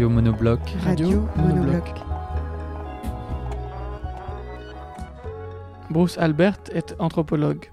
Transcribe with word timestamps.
Radio 0.00 0.14
Monobloc. 0.14 0.60
Radio 0.82 1.28
Monobloc. 1.36 1.84
Bruce 5.90 6.16
Albert 6.16 6.60
est 6.72 6.94
anthropologue. 6.98 7.66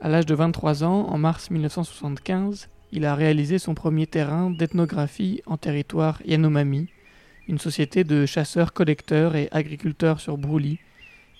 À 0.00 0.08
l'âge 0.08 0.24
de 0.24 0.34
23 0.34 0.84
ans, 0.84 1.08
en 1.10 1.18
mars 1.18 1.50
1975, 1.50 2.70
il 2.92 3.04
a 3.04 3.14
réalisé 3.14 3.58
son 3.58 3.74
premier 3.74 4.06
terrain 4.06 4.48
d'ethnographie 4.48 5.42
en 5.44 5.58
territoire 5.58 6.22
Yanomami, 6.24 6.88
une 7.46 7.58
société 7.58 8.04
de 8.04 8.24
chasseurs-collecteurs 8.24 9.36
et 9.36 9.50
agriculteurs 9.52 10.20
sur 10.20 10.38
Brouli, 10.38 10.78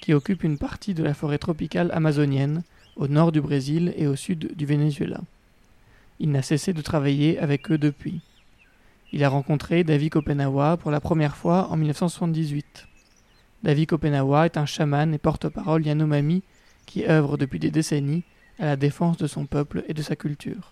qui 0.02 0.12
occupe 0.12 0.44
une 0.44 0.58
partie 0.58 0.92
de 0.92 1.02
la 1.02 1.14
forêt 1.14 1.38
tropicale 1.38 1.90
amazonienne, 1.94 2.62
au 2.96 3.08
nord 3.08 3.32
du 3.32 3.40
Brésil 3.40 3.94
et 3.96 4.06
au 4.06 4.16
sud 4.16 4.54
du 4.54 4.66
Venezuela. 4.66 5.22
Il 6.18 6.30
n'a 6.30 6.42
cessé 6.42 6.74
de 6.74 6.82
travailler 6.82 7.38
avec 7.38 7.70
eux 7.70 7.78
depuis. 7.78 8.20
Il 9.12 9.24
a 9.24 9.28
rencontré 9.28 9.82
David 9.82 10.12
Kopenawa 10.12 10.76
pour 10.76 10.92
la 10.92 11.00
première 11.00 11.36
fois 11.36 11.66
en 11.70 11.76
1978. 11.76 12.86
David 13.64 13.88
Kopenawa 13.88 14.46
est 14.46 14.56
un 14.56 14.66
chaman 14.66 15.12
et 15.12 15.18
porte-parole 15.18 15.84
Yanomami 15.84 16.44
qui 16.86 17.04
œuvre 17.04 17.36
depuis 17.36 17.58
des 17.58 17.72
décennies 17.72 18.22
à 18.60 18.66
la 18.66 18.76
défense 18.76 19.16
de 19.16 19.26
son 19.26 19.46
peuple 19.46 19.82
et 19.88 19.94
de 19.94 20.02
sa 20.02 20.14
culture. 20.14 20.70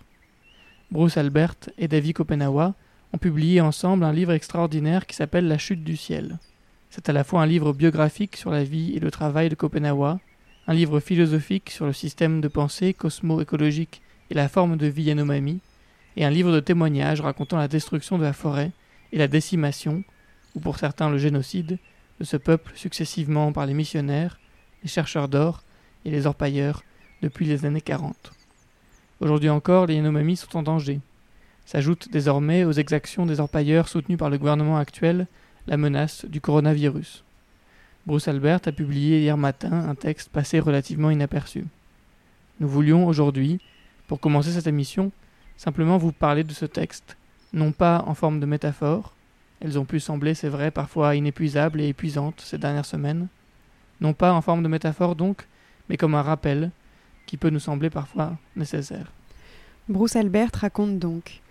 Bruce 0.89 1.17
Albert 1.17 1.55
et 1.77 1.89
David 1.89 2.13
Kopenawa 2.13 2.75
ont 3.11 3.17
publié 3.17 3.59
ensemble 3.59 4.05
un 4.05 4.13
livre 4.13 4.31
extraordinaire 4.31 5.05
qui 5.05 5.17
s'appelle 5.17 5.49
La 5.49 5.57
chute 5.57 5.83
du 5.83 5.97
ciel. 5.97 6.39
C'est 6.89 7.09
à 7.09 7.13
la 7.13 7.25
fois 7.25 7.41
un 7.41 7.45
livre 7.45 7.73
biographique 7.73 8.37
sur 8.37 8.51
la 8.51 8.63
vie 8.63 8.95
et 8.95 9.01
le 9.01 9.11
travail 9.11 9.49
de 9.49 9.55
Kopenawa, 9.55 10.19
un 10.65 10.73
livre 10.73 11.01
philosophique 11.01 11.71
sur 11.71 11.85
le 11.85 11.93
système 11.93 12.39
de 12.39 12.47
pensée 12.47 12.93
cosmo-écologique 12.93 14.01
et 14.29 14.33
la 14.33 14.47
forme 14.47 14.77
de 14.77 14.87
vie 14.87 15.03
Yanomami, 15.03 15.59
et 16.17 16.25
un 16.25 16.29
livre 16.29 16.51
de 16.51 16.59
témoignages 16.59 17.21
racontant 17.21 17.57
la 17.57 17.67
destruction 17.67 18.17
de 18.17 18.23
la 18.23 18.33
forêt 18.33 18.71
et 19.11 19.17
la 19.17 19.27
décimation, 19.27 20.03
ou 20.55 20.59
pour 20.59 20.77
certains 20.77 21.09
le 21.09 21.17
génocide, 21.17 21.77
de 22.19 22.25
ce 22.25 22.37
peuple 22.37 22.73
successivement 22.75 23.51
par 23.51 23.65
les 23.65 23.73
missionnaires, 23.73 24.39
les 24.83 24.89
chercheurs 24.89 25.29
d'or 25.29 25.63
et 26.05 26.11
les 26.11 26.25
orpailleurs 26.25 26.83
depuis 27.21 27.45
les 27.45 27.65
années 27.65 27.81
40. 27.81 28.33
Aujourd'hui 29.19 29.49
encore, 29.49 29.85
les 29.85 29.95
Yanomami 29.95 30.35
sont 30.37 30.57
en 30.57 30.63
danger. 30.63 30.99
S'ajoute 31.65 32.09
désormais 32.11 32.63
aux 32.63 32.71
exactions 32.71 33.25
des 33.25 33.39
orpailleurs 33.39 33.89
soutenus 33.89 34.17
par 34.17 34.29
le 34.29 34.37
gouvernement 34.37 34.77
actuel 34.77 35.27
la 35.67 35.77
menace 35.77 36.25
du 36.25 36.41
coronavirus. 36.41 37.23
Bruce 38.07 38.27
Albert 38.27 38.61
a 38.65 38.71
publié 38.71 39.19
hier 39.19 39.37
matin 39.37 39.71
un 39.71 39.93
texte 39.93 40.29
passé 40.29 40.59
relativement 40.59 41.11
inaperçu. 41.11 41.65
Nous 42.59 42.67
voulions 42.67 43.05
aujourd'hui, 43.05 43.59
pour 44.07 44.19
commencer 44.19 44.51
cette 44.51 44.67
émission, 44.67 45.11
simplement 45.59 45.97
vous 45.97 46.13
parler 46.13 46.45
de 46.45 46.53
ce 46.53 46.63
texte, 46.63 47.17
non 47.51 47.73
pas 47.73 48.05
en 48.07 48.13
forme 48.13 48.39
de 48.39 48.45
métaphore, 48.45 49.13
elles 49.59 49.77
ont 49.77 49.83
pu 49.83 49.99
sembler, 49.99 50.33
c'est 50.33 50.47
vrai, 50.47 50.71
parfois 50.71 51.17
inépuisables 51.17 51.81
et 51.81 51.89
épuisantes 51.89 52.39
ces 52.39 52.57
dernières 52.57 52.85
semaines, 52.85 53.27
non 53.99 54.13
pas 54.13 54.31
en 54.31 54.41
forme 54.41 54.63
de 54.63 54.69
métaphore 54.69 55.17
donc, 55.17 55.47
mais 55.89 55.97
comme 55.97 56.15
un 56.15 56.21
rappel 56.21 56.71
qui 57.25 57.35
peut 57.35 57.49
nous 57.49 57.59
sembler 57.59 57.89
parfois 57.89 58.37
nécessaire. 58.55 59.11
Bruce 59.89 60.15
Albert 60.15 60.51
raconte 60.53 60.97
donc 60.97 61.41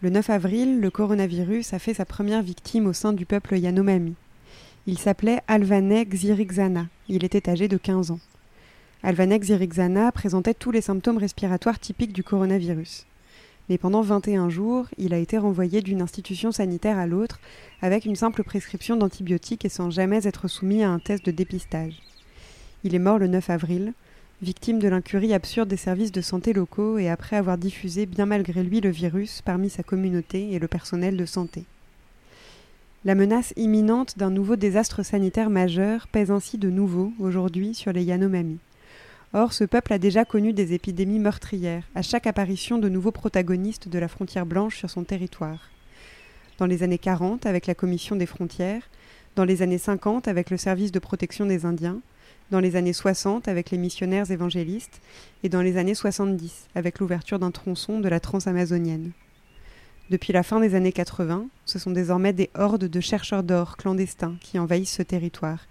Le 0.00 0.08
9 0.08 0.30
avril, 0.30 0.80
le 0.80 0.90
coronavirus 0.90 1.74
a 1.74 1.78
fait 1.78 1.92
sa 1.92 2.06
première 2.06 2.42
victime 2.42 2.86
au 2.86 2.94
sein 2.94 3.12
du 3.12 3.26
peuple 3.26 3.58
Yanomami. 3.58 4.14
Il 4.86 4.96
s'appelait 4.96 5.42
Alvanek 5.46 6.14
Zirigzana. 6.14 6.86
Il 7.08 7.22
était 7.22 7.50
âgé 7.50 7.68
de 7.68 7.76
15 7.76 8.12
ans. 8.12 8.20
Alvanek 9.02 9.42
Zirigzana 9.42 10.10
présentait 10.10 10.54
tous 10.54 10.70
les 10.70 10.80
symptômes 10.80 11.18
respiratoires 11.18 11.78
typiques 11.78 12.14
du 12.14 12.24
coronavirus. 12.24 13.07
Mais 13.68 13.78
pendant 13.78 14.00
21 14.00 14.48
jours, 14.48 14.86
il 14.96 15.12
a 15.12 15.18
été 15.18 15.36
renvoyé 15.36 15.82
d'une 15.82 16.00
institution 16.00 16.52
sanitaire 16.52 16.98
à 16.98 17.06
l'autre 17.06 17.38
avec 17.82 18.06
une 18.06 18.16
simple 18.16 18.42
prescription 18.42 18.96
d'antibiotiques 18.96 19.64
et 19.64 19.68
sans 19.68 19.90
jamais 19.90 20.26
être 20.26 20.48
soumis 20.48 20.82
à 20.82 20.90
un 20.90 20.98
test 20.98 21.26
de 21.26 21.30
dépistage. 21.30 22.00
Il 22.84 22.94
est 22.94 23.00
mort 23.00 23.18
le 23.18 23.26
9 23.26 23.50
avril, 23.50 23.92
victime 24.40 24.78
de 24.78 24.88
l'incurie 24.88 25.34
absurde 25.34 25.68
des 25.68 25.76
services 25.76 26.12
de 26.12 26.20
santé 26.20 26.52
locaux 26.52 26.98
et 26.98 27.08
après 27.08 27.36
avoir 27.36 27.58
diffusé 27.58 28.06
bien 28.06 28.24
malgré 28.24 28.62
lui 28.62 28.80
le 28.80 28.90
virus 28.90 29.42
parmi 29.42 29.68
sa 29.68 29.82
communauté 29.82 30.52
et 30.52 30.58
le 30.58 30.68
personnel 30.68 31.16
de 31.16 31.26
santé. 31.26 31.64
La 33.04 33.14
menace 33.14 33.52
imminente 33.56 34.18
d'un 34.18 34.30
nouveau 34.30 34.56
désastre 34.56 35.04
sanitaire 35.04 35.50
majeur 35.50 36.08
pèse 36.08 36.30
ainsi 36.30 36.58
de 36.58 36.70
nouveau 36.70 37.12
aujourd'hui 37.18 37.74
sur 37.74 37.92
les 37.92 38.04
Yanomami. 38.04 38.58
Or, 39.34 39.52
ce 39.52 39.64
peuple 39.64 39.92
a 39.92 39.98
déjà 39.98 40.24
connu 40.24 40.54
des 40.54 40.72
épidémies 40.72 41.18
meurtrières 41.18 41.84
à 41.94 42.00
chaque 42.00 42.26
apparition 42.26 42.78
de 42.78 42.88
nouveaux 42.88 43.12
protagonistes 43.12 43.88
de 43.88 43.98
la 43.98 44.08
frontière 44.08 44.46
blanche 44.46 44.78
sur 44.78 44.88
son 44.88 45.04
territoire. 45.04 45.70
Dans 46.56 46.64
les 46.64 46.82
années 46.82 46.98
40 46.98 47.44
avec 47.44 47.66
la 47.66 47.74
Commission 47.74 48.16
des 48.16 48.24
frontières, 48.24 48.88
dans 49.36 49.44
les 49.44 49.60
années 49.60 49.78
50 49.78 50.28
avec 50.28 50.48
le 50.48 50.56
service 50.56 50.92
de 50.92 50.98
protection 50.98 51.44
des 51.44 51.66
Indiens, 51.66 52.00
dans 52.50 52.60
les 52.60 52.74
années 52.74 52.94
60 52.94 53.48
avec 53.48 53.70
les 53.70 53.76
missionnaires 53.76 54.30
évangélistes 54.30 55.02
et 55.42 55.50
dans 55.50 55.60
les 55.60 55.76
années 55.76 55.94
70 55.94 56.68
avec 56.74 56.98
l'ouverture 56.98 57.38
d'un 57.38 57.50
tronçon 57.50 58.00
de 58.00 58.08
la 58.08 58.20
transamazonienne. 58.20 59.12
Depuis 60.08 60.32
la 60.32 60.42
fin 60.42 60.58
des 60.58 60.74
années 60.74 60.92
80, 60.92 61.48
ce 61.66 61.78
sont 61.78 61.90
désormais 61.90 62.32
des 62.32 62.48
hordes 62.54 62.86
de 62.86 63.00
chercheurs 63.00 63.42
d'or 63.42 63.76
clandestins 63.76 64.36
qui 64.40 64.58
envahissent 64.58 64.96
ce 64.96 65.02
territoire. 65.02 65.66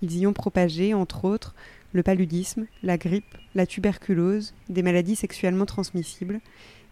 Ils 0.00 0.16
y 0.16 0.26
ont 0.26 0.32
propagé, 0.32 0.94
entre 0.94 1.26
autres, 1.26 1.54
le 1.94 2.02
paludisme, 2.02 2.66
la 2.82 2.98
grippe, 2.98 3.38
la 3.54 3.66
tuberculose, 3.66 4.52
des 4.68 4.82
maladies 4.82 5.16
sexuellement 5.16 5.64
transmissibles 5.64 6.40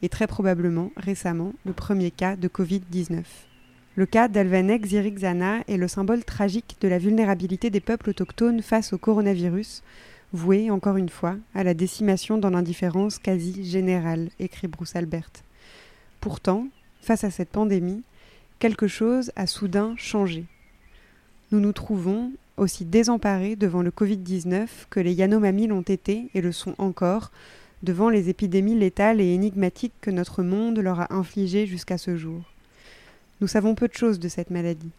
et 0.00 0.08
très 0.08 0.26
probablement, 0.26 0.90
récemment, 0.96 1.52
le 1.66 1.72
premier 1.72 2.10
cas 2.10 2.36
de 2.36 2.48
Covid-19. 2.48 3.24
Le 3.96 4.06
cas 4.06 4.28
d'Alvanek 4.28 4.86
Zirigzana 4.86 5.64
est 5.68 5.76
le 5.76 5.88
symbole 5.88 6.24
tragique 6.24 6.76
de 6.80 6.88
la 6.88 6.98
vulnérabilité 6.98 7.68
des 7.68 7.80
peuples 7.80 8.10
autochtones 8.10 8.62
face 8.62 8.92
au 8.92 8.98
coronavirus, 8.98 9.82
voué, 10.32 10.70
encore 10.70 10.96
une 10.96 11.10
fois, 11.10 11.36
à 11.54 11.64
la 11.64 11.74
décimation 11.74 12.38
dans 12.38 12.50
l'indifférence 12.50 13.18
quasi 13.18 13.64
générale, 13.64 14.30
écrit 14.38 14.68
Bruce 14.68 14.96
Albert. 14.96 15.30
Pourtant, 16.20 16.68
face 17.00 17.24
à 17.24 17.30
cette 17.30 17.50
pandémie, 17.50 18.02
quelque 18.60 18.86
chose 18.86 19.32
a 19.34 19.48
soudain 19.48 19.94
changé. 19.98 20.44
Nous 21.50 21.60
nous 21.60 21.72
trouvons 21.72 22.32
aussi 22.56 22.84
désemparés 22.84 23.56
devant 23.56 23.82
le 23.82 23.90
Covid-19 23.90 24.68
que 24.90 25.00
les 25.00 25.14
Yanomami 25.14 25.66
l'ont 25.66 25.82
été 25.82 26.28
et 26.34 26.40
le 26.40 26.52
sont 26.52 26.74
encore, 26.78 27.30
devant 27.82 28.08
les 28.08 28.28
épidémies 28.28 28.78
létales 28.78 29.20
et 29.20 29.34
énigmatiques 29.34 29.94
que 30.00 30.10
notre 30.10 30.42
monde 30.42 30.78
leur 30.78 31.00
a 31.00 31.14
infligées 31.14 31.66
jusqu'à 31.66 31.98
ce 31.98 32.16
jour. 32.16 32.42
Nous 33.40 33.48
savons 33.48 33.74
peu 33.74 33.88
de 33.88 33.94
choses 33.94 34.20
de 34.20 34.28
cette 34.28 34.50
maladie. 34.50 34.92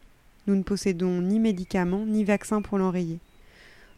Nous 0.48 0.56
ne 0.56 0.64
possédons 0.64 1.22
ni 1.22 1.40
médicaments 1.40 2.06
ni 2.06 2.26
vaccins 2.26 2.62
pour 2.62 2.78
l'enrayer. 2.78 3.20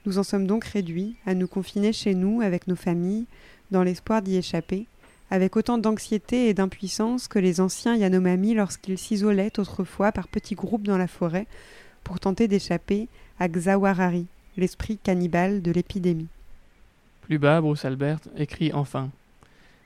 Nous 0.05 0.19
en 0.19 0.23
sommes 0.23 0.45
donc 0.45 0.65
réduits 0.65 1.15
à 1.25 1.33
nous 1.33 1.47
confiner 1.47 1.91
chez 1.91 2.13
nous 2.13 2.41
avec 2.41 2.67
nos 2.67 2.75
familles, 2.75 3.25
dans 3.71 3.81
l'espoir 3.81 4.21
d'y 4.21 4.35
échapper, 4.35 4.85
avec 5.31 5.55
autant 5.55 5.79
d'anxiété 5.79 6.47
et 6.47 6.53
d'impuissance 6.53 7.27
que 7.27 7.39
les 7.39 7.59
anciens 7.59 7.95
Yanomami 7.95 8.53
lorsqu'ils 8.53 8.99
s'isolaient 8.99 9.59
autrefois 9.59 10.11
par 10.11 10.27
petits 10.27 10.53
groupes 10.53 10.85
dans 10.85 10.99
la 10.99 11.07
forêt 11.07 11.47
pour 12.05 12.21
tenter 12.21 12.47
d'échapper 12.47 13.09
à 13.39 13.49
Xawarari, 13.49 14.27
l'esprit 14.55 14.97
cannibale 14.97 15.61
de 15.61 15.71
l'épidémie. 15.71 16.29
Plus 17.21 17.39
bas, 17.39 17.59
Bruce 17.59 17.83
Albert 17.83 18.19
écrit 18.37 18.71
enfin 18.71 19.09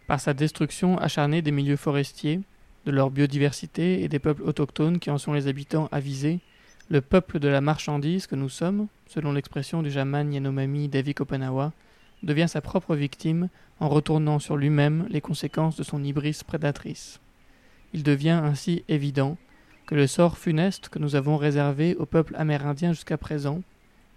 Par 0.06 0.20
sa 0.20 0.36
destruction 0.36 1.00
acharnée 1.00 1.42
des 1.42 1.52
milieux 1.52 1.78
forestiers, 1.78 2.42
de 2.86 2.92
leur 2.92 3.10
biodiversité 3.10 4.04
et 4.04 4.10
des 4.10 4.20
peuples 4.20 4.44
autochtones 4.44 5.00
qui 5.00 5.10
en 5.10 5.18
sont 5.18 5.34
les 5.34 5.48
habitants 5.48 5.88
avisés, 5.92 6.40
le 6.90 7.02
peuple 7.02 7.40
de 7.40 7.48
la 7.48 7.62
marchandise 7.62 8.28
que 8.28 8.36
nous 8.36 8.50
sommes, 8.50 8.88
selon 9.08 9.32
l'expression 9.32 9.82
du 9.82 9.92
chaman 9.92 10.32
Yanomami 10.32 10.90
David 10.90 11.16
Kopenawa, 11.16 11.72
devient 12.22 12.48
sa 12.50 12.62
propre 12.62 12.96
victime 12.96 13.48
en 13.80 13.88
retournant 13.88 14.40
sur 14.40 14.58
lui-même 14.58 15.08
les 15.10 15.22
conséquences 15.22 15.78
de 15.78 15.84
son 15.84 16.04
hybris 16.04 16.42
prédatrice. 16.46 17.22
Il 17.94 18.04
devient 18.04 18.42
ainsi 18.44 18.84
évident 18.90 19.38
que 19.90 19.96
le 19.96 20.06
sort 20.06 20.38
funeste 20.38 20.90
que 20.90 21.00
nous 21.00 21.16
avons 21.16 21.36
réservé 21.36 21.96
au 21.96 22.06
peuple 22.06 22.36
amérindien 22.38 22.94
jusqu'à 22.94 23.18
présent, 23.18 23.64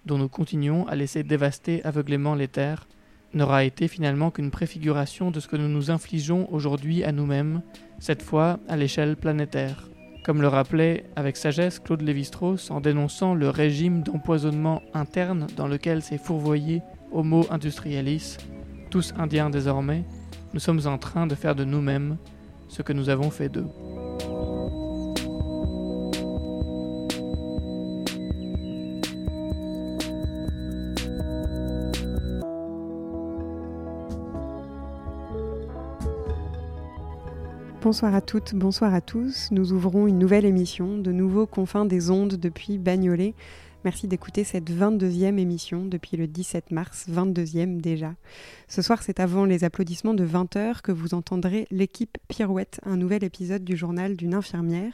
dont 0.05 0.19
nous 0.19 0.29
continuons 0.29 0.87
à 0.87 0.95
laisser 0.95 1.23
dévaster 1.23 1.83
aveuglément 1.83 2.35
les 2.35 2.47
terres, 2.47 2.87
n'aura 3.33 3.65
été 3.65 3.89
finalement 3.89 4.31
qu'une 4.31 4.51
préfiguration 4.51 5.31
de 5.31 5.41
ce 5.41 5.49
que 5.49 5.57
nous 5.57 5.69
nous 5.69 5.91
infligeons 5.91 6.47
aujourd'hui 6.53 7.05
à 7.05 7.13
nous-mêmes, 7.13 7.63
cette 8.01 8.21
fois 8.21 8.59
à 8.69 8.77
l'échelle 8.77 9.17
planétaire. 9.17 9.89
Comme 10.27 10.43
le 10.43 10.49
rappelait 10.49 11.07
avec 11.17 11.39
sagesse 11.39 11.79
Claude 11.79 12.03
Lévi-Strauss 12.03 12.71
en 12.71 12.83
dénonçant 12.83 13.33
le 13.33 13.49
régime 13.49 14.03
d'empoisonnement 14.03 14.83
interne 14.93 15.47
dans 15.57 15.69
lequel 15.69 16.03
s'est 16.03 16.19
fourvoyé 16.19 16.83
Homo 17.13 17.47
industrialis, 17.49 18.37
tous 18.91 19.15
indiens 19.17 19.49
désormais, 19.49 20.05
nous 20.53 20.61
sommes 20.61 20.87
en 20.87 20.99
train 20.99 21.27
de 21.27 21.35
faire 21.35 21.55
de 21.55 21.65
nous-mêmes 21.65 22.19
ce 22.69 22.83
que 22.83 22.93
nous 22.93 23.09
avons 23.09 23.31
fait 23.31 23.49
d'eux. 23.49 23.69
Bonsoir 37.83 38.15
à 38.15 38.21
toutes, 38.21 38.55
bonsoir 38.55 38.95
à 38.95 39.01
tous. 39.01 39.49
Nous 39.51 39.73
ouvrons 39.73 40.07
une 40.07 40.21
nouvelle 40.21 40.45
émission, 40.45 40.99
de 40.99 41.11
nouveaux 41.11 41.47
confins 41.47 41.85
des 41.85 42.11
ondes 42.11 42.35
depuis 42.35 42.79
Bagnolet. 42.79 43.35
Merci 43.85 44.07
d'écouter 44.07 44.45
cette 44.45 44.71
22e 44.71 45.39
émission 45.39 45.85
depuis 45.85 46.17
le 46.17 46.29
17 46.29 46.71
mars, 46.71 47.07
22e 47.11 47.81
déjà. 47.81 48.15
Ce 48.69 48.81
soir, 48.81 49.03
c'est 49.03 49.19
avant 49.19 49.45
les 49.45 49.65
applaudissements 49.65 50.15
de 50.15 50.25
20h 50.25 50.83
que 50.83 50.93
vous 50.93 51.15
entendrez 51.15 51.67
l'équipe 51.73 52.17
Pirouette, 52.29 52.79
un 52.85 52.97
nouvel 52.97 53.25
épisode 53.25 53.65
du 53.65 53.77
journal 53.77 54.17
d'une 54.17 54.35
infirmière. 54.35 54.93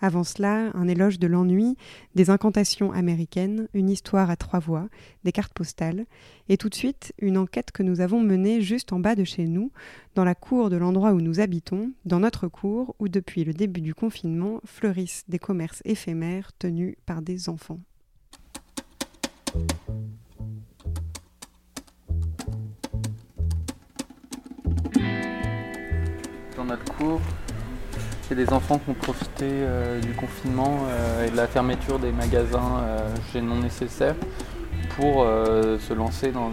Avant 0.00 0.24
cela, 0.24 0.72
un 0.74 0.88
éloge 0.88 1.20
de 1.20 1.28
l'ennui, 1.28 1.76
des 2.16 2.28
incantations 2.28 2.90
américaines, 2.90 3.68
une 3.72 3.88
histoire 3.88 4.30
à 4.30 4.36
trois 4.36 4.58
voix, 4.58 4.88
des 5.22 5.30
cartes 5.30 5.54
postales, 5.54 6.04
et 6.48 6.56
tout 6.56 6.68
de 6.68 6.74
suite, 6.74 7.12
une 7.20 7.38
enquête 7.38 7.70
que 7.70 7.84
nous 7.84 8.00
avons 8.00 8.20
menée 8.20 8.62
juste 8.62 8.92
en 8.92 8.98
bas 8.98 9.14
de 9.14 9.22
chez 9.22 9.46
nous, 9.46 9.70
dans 10.16 10.24
la 10.24 10.34
cour 10.34 10.70
de 10.70 10.76
l'endroit 10.76 11.12
où 11.12 11.20
nous 11.20 11.38
habitons, 11.38 11.92
dans 12.04 12.18
notre 12.18 12.48
cour 12.48 12.96
où 12.98 13.06
depuis 13.08 13.44
le 13.44 13.54
début 13.54 13.80
du 13.80 13.94
confinement 13.94 14.60
fleurissent 14.64 15.22
des 15.28 15.38
commerces 15.38 15.82
éphémères 15.84 16.50
tenus 16.58 16.96
par 17.06 17.22
des 17.22 17.48
enfants. 17.48 17.78
Dans 26.56 26.64
notre 26.64 26.84
cours, 26.96 27.20
il 28.30 28.38
y 28.38 28.42
a 28.42 28.44
des 28.46 28.52
enfants 28.52 28.78
qui 28.78 28.90
ont 28.90 28.94
profité 28.94 29.44
euh, 29.44 30.00
du 30.00 30.12
confinement 30.12 30.86
euh, 30.88 31.26
et 31.26 31.30
de 31.30 31.36
la 31.36 31.46
fermeture 31.46 31.98
des 31.98 32.10
magasins 32.10 32.80
euh, 32.80 33.08
chez 33.32 33.40
non 33.40 33.56
nécessaires 33.56 34.16
pour 34.96 35.24
se 35.24 35.92
lancer 35.92 36.30
dans, 36.30 36.50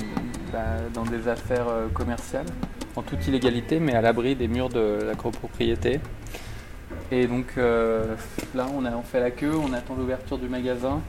des 1.06 1.28
affaires 1.28 1.68
commerciales 1.94 2.48
en 2.96 3.04
toute 3.04 3.28
illégalité 3.28 3.80
mais 3.80 3.94
à 3.94 4.02
l'abri 4.02 4.36
des 4.36 4.48
murs 4.48 4.70
de 4.70 4.98
la 5.06 5.14
copropriété. 5.14 6.00
Et 7.12 7.28
donc 7.28 7.56
là 7.58 8.66
on 8.74 9.04
fait 9.04 9.20
la 9.20 9.30
queue, 9.30 9.54
on 9.56 9.74
attend 9.74 9.94
l'ouverture 9.94 10.40
du 10.40 10.50
magasin 10.50 11.02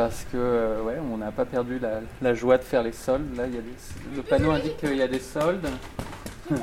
parce 0.00 0.24
que 0.32 0.38
euh, 0.38 0.82
ouais, 0.82 0.96
on 1.12 1.18
n'a 1.18 1.30
pas 1.30 1.44
perdu 1.44 1.78
la, 1.78 2.00
la 2.22 2.32
joie 2.32 2.56
de 2.56 2.62
faire 2.62 2.82
les 2.82 2.92
soldes. 2.92 3.36
Là, 3.36 3.46
il 3.46 3.54
y 3.54 3.58
a 3.58 3.60
des- 3.60 4.16
le 4.16 4.22
panneau 4.22 4.50
indique 4.50 4.78
qu'il 4.78 4.96
y 4.96 5.02
a 5.02 5.08
des 5.08 5.18
soldes. 5.20 5.68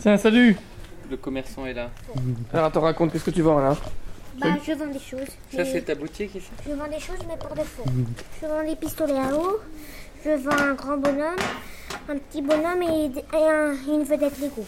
Tiens, 0.00 0.18
salut 0.18 0.54
Le 1.10 1.16
commerçant 1.16 1.64
est 1.64 1.72
là. 1.72 1.88
Alors 2.52 2.66
attends, 2.66 2.82
raconte, 2.82 3.10
qu'est-ce 3.12 3.24
que 3.24 3.30
tu 3.30 3.40
vends 3.40 3.58
là 3.58 3.74
Bah, 4.38 4.48
je 4.66 4.72
vends 4.74 4.86
des 4.88 4.98
choses. 4.98 5.28
Ça 5.50 5.64
c'est 5.64 5.80
ta 5.80 5.94
boutique 5.94 6.34
ici 6.34 6.50
Je 6.68 6.74
vends 6.74 6.88
des 6.88 7.00
choses, 7.00 7.18
mais 7.26 7.38
pour 7.38 7.54
de 7.56 7.62
faux. 7.62 7.84
Je 8.42 8.46
vends 8.46 8.64
des 8.68 8.76
pistolets 8.76 9.18
à 9.18 9.34
eau. 9.34 9.58
Je 10.22 10.30
vends 10.32 10.58
un 10.62 10.74
grand 10.74 10.98
bonhomme, 10.98 11.40
un 12.06 12.18
petit 12.18 12.42
bonhomme 12.42 12.82
et, 12.82 13.06
et 13.06 13.50
un- 13.50 13.72
une 13.88 14.04
vedette 14.04 14.38
Lego. 14.38 14.66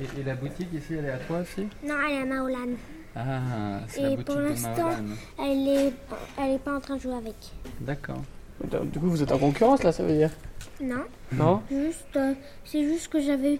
et, 0.00 0.20
et 0.20 0.24
la 0.24 0.34
boutique 0.34 0.72
ici, 0.74 0.94
elle 0.98 1.04
est 1.04 1.10
à 1.12 1.18
toi 1.18 1.38
aussi 1.38 1.68
Non, 1.86 1.94
elle 2.08 2.16
est 2.16 2.22
à 2.22 2.24
Maolan. 2.24 2.74
Ah, 3.16 3.80
c'est 3.88 4.00
Et 4.00 4.02
la 4.04 4.10
boutique 4.10 4.26
pour 4.26 4.36
l'instant-. 4.36 4.90
Elle 5.38 5.68
est, 5.68 5.92
elle 6.38 6.50
est 6.52 6.58
pas 6.58 6.76
en 6.76 6.80
train 6.80 6.96
de 6.96 7.00
jouer 7.00 7.14
avec. 7.14 7.34
D'accord. 7.80 8.20
Du 8.62 8.98
coup, 8.98 9.08
vous 9.08 9.22
êtes 9.22 9.32
en 9.32 9.38
concurrence 9.38 9.82
là, 9.82 9.90
ça 9.92 10.02
veut 10.02 10.12
dire? 10.16 10.30
Non, 10.80 11.04
Non? 11.32 11.62
Juste, 11.70 12.16
euh, 12.16 12.34
c'est 12.64 12.84
juste 12.84 13.08
que 13.08 13.20
j'avais, 13.20 13.58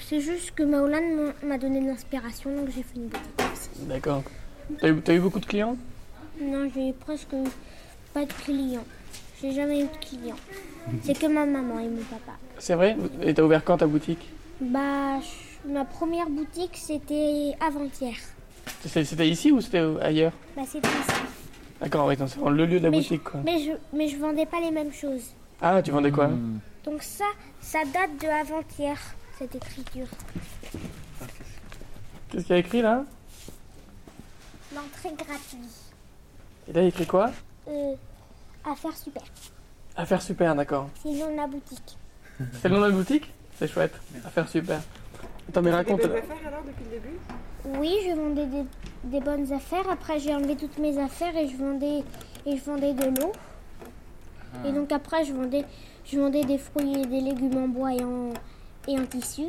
c'est 0.00 0.20
juste 0.20 0.52
que 0.54 0.62
Maolan 0.62 1.32
m'a- 1.42 1.58
donné 1.58 1.80
de 1.80 1.86
l'inspiration, 1.86 2.54
donc 2.54 2.66
j'ai 2.66 2.82
fait 2.82 2.96
une 2.96 3.08
boutique 3.08 3.40
aussi. 3.52 3.70
D'accord. 3.86 4.22
T'as 4.80 4.88
eu, 4.88 5.00
t'as 5.00 5.14
eu 5.14 5.20
beaucoup 5.20 5.40
de 5.40 5.46
clients? 5.46 5.76
Non, 6.40 6.68
j'ai 6.74 6.92
presque 6.92 7.34
pas 8.12 8.24
de 8.24 8.32
clients. 8.32 8.84
J'ai 9.40 9.52
jamais 9.52 9.80
eu 9.80 9.84
de 9.84 10.06
clients. 10.06 10.36
C'est 11.02 11.18
que 11.18 11.26
ma 11.26 11.46
maman 11.46 11.78
et 11.80 11.88
mon 11.88 12.02
papa. 12.02 12.32
C'est 12.58 12.74
vrai? 12.74 12.96
Et 13.22 13.32
t'as 13.34 13.42
ouvert 13.42 13.64
quand 13.64 13.78
ta 13.78 13.86
boutique? 13.86 14.30
Bah, 14.60 15.20
je- 15.20 15.70
ma 15.72 15.84
première 15.84 16.28
boutique 16.28 16.76
c'était 16.76 17.52
avant-hier. 17.60 18.14
C'était 18.88 19.28
ici 19.28 19.50
ou 19.50 19.60
c'était 19.60 19.82
ailleurs? 20.00 20.32
Bah, 20.56 20.62
c'était 20.66 20.88
ici. 20.88 21.20
D'accord, 21.80 22.06
oui, 22.06 22.16
c'est 22.18 22.36
le 22.40 22.66
lieu 22.66 22.78
de 22.78 22.84
la 22.84 22.90
Mais 22.90 22.98
boutique 22.98 23.24
quoi. 23.24 23.40
Mais 23.44 23.58
je, 23.58 23.72
mais 23.96 24.08
je 24.08 24.16
vendais 24.16 24.46
pas 24.46 24.60
les 24.60 24.70
mêmes 24.70 24.92
choses. 24.92 25.30
Ah, 25.60 25.82
tu 25.82 25.90
vendais 25.90 26.10
quoi? 26.10 26.28
Hmm. 26.28 26.58
Donc 26.84 27.02
ça, 27.02 27.24
ça 27.60 27.80
date 27.92 28.16
de 28.20 28.26
avant-hier, 28.28 28.98
cette 29.38 29.54
écriture. 29.54 30.06
Qu'est-ce 32.30 32.44
qu'il 32.44 32.52
y 32.54 32.56
a 32.56 32.58
écrit 32.58 32.82
là? 32.82 33.04
L'entrée 34.74 35.14
gratuite. 35.16 35.70
Et 36.68 36.72
là, 36.72 36.80
il 36.80 36.84
y 36.84 36.86
a 36.86 36.88
écrit 36.88 37.06
quoi? 37.06 37.30
Euh, 37.68 37.94
affaire 38.64 38.96
super. 38.96 39.22
Affaire 39.96 40.22
super, 40.22 40.54
d'accord. 40.54 40.90
C'est 41.02 41.10
le 41.12 41.18
nom 41.18 41.30
de 41.32 41.36
la 41.36 41.46
boutique. 41.46 41.96
C'est 42.60 42.68
le 42.68 42.74
nom 42.74 42.80
de 42.82 42.86
la 42.88 42.92
boutique? 42.96 43.32
C'est 43.58 43.68
chouette. 43.68 43.94
Affaire 44.24 44.48
super. 44.48 44.80
Attends, 45.48 45.62
mais 45.62 45.70
raconte. 45.70 46.02
là. 46.02 46.20
Oui, 47.66 47.90
je 48.06 48.14
vendais 48.14 48.46
des, 48.46 48.64
des 49.04 49.20
bonnes 49.20 49.52
affaires. 49.52 49.88
Après, 49.90 50.18
j'ai 50.18 50.34
enlevé 50.34 50.56
toutes 50.56 50.78
mes 50.78 50.98
affaires 50.98 51.36
et 51.36 51.48
je 51.48 51.56
vendais, 51.56 52.02
et 52.46 52.56
je 52.56 52.62
vendais 52.64 52.92
de 52.92 53.04
l'eau. 53.20 53.32
Et 54.64 54.72
donc 54.72 54.92
après, 54.92 55.24
je 55.24 55.32
vendais, 55.32 55.64
je 56.04 56.18
vendais 56.18 56.42
des 56.44 56.58
fruits 56.58 57.00
et 57.00 57.06
des 57.06 57.20
légumes 57.20 57.56
en 57.56 57.68
bois 57.68 57.92
et 57.94 58.02
en, 58.04 58.30
et 58.88 58.98
en 58.98 59.06
tissu. 59.06 59.44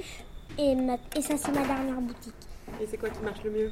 Et, 0.58 0.76
ma- 0.76 0.98
et 1.16 1.22
ça, 1.22 1.36
c'est 1.38 1.52
ma 1.52 1.66
dernière 1.66 2.00
boutique. 2.02 2.34
Et 2.82 2.88
c'est 2.88 2.98
quoi 2.98 3.10
qui 3.10 3.22
marche 3.22 3.44
le 3.44 3.52
mieux? 3.52 3.72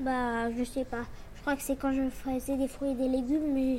Bah, 0.00 0.50
je 0.50 0.64
sais 0.64 0.84
pas. 0.84 1.02
Je 1.36 1.40
crois 1.42 1.56
que 1.56 1.62
c'est 1.62 1.76
quand 1.76 1.92
je 1.92 2.08
faisais 2.08 2.56
des 2.56 2.68
fruits 2.68 2.92
et 2.92 2.94
des 2.94 3.08
légumes, 3.08 3.52
mais, 3.52 3.78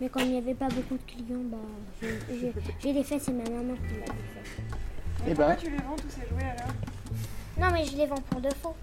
mais 0.00 0.08
quand 0.08 0.20
il 0.20 0.30
n'y 0.30 0.38
avait 0.38 0.54
pas 0.54 0.68
beaucoup 0.68 0.96
de 0.96 1.02
clients, 1.02 1.42
bah, 1.44 1.58
j'ai- 2.00 2.92
les 2.92 3.04
fait, 3.04 3.18
c'est 3.18 3.32
ma 3.32 3.44
maman 3.44 3.74
qui 3.74 3.94
m'a 3.94 4.06
les 4.06 5.26
fait. 5.26 5.30
Et 5.30 5.34
ben, 5.34 5.54
tu 5.56 5.70
les 5.70 5.76
vends 5.76 5.94
tous 5.96 6.08
ces 6.08 6.26
jouets 6.28 6.42
alors? 6.50 6.72
Non, 7.58 7.68
mais 7.72 7.84
je 7.84 7.96
les 7.96 8.06
vends 8.06 8.22
pour 8.30 8.40
de 8.40 8.48
faux. 8.62 8.74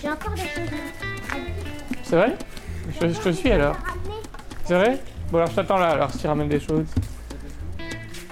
J'ai 0.00 0.10
encore 0.10 0.34
des 0.34 0.40
choses 0.40 0.68
à 0.68 1.12
c'est 2.12 2.16
vrai 2.16 2.36
je, 3.00 3.08
je 3.08 3.20
te 3.20 3.28
suis 3.30 3.50
alors. 3.50 3.74
C'est 4.64 4.74
vrai 4.74 4.98
Bon, 5.30 5.38
alors 5.38 5.48
je 5.50 5.56
t'attends 5.56 5.78
là, 5.78 5.92
alors 5.92 6.10
si 6.10 6.18
tu 6.18 6.26
ramènes 6.26 6.50
des 6.50 6.60
choses. 6.60 6.84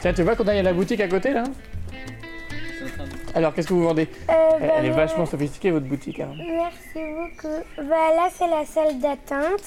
Tiens, 0.03 0.13
tu 0.13 0.23
vois 0.23 0.37
qu'on 0.37 0.47
a 0.49 0.61
la 0.61 0.73
boutique 0.75 1.01
à 1.01 1.09
côté 1.09 1.33
là? 1.33 1.45
Alors, 3.35 3.55
qu'est-ce 3.55 3.69
que 3.69 3.75
vous 3.75 3.85
vendez 3.85 4.09
Elle, 4.29 4.71
elle 4.79 4.87
est 4.87 4.91
vachement 4.91 5.25
sophistiquée 5.27 5.71
votre 5.71 5.87
boutique. 5.87 6.21
Hein. 6.21 6.31
Merci 6.37 6.99
beaucoup. 7.15 7.55
Bah, 7.77 8.15
là, 8.17 8.29
c'est 8.33 8.49
la 8.49 8.65
salle 8.65 8.99
d'attente 8.99 9.63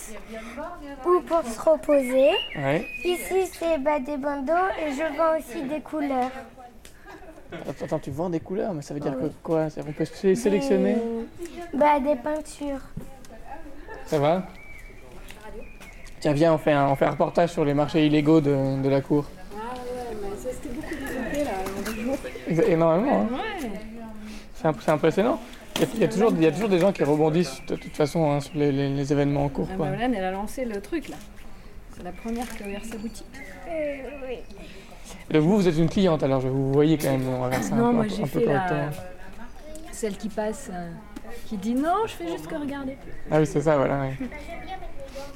ou 1.06 1.22
pour 1.22 1.44
se 1.44 1.60
reposer. 1.60 2.32
Ouais. 2.58 2.86
Ici, 3.06 3.48
c'est 3.54 3.78
bah, 3.80 4.00
des 4.00 4.18
bandeaux 4.18 4.52
et 4.86 4.92
je 4.92 5.18
vends 5.18 5.38
aussi 5.40 5.64
des 5.64 5.80
couleurs. 5.80 6.30
Attends, 7.70 7.86
attends, 7.86 8.00
tu 8.00 8.12
vends 8.12 8.30
des 8.30 8.40
couleurs, 8.40 8.74
mais 8.74 8.82
ça 8.82 8.94
veut 8.94 9.00
dire 9.00 9.14
que 9.18 9.28
quoi? 9.44 9.70
C'est- 9.70 9.82
On 9.88 9.92
peut 9.94 10.06
sé- 10.06 10.36
sélectionner 10.36 10.96
Des- 10.96 11.78
Bah, 11.78 12.00
des 12.00 12.16
peintures. 12.16 12.80
Ça 14.06 14.20
va? 14.20 14.44
Tiens, 16.20 16.34
viens, 16.34 16.54
on 16.54 16.58
fait, 16.58 16.72
un, 16.72 16.88
on 16.88 16.96
fait 16.96 17.06
un 17.06 17.12
reportage 17.12 17.52
sur 17.52 17.64
les 17.64 17.74
marchés 17.74 18.06
illégaux 18.08 18.42
de, 18.42 18.82
de 18.82 18.90
la 18.90 19.02
cour. 19.02 19.26
Ah 19.54 19.74
ouais, 19.76 20.18
mais 20.22 20.36
ça 20.38 20.50
c'était 20.52 20.74
beaucoup 20.74 20.96
développé 20.96 21.44
là, 21.44 21.52
en 21.62 21.70
deux 21.73 21.73
jours. 21.92 22.18
Énormément, 22.68 23.22
hein. 23.22 23.28
Ouais. 23.34 23.70
c'est 24.56 24.68
imp- 24.68 24.82
c'est 24.82 24.92
impressionnant. 24.92 25.40
Il 25.76 25.82
y, 25.82 25.86
a, 25.86 25.88
il 25.96 26.00
y 26.02 26.04
a 26.04 26.08
toujours, 26.08 26.32
il 26.36 26.44
y 26.44 26.46
a 26.46 26.52
toujours 26.52 26.70
des 26.70 26.80
gens 26.80 26.92
qui 26.92 27.04
rebondissent 27.04 27.62
de 27.68 27.76
toute 27.76 27.96
façon 27.96 28.32
hein, 28.32 28.40
sur 28.40 28.54
les, 28.56 28.72
les- 28.72 28.90
les 28.90 29.12
événements 29.12 29.46
en 29.46 29.50
cours. 29.50 29.68
Ah, 29.72 29.76
Quoi. 29.76 29.90
Maolane, 29.90 30.14
elle 30.14 30.24
a 30.26 30.32
lancé 30.32 30.66
le 30.66 30.80
truc 30.82 31.10
là. 31.10 31.16
C'est 31.98 32.04
la 32.04 32.12
première 32.12 32.48
qui 32.56 32.64
a 32.64 32.68
ouvert 32.68 32.86
sa 32.86 32.98
boutique. 32.98 33.26
Euh. 33.70 34.36
Et 35.32 35.40
vous, 35.40 35.56
vous 35.58 35.68
êtes 35.68 35.78
une 35.78 35.90
cliente, 35.90 36.22
alors 36.24 36.42
je 36.42 36.48
vous 36.48 36.72
voyez 36.74 36.98
quand 36.98 37.10
même. 37.12 37.28
On 37.28 37.52
ça 37.62 37.74
un 37.74 37.78
non, 37.78 37.88
peu- 37.90 37.94
moi 37.96 38.06
un 38.06 38.28
peu- 38.28 38.50
un 38.50 38.54
la... 38.54 38.90
celle 39.92 40.18
qui 40.18 40.30
passe, 40.30 40.70
euh, 40.72 40.90
qui 41.48 41.58
dit 41.58 41.74
non, 41.76 42.06
je 42.06 42.14
fais 42.14 42.28
juste 42.28 42.48
que 42.48 42.56
regarder. 42.56 42.98
Ah 43.32 43.40
oui, 43.40 43.46
c'est 43.48 43.62
ça, 43.62 43.78
voilà. 43.78 44.02
ouais. 44.02 44.14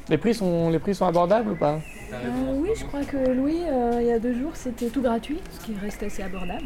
Les 0.10 0.18
prix 0.18 0.34
sont, 0.34 0.70
les 0.70 0.80
prix 0.80 0.96
sont 0.96 1.06
abordables 1.06 1.52
ou 1.52 1.56
pas? 1.56 1.80
Euh, 2.14 2.16
oui, 2.56 2.70
je 2.78 2.86
crois 2.86 3.04
que 3.04 3.18
Louis, 3.18 3.62
euh, 3.66 3.98
il 4.00 4.08
y 4.08 4.12
a 4.12 4.20
deux 4.20 4.34
jours, 4.34 4.52
c'était 4.54 4.88
tout 4.88 5.02
gratuit, 5.02 5.40
ce 5.52 5.66
qui 5.66 5.76
reste 5.78 6.02
assez 6.04 6.24
abordable. 6.24 6.64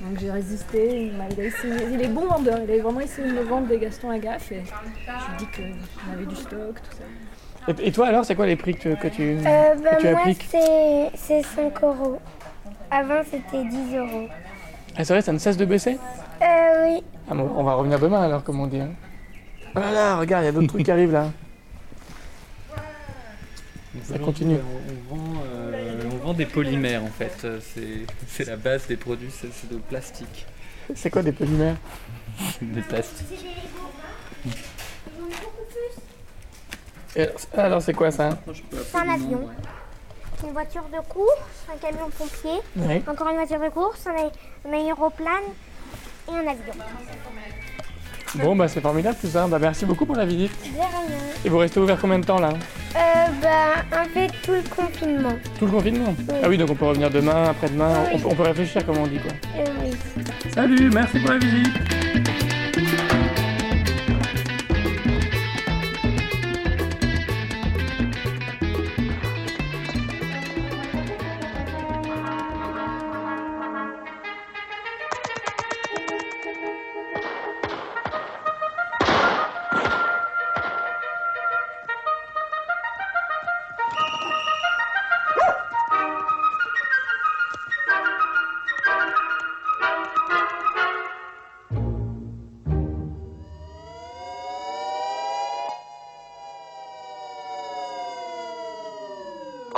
Donc 0.00 0.18
j'ai 0.18 0.30
résisté, 0.30 1.10
il, 1.12 1.40
essayé, 1.40 1.74
il 1.92 2.02
est 2.02 2.08
bon 2.08 2.26
vendeur, 2.26 2.58
il 2.62 2.78
a 2.78 2.82
vraiment 2.82 3.00
essayé 3.00 3.28
de 3.28 3.32
me 3.32 3.42
vendre 3.42 3.68
des 3.68 3.78
Gaston 3.78 4.10
Lagaffe 4.10 4.52
et 4.52 4.56
je 4.56 4.60
lui 4.60 5.34
ai 5.34 5.38
dit 5.38 5.46
qu'on 5.56 6.12
avait 6.12 6.26
du 6.26 6.34
stock, 6.34 6.74
tout 6.74 6.96
ça. 6.96 7.74
Et, 7.82 7.92
toi 7.92 8.08
alors, 8.08 8.26
c'est 8.26 8.34
quoi 8.34 8.44
les 8.46 8.56
prix 8.56 8.74
que, 8.74 8.94
que 9.00 9.08
tu, 9.08 9.38
euh, 9.38 9.74
bah, 9.82 9.96
tu 9.98 10.08
moi, 10.10 10.20
c'est 11.14 11.42
5 11.42 11.82
euros. 11.82 12.18
Avant, 12.90 13.22
c'était 13.24 13.64
10 13.64 13.96
euros. 13.96 14.28
Ah, 14.96 15.04
c'est 15.04 15.14
vrai, 15.14 15.22
ça 15.22 15.32
ne 15.32 15.38
cesse 15.38 15.56
de 15.56 15.64
baisser? 15.64 15.98
Euh, 16.42 16.86
oui. 16.86 17.02
Ah, 17.30 17.34
bon, 17.34 17.50
on 17.56 17.62
va 17.62 17.74
revenir 17.74 17.98
demain 17.98 18.22
alors, 18.22 18.44
comme 18.44 18.60
on 18.60 18.66
dit. 18.66 18.80
Hein. 18.80 18.90
Voilà, 19.74 20.16
regarde, 20.16 20.42
il 20.42 20.46
y 20.46 20.48
a 20.50 20.52
d'autres 20.52 20.66
trucs 20.66 20.84
qui 20.84 20.90
arrivent 20.90 21.12
là. 21.12 21.30
Ça 24.02 24.18
continue. 24.18 24.58
On, 25.10 25.14
vend, 25.14 25.42
euh, 25.46 26.02
on, 26.12 26.26
vend, 26.26 26.34
des 26.34 26.46
polymères 26.46 27.04
en 27.04 27.08
fait. 27.08 27.46
C'est 28.28 28.44
la 28.44 28.56
base 28.56 28.86
des 28.86 28.96
produits, 28.96 29.30
c'est 29.30 29.70
de 29.70 29.76
plastique. 29.76 30.46
C'est 30.94 31.10
quoi 31.10 31.22
des 31.22 31.32
polymères 31.32 31.76
Des 32.60 32.82
plastiques. 32.82 33.46
alors, 37.56 37.80
c'est 37.80 37.94
quoi 37.94 38.10
ça 38.10 38.38
C'est 38.72 38.98
un 38.98 39.08
avion. 39.08 39.48
Une 40.44 40.52
voiture 40.52 40.84
de 40.92 41.00
course, 41.08 41.38
un 41.72 41.78
camion 41.78 42.10
pompier, 42.10 42.60
encore 43.06 43.28
une 43.28 43.36
voiture 43.36 43.60
de 43.60 43.68
course, 43.70 44.06
un, 44.06 44.68
un 44.68 44.72
aéroplane 44.72 45.44
et 46.28 46.32
un 46.32 46.46
avion. 46.46 46.74
Bon, 48.36 48.56
bah 48.56 48.68
c'est 48.68 48.80
formidable 48.80 49.16
tout 49.20 49.28
ça. 49.28 49.46
Bah, 49.46 49.58
merci 49.60 49.84
beaucoup 49.84 50.06
pour 50.06 50.16
la 50.16 50.26
visite. 50.26 50.52
Et 51.44 51.48
vous 51.48 51.58
restez 51.58 51.78
ouvert 51.80 51.98
combien 52.00 52.18
de 52.18 52.24
temps 52.24 52.40
là? 52.40 52.50
Euh, 52.50 53.00
bah, 53.42 54.00
en 54.00 54.04
fait, 54.06 54.30
tout 54.42 54.52
le 54.52 54.62
confinement. 54.62 55.34
Tout 55.58 55.66
le 55.66 55.72
confinement? 55.72 56.14
Ah 56.42 56.48
oui, 56.48 56.56
donc 56.58 56.70
on 56.70 56.74
peut 56.74 56.86
revenir 56.86 57.10
demain, 57.10 57.50
après-demain. 57.50 58.06
On, 58.12 58.30
on, 58.30 58.34
peut 58.34 58.42
réfléchir, 58.42 58.84
comme 58.84 58.98
on 58.98 59.06
dit 59.06 59.18
quoi. 59.18 59.32
Euh, 59.58 59.64
oui. 59.84 60.24
Salut, 60.54 60.90
merci 60.92 61.18
pour 61.20 61.30
la 61.30 61.38
visite. 61.38 62.13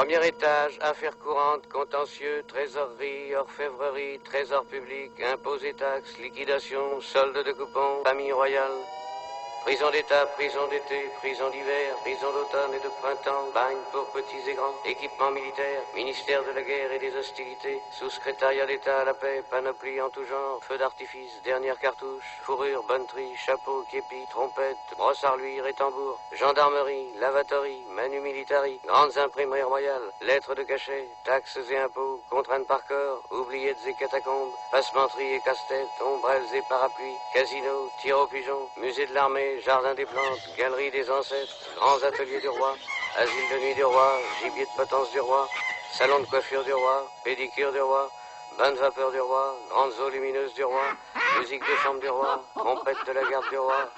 Premier 0.07 0.29
étage, 0.29 0.79
affaires 0.83 1.19
courantes, 1.19 1.69
contentieux, 1.69 2.45
trésorerie, 2.47 3.35
orfèvrerie, 3.35 4.21
trésor 4.23 4.65
public, 4.67 5.11
impôts 5.21 5.59
et 5.65 5.75
taxes, 5.75 6.17
liquidation, 6.19 7.01
solde 7.01 7.43
de 7.45 7.51
coupons, 7.51 8.05
famille 8.05 8.31
royale. 8.31 8.71
Prison 9.67 9.91
d'État, 9.91 10.27
prison 10.37 10.69
d'été, 10.69 11.11
prison 11.19 11.51
d'hiver, 11.51 11.97
prison 12.03 12.31
d'automne 12.31 12.73
et 12.73 12.79
de 12.79 12.89
printemps, 13.03 13.51
bagne 13.53 13.83
pour 13.91 14.07
petits 14.13 14.49
et 14.49 14.55
grands, 14.55 14.77
équipement 14.85 15.33
militaire, 15.33 15.83
ministère 15.93 16.45
de 16.45 16.53
la 16.53 16.63
guerre 16.63 16.93
et 16.93 17.01
des 17.01 17.13
hostilités, 17.17 17.81
sous-secrétariat 17.99 18.65
d'État 18.65 19.01
à 19.01 19.05
la 19.05 19.15
paix, 19.15 19.43
panoplie 19.51 20.01
en 20.01 20.09
tout 20.11 20.25
genre, 20.25 20.63
feu 20.63 20.79
d'artifice, 20.79 21.43
dernière 21.43 21.81
cartouche, 21.81 22.23
fourrure, 22.45 22.85
bonneterie, 22.85 23.35
chapeau, 23.45 23.85
képi, 23.91 24.23
trompette, 24.31 24.77
brosse 24.97 25.25
à 25.25 25.35
et 25.37 25.75
tambour, 25.75 26.17
gendarmerie, 26.39 27.09
lavatory, 27.19 27.83
manu 27.91 28.21
militari, 28.21 28.79
grandes 28.87 29.19
imprimeries 29.19 29.65
royales, 29.65 30.13
lettres 30.21 30.55
de 30.55 30.63
cachet, 30.63 31.09
taxes 31.25 31.59
et 31.69 31.77
impôts, 31.77 32.23
contraintes 32.31 32.69
par 32.69 32.87
corps, 32.87 33.21
oubliettes 33.33 33.85
et 33.89 33.95
catacombes, 33.95 34.55
passementerie 34.71 35.35
et 35.35 35.41
casse-tête, 35.41 35.89
ombrelles 36.05 36.55
et 36.55 36.63
parapluies, 36.69 37.19
casino, 37.35 37.91
tir 38.01 38.17
au 38.17 38.29
pigeon, 38.29 38.69
musée 38.77 39.07
de 39.07 39.15
l'armée, 39.15 39.56
jardin 39.65 39.95
des 39.95 40.07
plantes, 40.07 40.41
galerie 40.57 40.91
des 40.91 41.11
ancêtres, 41.11 41.57
grands 41.77 42.03
ateliers 42.03 42.41
du 42.41 42.49
roi, 42.49 42.75
asile 43.17 43.49
de 43.53 43.59
nuit 43.65 43.75
du 43.75 43.85
roi, 43.85 44.19
gibier 44.43 44.65
de 44.65 44.77
potence 44.77 45.11
du 45.13 45.21
roi, 45.21 45.49
salon 45.93 46.21
de 46.21 46.27
coiffure 46.27 46.65
du 46.65 46.73
roi, 46.73 47.11
pédicure 47.25 47.73
du 47.73 47.81
roi, 47.81 48.11
bain 48.59 48.73
de 48.73 48.77
vapeur 48.77 49.11
du 49.13 49.21
roi, 49.21 49.57
grandes 49.71 49.93
eaux 50.01 50.11
lumineuses 50.11 50.55
du 50.55 50.65
roi, 50.65 50.85
musique 51.39 51.63
de 51.63 51.77
chambre 51.83 52.01
du 52.01 52.09
roi, 52.09 52.43
trompette 52.55 53.05
de 53.07 53.13
la 53.13 53.23
garde 53.25 53.49
du 53.51 53.59
roi. 53.59 53.91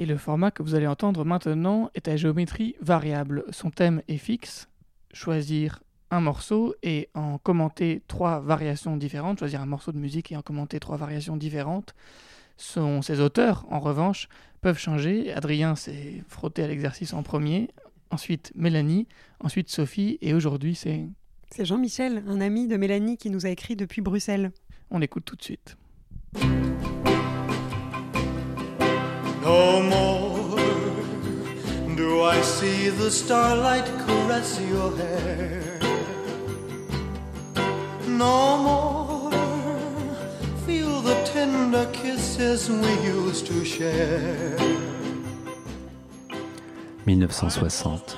Et 0.00 0.06
le 0.06 0.16
format 0.16 0.50
que 0.50 0.62
vous 0.62 0.74
allez 0.74 0.86
entendre 0.86 1.26
maintenant 1.26 1.90
est 1.94 2.08
à 2.08 2.16
géométrie 2.16 2.74
variable. 2.80 3.44
Son 3.50 3.70
thème 3.70 4.00
est 4.08 4.16
fixe, 4.16 4.70
choisir 5.12 5.82
un 6.10 6.22
morceau 6.22 6.74
et 6.82 7.10
en 7.12 7.36
commenter 7.36 8.00
trois 8.08 8.40
variations 8.40 8.96
différentes, 8.96 9.40
choisir 9.40 9.60
un 9.60 9.66
morceau 9.66 9.92
de 9.92 9.98
musique 9.98 10.32
et 10.32 10.36
en 10.38 10.40
commenter 10.40 10.80
trois 10.80 10.96
variations 10.96 11.36
différentes. 11.36 11.94
Son, 12.56 13.02
ses 13.02 13.20
auteurs, 13.20 13.66
en 13.68 13.78
revanche, 13.78 14.30
peuvent 14.62 14.78
changer. 14.78 15.34
Adrien 15.34 15.76
s'est 15.76 16.24
frotté 16.28 16.62
à 16.62 16.66
l'exercice 16.66 17.12
en 17.12 17.22
premier, 17.22 17.68
ensuite 18.10 18.52
Mélanie, 18.54 19.06
ensuite 19.40 19.68
Sophie, 19.68 20.16
et 20.22 20.32
aujourd'hui 20.32 20.74
c'est... 20.76 21.06
C'est 21.50 21.66
Jean-Michel, 21.66 22.24
un 22.26 22.40
ami 22.40 22.68
de 22.68 22.78
Mélanie 22.78 23.18
qui 23.18 23.28
nous 23.28 23.44
a 23.44 23.50
écrit 23.50 23.76
depuis 23.76 24.00
Bruxelles. 24.00 24.50
On 24.90 25.02
écoute 25.02 25.26
tout 25.26 25.36
de 25.36 25.42
suite. 25.42 25.76
I 32.32 32.42
see 32.42 32.90
the 32.90 33.10
starlight 33.10 33.86
caress 34.06 34.60
your 34.70 34.96
hair. 34.96 35.62
No 38.06 38.56
more 38.58 39.32
feel 40.64 41.02
the 41.02 41.16
tender 41.24 41.86
kisses 41.92 42.70
we 42.70 42.92
used 43.04 43.46
to 43.48 43.64
share. 43.64 44.56
1960. 47.06 48.16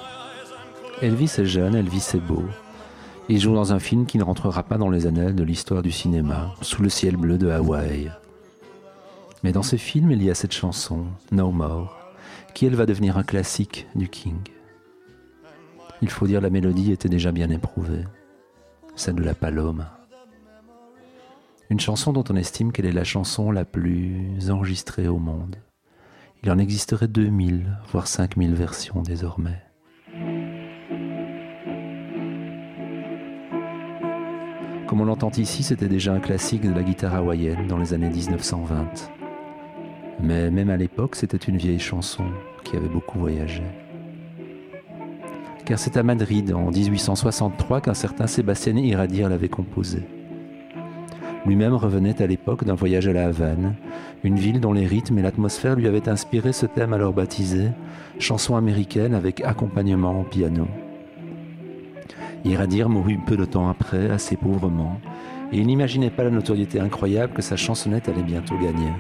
Elvis 1.01 1.39
est 1.39 1.47
jeune, 1.47 1.75
Elvis 1.75 2.11
est 2.15 2.21
beau. 2.21 2.45
Il 3.31 3.41
joue 3.41 3.55
dans 3.55 3.73
un 3.73 3.79
film 3.79 4.05
qui 4.05 4.19
ne 4.19 4.25
rentrera 4.25 4.63
pas 4.63 4.77
dans 4.77 4.91
les 4.91 5.07
annales 5.07 5.35
de 5.35 5.43
l'histoire 5.43 5.81
du 5.81 5.91
cinéma, 5.91 6.55
Sous 6.61 6.83
le 6.83 6.91
ciel 6.91 7.17
bleu 7.17 7.39
de 7.39 7.51
Hawaï. 7.51 8.13
Mais 9.43 9.53
dans 9.53 9.63
ce 9.63 9.77
film, 9.77 10.11
il 10.11 10.23
y 10.23 10.31
a 10.31 10.35
cette 10.35 10.53
chanson, 10.53 11.07
No 11.31 11.51
More, 11.51 12.02
qui 12.55 12.67
elle 12.67 12.75
va 12.75 12.87
devenir 12.87 13.17
un 13.17 13.23
classique 13.23 13.87
du 13.95 14.09
King. 14.09 14.39
Il 16.01 16.11
faut 16.11 16.27
dire 16.27 16.41
la 16.41 16.51
mélodie 16.51 16.93
était 16.93 17.09
déjà 17.09 17.33
bien 17.33 17.51
éprouvée, 17.51 18.05
celle 18.97 19.15
de 19.15 19.23
la 19.23 19.35
Paloma. 19.35 19.99
Une 21.71 21.81
chanson 21.81 22.13
dont 22.13 22.25
on 22.29 22.37
estime 22.37 22.73
qu'elle 22.73 22.87
est 22.87 22.93
la 22.93 23.05
chanson 23.05 23.51
la 23.51 23.65
plus 23.65 24.51
enregistrée 24.51 25.09
au 25.09 25.19
monde. 25.19 25.57
Il 26.43 26.51
en 26.51 26.59
existerait 26.59 27.09
2000, 27.09 27.79
voire 27.93 28.09
5000 28.09 28.55
versions 28.55 29.01
désormais. 29.01 29.63
Comme 34.89 35.01
on 35.01 35.05
l'entend 35.05 35.31
ici, 35.31 35.63
c'était 35.63 35.89
déjà 35.89 36.13
un 36.13 36.21
classique 36.21 36.63
de 36.69 36.75
la 36.75 36.83
guitare 36.83 37.15
hawaïenne 37.15 37.67
dans 37.69 37.79
les 37.79 37.95
années 37.95 38.11
1920. 38.11 39.22
Mais 40.23 40.53
même 40.53 40.71
à 40.71 40.77
l'époque, 40.77 41.17
c'était 41.17 41.37
une 41.37 41.57
vieille 41.57 41.81
chanson 41.81 42.25
qui 42.63 42.77
avait 42.77 42.89
beaucoup 42.89 43.19
voyagé. 43.19 43.65
Car 45.65 45.81
c'est 45.81 45.97
à 45.97 46.05
Madrid, 46.05 46.53
en 46.55 46.71
1863, 46.71 47.81
qu'un 47.81 47.95
certain 47.95 48.29
Sébastien 48.29 48.77
Iradier 48.77 49.29
l'avait 49.29 49.49
composée. 49.49 50.05
Lui-même 51.45 51.75
revenait 51.75 52.23
à 52.23 52.27
l'époque 52.29 52.65
d'un 52.65 52.77
voyage 52.77 53.09
à 53.09 53.13
la 53.13 53.27
Havane, 53.27 53.75
une 54.23 54.37
ville 54.37 54.61
dont 54.61 54.73
les 54.73 54.87
rythmes 54.87 55.19
et 55.19 55.23
l'atmosphère 55.23 55.75
lui 55.75 55.89
avaient 55.89 56.09
inspiré 56.09 56.53
ce 56.53 56.67
thème 56.67 56.93
alors 56.93 57.13
baptisé 57.13 57.71
chanson 58.21 58.55
américaine 58.55 59.15
avec 59.15 59.41
accompagnement 59.41 60.21
au 60.21 60.23
piano. 60.23 60.69
Iradir 62.45 62.89
mourut 62.89 63.19
peu 63.27 63.37
de 63.37 63.45
temps 63.45 63.69
après, 63.69 64.09
assez 64.11 64.37
pauvrement, 64.37 65.01
et 65.53 65.59
il 65.59 65.67
n'imaginait 65.67 66.11
pas 66.11 66.23
la 66.23 66.31
notoriété 66.31 66.79
incroyable 66.79 67.33
que 67.33 67.43
sa 67.43 67.57
chansonnette 67.57 68.09
allait 68.09 68.23
bientôt 68.23 68.57
gagner 68.57 68.93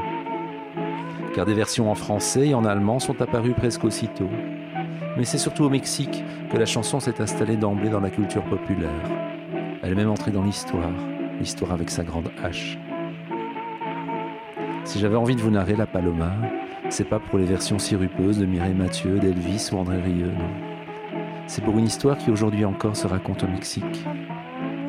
car 1.34 1.46
des 1.46 1.54
versions 1.54 1.90
en 1.90 1.94
français 1.94 2.48
et 2.48 2.54
en 2.54 2.64
allemand 2.64 2.98
sont 2.98 3.20
apparues 3.22 3.54
presque 3.54 3.84
aussitôt. 3.84 4.28
Mais 5.16 5.24
c'est 5.24 5.38
surtout 5.38 5.64
au 5.64 5.70
Mexique 5.70 6.24
que 6.50 6.56
la 6.56 6.66
chanson 6.66 7.00
s'est 7.00 7.20
installée 7.20 7.56
d'emblée 7.56 7.90
dans 7.90 8.00
la 8.00 8.10
culture 8.10 8.44
populaire. 8.44 8.90
Elle 9.82 9.92
est 9.92 9.96
même 9.96 10.10
entrée 10.10 10.30
dans 10.30 10.42
l'histoire, 10.42 10.92
l'histoire 11.38 11.72
avec 11.72 11.90
sa 11.90 12.04
grande 12.04 12.30
H. 12.42 12.78
Si 14.84 14.98
j'avais 14.98 15.16
envie 15.16 15.36
de 15.36 15.40
vous 15.40 15.50
narrer 15.50 15.76
La 15.76 15.86
Paloma, 15.86 16.32
c'est 16.88 17.08
pas 17.08 17.18
pour 17.18 17.38
les 17.38 17.44
versions 17.44 17.78
sirupeuses 17.78 18.38
de 18.38 18.46
Mireille 18.46 18.74
Mathieu, 18.74 19.18
d'Elvis 19.18 19.70
ou 19.72 19.76
André 19.76 20.00
Rieu, 20.00 20.26
non. 20.26 20.50
C'est 21.46 21.64
pour 21.64 21.78
une 21.78 21.86
histoire 21.86 22.18
qui 22.18 22.30
aujourd'hui 22.30 22.64
encore 22.64 22.96
se 22.96 23.06
raconte 23.06 23.44
au 23.44 23.48
Mexique. 23.48 24.04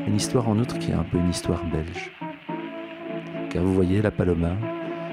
Une 0.07 0.15
histoire 0.15 0.50
en 0.50 0.57
outre 0.57 0.79
qui 0.79 0.91
est 0.91 0.95
un 0.95 1.03
peu 1.03 1.17
une 1.17 1.29
histoire 1.29 1.63
belge. 1.65 2.12
Car 3.50 3.63
vous 3.63 3.73
voyez, 3.73 4.01
La 4.01 4.12
Paloma, 4.12 4.51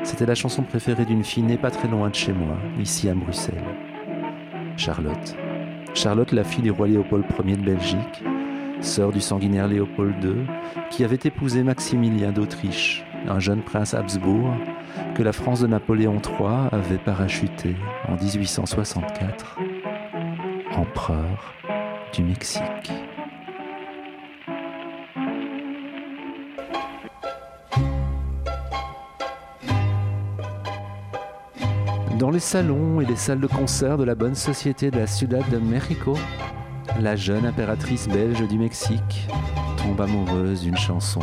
c'était 0.03 0.27
la 0.27 0.35
chanson 0.35 0.63
préférée 0.63 1.05
d'une 1.05 1.25
fille 1.25 1.43
née 1.43 1.59
pas 1.59 1.71
très 1.71 1.89
loin 1.89 2.09
de 2.09 2.15
chez 2.15 2.33
moi, 2.33 2.57
ici 2.79 3.09
à 3.09 3.15
Bruxelles. 3.15 3.63
Charlotte. 4.77 5.37
Charlotte, 5.95 6.33
la 6.33 6.45
fille 6.45 6.63
du 6.63 6.71
roi 6.71 6.89
Léopold 6.89 7.25
Ier 7.45 7.57
de 7.57 7.63
Belgique, 7.63 8.23
sœur 8.81 9.13
du 9.13 9.21
sanguinaire 9.21 9.69
Léopold 9.69 10.23
II, 10.23 10.47
qui 10.91 11.05
avait 11.05 11.19
épousé 11.25 11.63
Maximilien 11.63 12.33
d'Autriche, 12.33 13.05
un 13.29 13.39
jeune 13.39 13.63
prince 13.63 13.95
Habsbourg, 13.95 14.55
que 15.15 15.23
la 15.23 15.33
France 15.33 15.61
de 15.61 15.67
Napoléon 15.67 16.21
III 16.23 16.69
avait 16.73 16.99
parachuté 16.99 17.77
en 18.09 18.17
1864, 18.17 19.59
empereur 20.77 21.55
du 22.15 22.23
Mexique. 22.23 22.93
Dans 32.21 32.29
les 32.29 32.39
salons 32.39 33.01
et 33.01 33.07
les 33.07 33.17
salles 33.17 33.41
de 33.41 33.47
concert 33.47 33.97
de 33.97 34.05
la 34.05 34.15
bonne 34.15 34.35
société 34.35 34.91
de 34.91 34.99
la 34.99 35.07
Ciudad 35.07 35.43
de 35.49 35.57
México, 35.57 36.19
la 37.01 37.17
jeune 37.17 37.47
impératrice 37.47 38.09
belge 38.09 38.47
du 38.47 38.59
Mexique 38.59 39.27
tombe 39.79 39.99
amoureuse 40.03 40.61
d'une 40.61 40.77
chanson. 40.77 41.21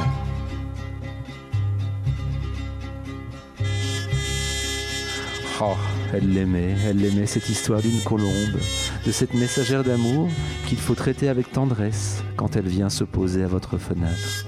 Oh, 5.61 5.75
elle 6.15 6.33
l'aimait, 6.33 6.75
elle 6.83 6.97
l'aimait 6.97 7.27
cette 7.27 7.47
histoire 7.47 7.83
d'une 7.83 8.01
colombe, 8.01 8.57
de 9.05 9.11
cette 9.11 9.35
messagère 9.35 9.83
d'amour 9.83 10.29
qu'il 10.65 10.79
faut 10.79 10.95
traiter 10.95 11.29
avec 11.29 11.51
tendresse 11.51 12.23
quand 12.37 12.55
elle 12.55 12.67
vient 12.67 12.89
se 12.89 13.03
poser 13.03 13.43
à 13.43 13.47
votre 13.47 13.77
fenêtre. 13.77 14.47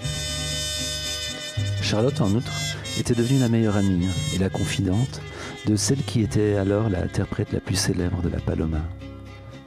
Charlotte, 1.84 2.22
en 2.22 2.32
outre, 2.32 2.53
était 3.00 3.13
devenue 3.13 3.39
la 3.39 3.50
meilleure 3.50 3.77
amie 3.77 4.08
et 4.34 4.39
la 4.39 4.50
confidente 4.50 5.22
de 5.66 5.75
celle 5.75 6.04
qui 6.04 6.22
était 6.22 6.56
alors 6.56 6.89
l'interprète 6.89 7.51
la 7.51 7.60
plus 7.60 7.75
célèbre 7.75 8.22
de 8.22 8.30
la 8.30 8.39
Paloma, 8.39 8.82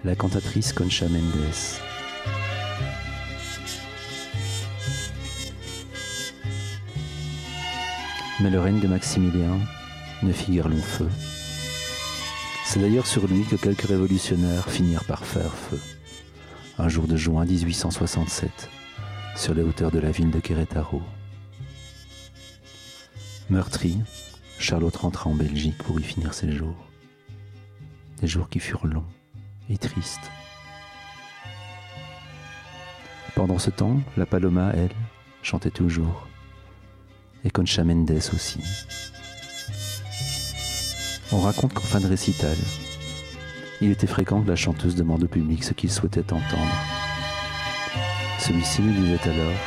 la 0.04 0.14
cantatrice 0.14 0.72
Concha 0.72 1.06
Mendes. 1.08 1.80
Mais 8.40 8.50
le 8.50 8.60
règne 8.60 8.80
de 8.80 8.88
Maximilien 8.88 9.58
ne 10.22 10.32
figure 10.32 10.68
long 10.68 10.82
feu. 10.82 11.08
C'est 12.64 12.80
d'ailleurs 12.80 13.06
sur 13.06 13.26
lui 13.26 13.44
que 13.44 13.56
quelques 13.56 13.82
révolutionnaires 13.82 14.68
finirent 14.70 15.04
par 15.04 15.24
faire 15.24 15.54
feu. 15.54 15.78
Un 16.78 16.88
jour 16.88 17.06
de 17.06 17.16
juin 17.16 17.44
1867, 17.44 18.70
sur 19.36 19.54
les 19.54 19.62
hauteurs 19.62 19.90
de 19.90 19.98
la 19.98 20.10
ville 20.10 20.30
de 20.30 20.40
Querétaro. 20.40 21.02
Meurtri, 23.50 23.98
Charlotte 24.62 24.96
rentra 24.96 25.28
en 25.28 25.34
Belgique 25.34 25.76
pour 25.78 25.98
y 25.98 26.04
finir 26.04 26.34
ses 26.34 26.52
jours. 26.52 26.76
Des 28.20 28.28
jours 28.28 28.48
qui 28.48 28.60
furent 28.60 28.86
longs 28.86 29.04
et 29.68 29.76
tristes. 29.76 30.30
Pendant 33.34 33.58
ce 33.58 33.70
temps, 33.70 34.00
la 34.16 34.24
Paloma, 34.24 34.70
elle, 34.74 34.94
chantait 35.42 35.72
toujours. 35.72 36.28
Et 37.44 37.50
Concha 37.50 37.82
Mendes 37.82 38.12
aussi. 38.32 38.60
On 41.32 41.40
raconte 41.40 41.74
qu'en 41.74 41.80
fin 41.80 41.98
de 41.98 42.06
récital, 42.06 42.56
il 43.80 43.90
était 43.90 44.06
fréquent 44.06 44.42
que 44.42 44.48
la 44.48 44.56
chanteuse 44.56 44.94
demande 44.94 45.24
au 45.24 45.28
public 45.28 45.64
ce 45.64 45.72
qu'il 45.72 45.90
souhaitait 45.90 46.32
entendre. 46.32 46.76
Celui-ci 48.38 48.80
lui 48.80 48.94
disait 48.94 49.28
alors 49.28 49.58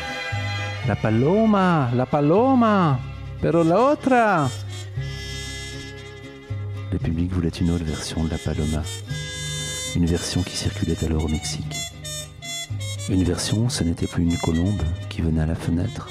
La 0.87 0.95
Paloma, 0.95 1.89
la 1.93 2.05
Paloma, 2.05 2.97
pero 3.41 3.61
la 3.61 3.91
otra 3.91 4.49
le 6.95 6.99
public 6.99 7.33
voulait 7.33 7.49
une 7.49 7.71
autre 7.71 7.83
version 7.83 8.23
de 8.23 8.29
la 8.29 8.37
Paloma, 8.37 8.81
une 9.97 10.05
version 10.05 10.41
qui 10.43 10.55
circulait 10.55 11.03
alors 11.03 11.25
au 11.25 11.27
Mexique. 11.27 11.75
Une 13.09 13.25
version, 13.25 13.67
ce 13.67 13.83
n'était 13.83 14.07
plus 14.07 14.23
une 14.23 14.37
colombe 14.37 14.81
qui 15.09 15.21
venait 15.21 15.41
à 15.41 15.45
la 15.45 15.55
fenêtre, 15.55 16.09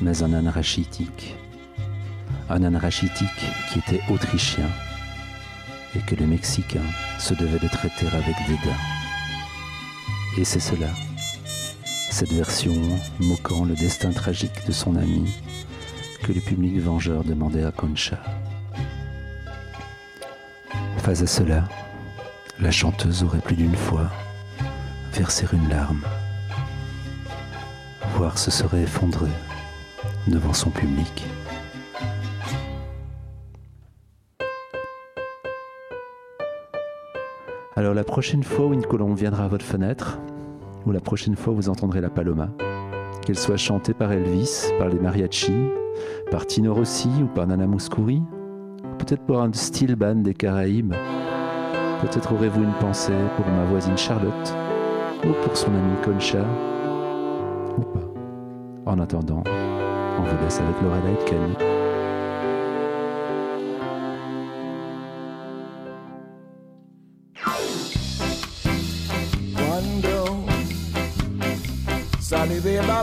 mais 0.00 0.22
un 0.22 0.34
âne 0.34 0.46
rachitique. 0.46 1.34
Un 2.48 2.62
âne 2.62 2.76
rachitique 2.76 3.26
qui 3.72 3.80
était 3.80 4.00
autrichien 4.08 4.68
et 5.96 5.98
que 5.98 6.14
le 6.14 6.28
Mexicain 6.28 6.86
se 7.18 7.34
devait 7.34 7.58
de 7.58 7.66
traiter 7.66 8.06
avec 8.06 8.36
dédain. 8.46 8.78
Et 10.38 10.44
c'est 10.44 10.60
cela, 10.60 10.90
cette 12.08 12.32
version 12.32 12.80
moquant 13.18 13.64
le 13.64 13.74
destin 13.74 14.12
tragique 14.12 14.64
de 14.64 14.70
son 14.70 14.94
ami, 14.94 15.28
que 16.22 16.32
le 16.32 16.40
public 16.40 16.78
vengeur 16.78 17.24
demandait 17.24 17.64
à 17.64 17.72
Concha. 17.72 18.22
Face 21.02 21.20
à 21.20 21.26
cela, 21.26 21.64
la 22.60 22.70
chanteuse 22.70 23.24
aurait 23.24 23.40
plus 23.40 23.56
d'une 23.56 23.74
fois 23.74 24.08
versé 25.12 25.44
une 25.52 25.68
larme, 25.68 26.00
voire 28.14 28.38
se 28.38 28.52
serait 28.52 28.82
effondrée 28.82 29.26
devant 30.28 30.52
son 30.52 30.70
public. 30.70 31.24
Alors 37.74 37.94
la 37.94 38.04
prochaine 38.04 38.44
fois 38.44 38.66
où 38.66 38.72
une 38.72 38.86
colombe 38.86 39.16
viendra 39.16 39.46
à 39.46 39.48
votre 39.48 39.64
fenêtre, 39.64 40.20
ou 40.86 40.92
la 40.92 41.00
prochaine 41.00 41.34
fois 41.34 41.52
où 41.52 41.56
vous 41.56 41.68
entendrez 41.68 42.00
la 42.00 42.10
paloma, 42.10 42.48
qu'elle 43.26 43.38
soit 43.38 43.56
chantée 43.56 43.92
par 43.92 44.12
Elvis, 44.12 44.66
par 44.78 44.88
les 44.88 45.00
mariachis, 45.00 45.66
par 46.30 46.46
Tino 46.46 46.72
Rossi 46.72 47.10
ou 47.20 47.26
par 47.26 47.48
Nana 47.48 47.66
Mouskouri, 47.66 48.22
peut-être 49.04 49.26
pour 49.26 49.40
un 49.40 49.52
style 49.52 49.96
band 49.96 50.16
des 50.16 50.34
Caraïbes. 50.34 50.94
Peut-être 52.00 52.32
aurez-vous 52.32 52.62
une 52.62 52.74
pensée 52.74 53.12
pour 53.36 53.46
ma 53.46 53.64
voisine 53.64 53.98
Charlotte 53.98 54.54
ou 55.24 55.32
pour 55.44 55.56
son 55.56 55.68
amie 55.68 55.96
Concha 56.04 56.44
ou 57.76 57.82
pas. 57.82 58.90
En 58.90 58.98
attendant, 59.00 59.42
on 60.18 60.22
vous 60.22 60.36
laisse 60.42 60.60
avec 60.60 60.76
Etken. 61.20 61.56
Cuando 69.56 70.44
salí 72.20 72.60
de 72.60 72.80
La. 72.86 73.02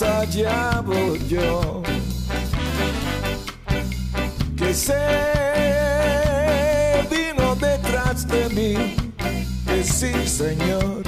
Se 0.00 0.26
llevo 0.28 1.14
yo. 1.28 1.82
Que 4.56 4.72
se 4.72 5.04
vino 7.10 7.54
detrás 7.56 8.26
de 8.26 8.48
mí, 8.48 8.96
que 9.66 9.84
sí, 9.84 10.12
Señor. 10.26 11.02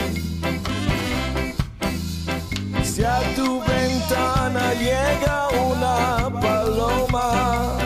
Si 2.84 3.02
a 3.02 3.20
tu 3.34 3.62
ventana 3.64 4.74
llega 4.74 5.48
una 5.70 6.28
paloma, 6.40 7.78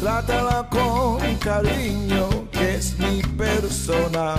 trátala 0.00 0.68
con 0.70 1.18
cariño, 1.38 2.28
que 2.52 2.76
es 2.76 2.96
mi 3.00 3.20
persona. 3.36 4.36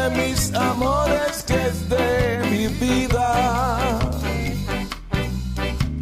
De 0.00 0.10
mis 0.10 0.54
amores, 0.54 1.42
que 1.46 1.54
es 1.54 1.88
de 1.88 2.40
mi 2.50 2.68
vida. 2.68 3.88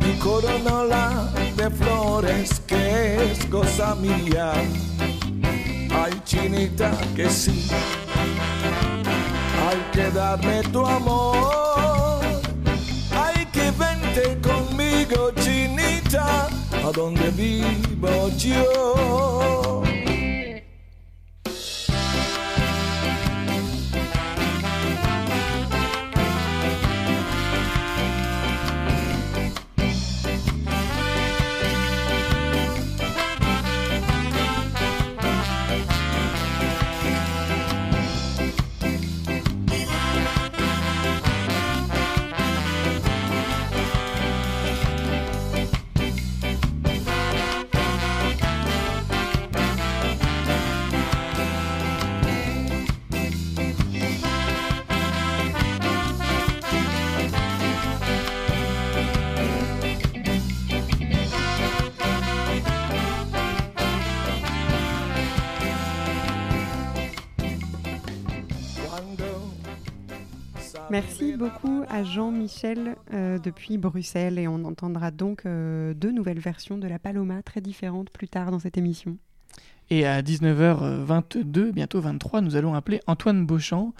Y 0.09 0.19
coronala 0.19 1.33
de 1.57 1.71
flores, 1.71 2.61
que 2.67 3.33
es 3.33 3.45
cosa 3.47 3.95
mía. 3.97 4.53
Ay, 5.91 6.21
chinita, 6.25 6.91
que 7.17 7.29
sí. 7.31 7.69
Hay 9.67 9.81
que 9.93 10.11
darme 10.11 10.63
tu 10.73 10.87
amor. 10.87 12.21
Hay 13.23 13.47
que 13.47 13.71
vente 13.83 14.39
conmigo, 14.49 15.31
chinita, 15.43 16.49
a 16.87 16.93
donde 16.93 17.31
vivo 17.31 18.29
yo. 18.37 19.88
Merci 70.91 71.37
beaucoup 71.37 71.85
à 71.91 72.03
Jean-Michel 72.03 72.97
euh, 73.13 73.39
depuis 73.39 73.77
Bruxelles 73.77 74.39
et 74.39 74.49
on 74.49 74.65
entendra 74.65 75.11
donc 75.11 75.45
euh, 75.45 75.93
deux 75.93 76.11
nouvelles 76.11 76.39
versions 76.39 76.79
de 76.79 76.87
la 76.87 76.99
Paloma 76.99 77.43
très 77.43 77.61
différentes 77.61 78.09
plus 78.09 78.27
tard 78.29 78.51
dans 78.51 78.59
cette 78.59 78.79
émission. 78.79 79.19
Et 79.91 80.07
à 80.07 80.23
19h22, 80.23 81.73
bientôt 81.73 82.01
23, 82.01 82.41
nous 82.41 82.57
allons 82.57 82.75
appeler 82.75 83.01
Antoine 83.07 83.45
Beauchamp. 83.45 83.93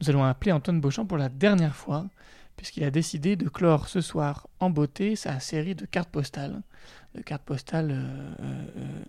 Nous 0.00 0.10
allons 0.10 0.24
appeler 0.24 0.50
Antoine 0.50 0.80
Beauchamp 0.80 1.06
pour 1.06 1.16
la 1.18 1.28
dernière 1.28 1.76
fois, 1.76 2.06
puisqu'il 2.56 2.82
a 2.82 2.90
décidé 2.90 3.36
de 3.36 3.48
clore 3.48 3.88
ce 3.88 4.00
soir 4.00 4.48
en 4.58 4.68
beauté 4.68 5.14
sa 5.14 5.38
série 5.38 5.76
de 5.76 5.86
cartes 5.86 6.10
postales. 6.10 6.62
De 7.14 7.22
cartes 7.22 7.44
postales, 7.44 7.92
euh, 7.92 9.02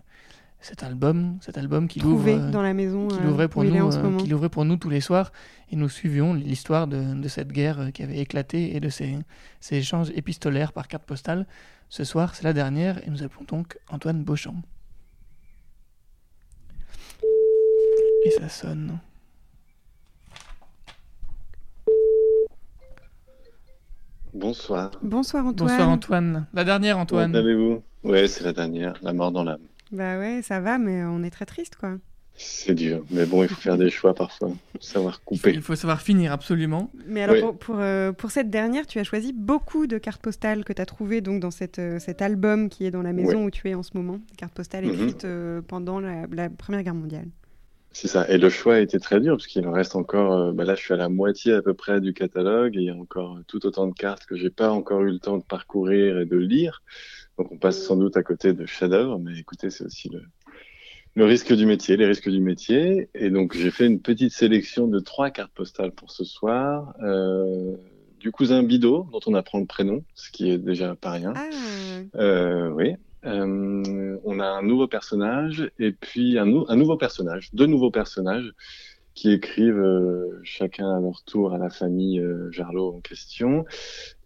cet 0.63 0.81
album, 0.81 1.37
cet 1.41 1.57
album 1.57 1.89
qu'il 1.89 2.05
ouvre, 2.05 2.15
Trouvé 2.15 2.51
dans 2.51 2.61
la 2.61 2.73
maison 2.73 3.09
qu'il 3.09 3.21
euh, 3.21 3.29
ouvrait 3.31 3.49
pour 3.49 3.65
nous, 3.65 3.93
euh, 3.93 4.17
qu'il 4.17 4.33
ouvrait 4.33 4.47
pour 4.47 4.63
nous 4.63 4.77
tous 4.77 4.89
les 4.89 5.01
soirs, 5.01 5.33
et 5.69 5.75
nous 5.75 5.89
suivions 5.89 6.33
l'histoire 6.33 6.87
de, 6.87 7.15
de 7.15 7.27
cette 7.27 7.51
guerre 7.51 7.79
euh, 7.81 7.89
qui 7.91 8.01
avait 8.01 8.19
éclaté 8.19 8.73
et 8.73 8.79
de 8.79 8.87
ces, 8.87 9.17
ces 9.59 9.75
échanges 9.75 10.09
épistolaires 10.15 10.71
par 10.71 10.87
carte 10.87 11.03
postale. 11.03 11.47
Ce 11.89 12.05
soir, 12.05 12.33
c'est 12.33 12.45
la 12.45 12.53
dernière, 12.53 13.05
et 13.05 13.09
nous 13.09 13.23
appelons 13.23 13.43
donc 13.45 13.77
Antoine 13.89 14.23
Beauchamp. 14.23 14.61
Et 18.25 18.31
ça 18.31 18.47
sonne. 18.47 18.99
Bonsoir. 24.33 24.91
Bonsoir 25.01 25.45
Antoine. 25.45 25.69
Bonsoir 25.69 25.89
Antoine. 25.89 26.47
La 26.53 26.63
dernière 26.63 26.97
Antoine. 26.97 27.33
Comment 27.33 27.43
allez-vous? 27.43 27.83
Ouais, 28.03 28.27
c'est 28.27 28.45
la 28.45 28.53
dernière, 28.53 28.93
la 29.01 29.11
mort 29.11 29.31
dans 29.31 29.43
l'âme. 29.43 29.59
Bah 29.93 30.17
ouais, 30.19 30.41
ça 30.41 30.59
va, 30.59 30.77
mais 30.77 31.03
on 31.03 31.23
est 31.23 31.29
très 31.29 31.45
triste 31.45 31.75
quoi. 31.75 31.95
C'est 32.35 32.73
dur, 32.73 33.05
mais 33.11 33.27
bon, 33.27 33.43
il 33.43 33.47
faut 33.49 33.61
faire 33.61 33.77
des 33.77 33.91
choix 33.91 34.15
parfois, 34.15 34.51
savoir 34.79 35.21
couper. 35.23 35.51
Il 35.53 35.61
faut 35.61 35.75
savoir 35.75 36.01
finir 36.01 36.31
absolument. 36.31 36.91
Mais 37.07 37.21
alors 37.21 37.35
Oui. 37.35 37.41
pour, 37.41 37.57
pour, 37.59 37.75
euh, 37.79 38.11
pour 38.11 38.31
cette 38.31 38.49
dernière, 38.49 38.87
tu 38.87 38.97
as 38.97 39.03
choisi 39.03 39.33
beaucoup 39.33 39.85
de 39.85 39.99
cartes 39.99 40.19
postales 40.21 40.63
que 40.63 40.73
tu 40.73 40.81
as 40.81 40.87
trouvées 40.87 41.21
donc, 41.21 41.39
dans 41.41 41.51
cette, 41.51 41.77
euh, 41.77 41.99
cet 41.99 42.23
album 42.23 42.69
qui 42.69 42.85
est 42.87 42.91
dans 42.91 43.03
la 43.03 43.13
maison 43.13 43.43
où 43.45 43.51
tu 43.51 43.69
es 43.69 43.75
en 43.75 43.83
ce 43.83 43.91
moment. 43.93 44.17
Des 44.31 44.35
cartes 44.35 44.53
postales 44.55 44.83
Mhm. 44.85 44.93
écrites 44.93 45.25
euh, 45.25 45.61
pendant 45.61 45.99
la, 45.99 46.25
la 46.31 46.49
Première 46.49 46.81
Guerre 46.81 46.95
mondiale. 46.95 47.27
C'est 47.91 48.07
ça. 48.07 48.27
Et 48.27 48.39
le 48.39 48.49
choix 48.49 48.75
a 48.75 48.79
été 48.79 48.99
très 48.99 49.19
dur 49.19 49.37
parce 49.37 49.45
qu'il 49.45 49.67
en 49.67 49.71
reste 49.71 49.95
encore. 49.95 50.33
euh, 50.33 50.51
bah 50.53 50.63
là, 50.65 50.73
je 50.73 50.81
suis 50.81 50.95
à 50.95 50.97
la 50.97 51.09
moitié 51.09 51.53
à 51.53 51.61
peu 51.61 51.75
près 51.75 52.01
du 52.01 52.13
catalogue 52.15 52.75
et 52.75 52.79
il 52.79 52.85
y 52.85 52.89
a 52.89 52.95
encore 52.95 53.37
tout 53.47 53.63
autant 53.67 53.85
de 53.85 53.93
cartes 53.93 54.25
que 54.25 54.35
j'ai 54.35 54.49
pas 54.49 54.71
encore 54.71 55.01
eu 55.03 55.11
le 55.11 55.19
temps 55.19 55.37
de 55.37 55.43
parcourir 55.43 56.17
et 56.19 56.25
de 56.25 56.37
lire. 56.37 56.81
Donc, 57.37 57.51
on 57.51 57.57
passe 57.57 57.81
sans 57.83 57.95
doute 57.95 58.17
à 58.17 58.23
côté 58.23 58.53
de 58.53 58.65
chefs-d'œuvre, 58.65 59.19
mais 59.19 59.37
écoutez, 59.39 59.69
c'est 59.69 59.85
aussi 59.85 60.09
le, 60.09 60.21
le 61.15 61.25
risque 61.25 61.53
du 61.53 61.65
métier, 61.65 61.97
les 61.97 62.05
risques 62.05 62.29
du 62.29 62.41
métier. 62.41 63.09
Et 63.15 63.29
donc, 63.29 63.55
j'ai 63.55 63.71
fait 63.71 63.85
une 63.87 63.99
petite 63.99 64.31
sélection 64.31 64.87
de 64.87 64.99
trois 64.99 65.31
cartes 65.31 65.53
postales 65.53 65.91
pour 65.91 66.11
ce 66.11 66.23
soir. 66.23 66.93
Euh, 67.01 67.75
du 68.19 68.31
cousin 68.31 68.63
Bidot, 68.63 69.07
dont 69.11 69.19
on 69.25 69.33
apprend 69.33 69.59
le 69.59 69.65
prénom, 69.65 70.03
ce 70.15 70.31
qui 70.31 70.49
est 70.49 70.57
déjà 70.57 70.95
pas 70.95 71.11
rien. 71.11 71.33
Euh, 72.15 72.69
oui. 72.69 72.95
Euh, 73.25 74.17
on 74.23 74.39
a 74.39 74.45
un 74.45 74.61
nouveau 74.63 74.87
personnage 74.87 75.69
et 75.79 75.91
puis 75.91 76.37
un, 76.37 76.45
nou- 76.45 76.65
un 76.67 76.75
nouveau 76.75 76.97
personnage, 76.97 77.49
deux 77.53 77.65
nouveaux 77.65 77.91
personnages 77.91 78.51
qui 79.13 79.31
écrivent 79.31 79.77
euh, 79.77 80.39
chacun 80.43 80.89
à 80.89 80.99
leur 80.99 81.23
tour 81.23 81.53
à 81.53 81.57
la 81.57 81.69
famille 81.69 82.19
euh, 82.19 82.51
Jarlot 82.51 82.95
en 82.95 82.99
question. 82.99 83.65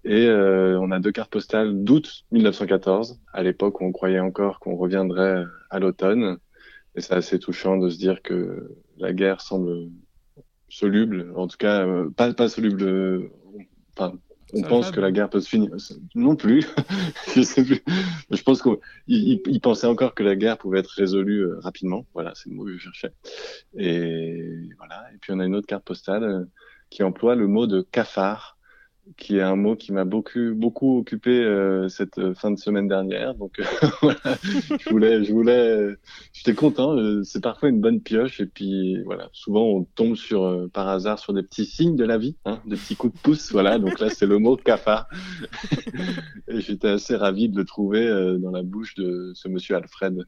Et 0.04 0.28
euh, 0.28 0.80
on 0.80 0.92
a 0.92 1.00
deux 1.00 1.12
cartes 1.12 1.32
postales 1.32 1.84
d'août 1.84 2.26
1914, 2.32 3.20
à 3.34 3.44
l'époque 3.44 3.82
où 3.82 3.86
on 3.86 3.92
croyait 3.92 4.20
encore 4.20 4.60
qu'on 4.60 4.76
reviendrait 4.76 5.44
à 5.70 5.80
l'automne. 5.80 6.38
Et 6.96 7.02
c'est 7.02 7.14
assez 7.14 7.40
touchant 7.40 7.78
de 7.78 7.90
se 7.90 7.98
dire 7.98 8.22
que 8.24 8.76
la 8.98 9.14
guerre 9.14 9.42
semble 9.42 9.90
soluble, 10.70 11.32
en 11.36 11.48
tout 11.48 11.58
cas 11.58 11.86
euh, 11.86 12.10
pas, 12.12 12.34
pas 12.34 12.50
soluble. 12.50 12.84
euh, 12.84 13.30
Enfin, 13.98 14.18
on 14.54 14.62
Ça 14.62 14.68
pense 14.68 14.92
que 14.92 15.00
la 15.00 15.12
guerre 15.12 15.30
peut 15.30 15.42
se 15.42 15.50
finir. 15.50 15.72
Non 16.16 16.36
plus, 16.36 16.66
je 17.36 17.42
sais 17.42 17.64
plus. 17.66 17.82
Je 18.32 18.42
pense 18.44 18.62
qu'il 18.62 18.78
il, 19.08 19.42
il 19.48 19.60
pensait 19.62 19.88
encore 19.88 20.14
que 20.16 20.24
la 20.24 20.36
guerre 20.36 20.58
pouvait 20.58 20.80
être 20.80 20.92
résolue 20.92 21.42
euh, 21.42 21.60
rapidement. 21.60 22.06
Voilà, 22.14 22.34
c'est 22.36 22.50
le 22.50 22.56
mot 22.56 22.66
que 22.66 22.74
je 22.74 22.78
cherchais. 22.80 23.14
Et 23.78 24.70
voilà. 24.78 25.06
Et 25.14 25.18
puis 25.20 25.32
on 25.34 25.40
a 25.40 25.46
une 25.46 25.56
autre 25.56 25.68
carte 25.68 25.84
postale 25.86 26.24
euh, 26.24 26.46
qui 26.90 27.04
emploie 27.04 27.36
le 27.36 27.48
mot 27.48 27.68
de 27.68 27.82
cafard, 27.82 28.57
qui 29.16 29.38
est 29.38 29.42
un 29.42 29.56
mot 29.56 29.76
qui 29.76 29.92
m'a 29.94 30.06
beaucoup 30.06 30.54
beaucoup 30.56 30.98
occupé 31.00 31.30
euh, 31.32 31.88
cette 31.90 32.18
euh, 32.18 32.34
fin 32.34 32.52
de 32.52 32.58
semaine 32.58 32.88
dernière. 32.88 33.34
Donc 33.36 33.60
euh, 33.60 33.64
voilà, 34.02 34.20
je 34.80 34.90
voulais, 34.90 35.24
je 35.24 35.32
voulais, 35.32 35.96
j'étais 36.34 36.54
content. 36.54 36.96
euh, 36.98 37.24
C'est 37.24 37.42
parfois 37.42 37.70
une 37.70 37.80
bonne 37.82 38.02
pioche. 38.02 38.42
Et 38.42 38.46
puis 38.46 39.02
voilà, 39.04 39.30
souvent 39.34 39.64
on 39.64 39.84
tombe 39.84 40.16
sur 40.16 40.44
euh, 40.44 40.68
par 40.68 40.88
hasard 40.90 41.20
sur 41.20 41.34
des 41.34 41.44
petits 41.44 41.66
signes 41.66 41.96
de 41.96 42.04
la 42.06 42.18
vie, 42.18 42.36
hein, 42.46 42.60
des 42.66 42.76
petits 42.76 42.96
coups 42.96 43.14
de 43.16 43.20
pouce. 43.20 43.52
Voilà, 43.52 43.80
donc 43.80 44.00
là 44.00 44.10
c'est 44.10 44.26
le 44.28 44.40
mot 44.40 44.58
cafard. 44.58 45.08
et 46.48 46.60
j'étais 46.62 46.90
assez 46.90 47.16
ravi 47.16 47.50
de 47.50 47.58
le 47.58 47.66
trouver 47.66 48.08
dans 48.40 48.52
la 48.52 48.64
bouche 48.64 48.96
de 48.96 49.32
ce 49.36 49.48
monsieur 49.48 49.76
Alfred. 49.76 50.26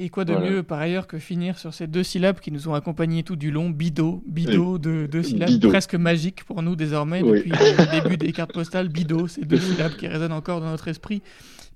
Et 0.00 0.10
quoi 0.10 0.24
de 0.24 0.32
Voilà. 0.32 0.48
mieux 0.50 0.62
par 0.62 0.78
ailleurs 0.78 1.06
que 1.08 1.18
finir 1.18 1.58
sur 1.58 1.74
ces 1.74 1.88
deux 1.88 2.04
syllabes 2.04 2.38
qui 2.38 2.52
nous 2.52 2.68
ont 2.68 2.74
accompagnés 2.74 3.24
tout 3.24 3.34
du 3.34 3.50
long, 3.50 3.68
bidot, 3.68 4.22
bidot, 4.26 4.78
de 4.78 5.06
deux 5.10 5.24
syllabes 5.24 5.58
presque 5.68 5.94
magiques 5.96 6.44
pour 6.44 6.62
nous 6.62 6.76
désormais 6.76 7.20
Oui. 7.20 7.38
depuis 7.38 7.50
le 7.50 7.90
début 8.02 8.16
des 8.16 8.32
cartes 8.32 8.52
postales, 8.52 8.88
bidot, 8.88 9.26
ces 9.26 9.44
deux 9.44 9.58
syllabes 9.58 9.96
qui 9.96 10.06
résonnent 10.06 10.32
encore 10.32 10.60
dans 10.60 10.70
notre 10.70 10.86
esprit. 10.88 11.20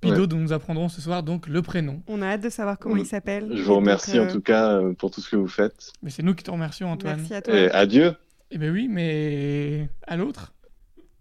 Bidot 0.01 0.21
Ouais. 0.23 0.27
dont 0.29 0.37
nous 0.39 0.53
apprendrons 0.53 0.89
ce 0.89 1.01
soir 1.01 1.23
donc 1.25 1.47
le 1.49 1.63
prénom. 1.63 2.01
On 2.09 2.23
a 2.23 2.27
hâte 2.27 2.43
de 2.43 2.49
savoir 2.49 2.79
comment 2.79 2.97
il 2.97 3.07
s'appelle. 3.07 3.49
Je 3.53 3.63
vous 3.63 3.69
donc, 3.69 3.77
remercie 3.79 4.19
euh, 4.19 4.25
en 4.29 4.33
tout 4.33 4.41
cas 4.41 4.73
euh, 4.79 4.93
pour 4.95 5.11
tout 5.11 5.21
ce 5.21 5.29
que 5.29 5.37
vous 5.37 5.47
faites. 5.49 5.93
Mais 6.03 6.11
c'est 6.11 6.23
nous 6.23 6.35
qui 6.35 6.43
te 6.45 6.51
remercions 6.51 6.91
Antoine. 6.91 7.17
Merci 7.19 7.35
à 7.35 7.43
toi. 7.43 7.55
Et 7.57 7.71
adieu. 7.71 8.15
Eh 8.53 8.59
ben 8.59 8.73
oui, 8.73 8.87
mais 8.89 9.89
à 10.07 10.17
l'autre. 10.17 10.53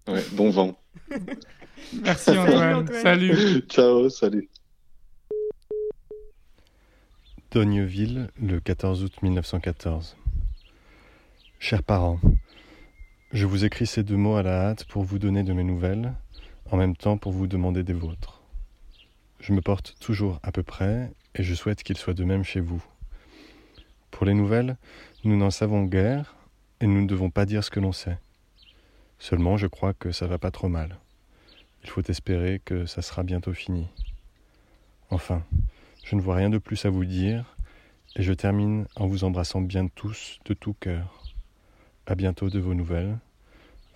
Ouais, 0.08 0.24
bon 0.34 0.50
vent. 0.52 0.80
Merci 2.04 2.30
Antoine. 2.38 2.88
Salut. 3.02 3.62
Ciao, 3.70 4.10
salut. 4.10 4.50
Dogneville, 7.52 8.30
le 8.42 8.62
14 8.62 9.04
août 9.04 9.22
1914. 9.22 10.16
Chers 11.60 11.84
parents, 11.84 12.18
je 13.34 13.46
vous 13.46 13.66
écris 13.66 13.88
ces 13.88 14.04
deux 14.04 14.16
mots 14.16 14.38
à 14.38 14.42
la 14.42 14.70
hâte 14.70 14.86
pour 14.86 15.04
vous 15.04 15.20
donner 15.20 15.44
de 15.44 15.52
mes 15.52 15.66
nouvelles, 15.66 16.14
en 16.72 16.78
même 16.78 16.96
temps 16.96 17.18
pour 17.18 17.34
vous 17.34 17.48
demander 17.48 17.84
des 17.84 17.92
vôtres. 17.92 18.42
Je 19.42 19.52
me 19.52 19.60
porte 19.60 19.98
toujours 20.00 20.40
à 20.44 20.54
peu 20.54 20.64
près, 20.64 21.12
et 21.36 21.44
je 21.44 21.54
souhaite 21.54 21.84
qu'il 21.84 21.98
soit 21.98 22.14
de 22.14 22.24
même 22.24 22.46
chez 22.46 22.62
vous. 22.62 22.82
Pour 24.12 24.26
les 24.26 24.34
nouvelles, 24.34 24.78
nous 25.26 25.36
n'en 25.36 25.52
savons 25.52 25.84
guère, 25.84 26.38
et 26.80 26.88
nous 26.88 27.02
ne 27.02 27.08
devons 27.08 27.32
pas 27.32 27.46
dire 27.46 27.66
ce 27.66 27.70
que 27.70 27.82
l'on 27.82 27.92
sait. 27.92 28.18
Seulement, 29.20 29.58
je 29.58 29.68
crois 29.68 29.94
que 29.94 30.14
ça 30.14 30.26
va 30.26 30.38
pas 30.38 30.52
trop 30.52 30.70
mal. 30.70 31.00
Il 31.84 31.90
faut 31.90 32.04
espérer 32.08 32.62
que 32.64 32.86
ça 32.86 33.02
sera 33.02 33.24
bientôt 33.24 33.52
fini. 33.52 33.90
Enfin, 35.10 35.44
je 36.12 36.18
ne 36.18 36.22
vois 36.22 36.36
rien 36.36 36.50
de 36.50 36.58
plus 36.58 36.84
à 36.84 36.90
vous 36.90 37.06
dire, 37.06 37.56
et 38.18 38.22
je 38.22 38.34
termine 38.34 38.86
en 38.98 39.08
vous 39.08 39.24
embrassant 39.24 39.62
bien 39.62 39.88
tous 39.88 40.40
de 40.44 40.54
tout 40.54 40.74
cœur. 40.74 41.34
À 42.06 42.16
bientôt 42.16 42.50
de 42.50 42.60
vos 42.60 42.74
nouvelles. 42.74 43.18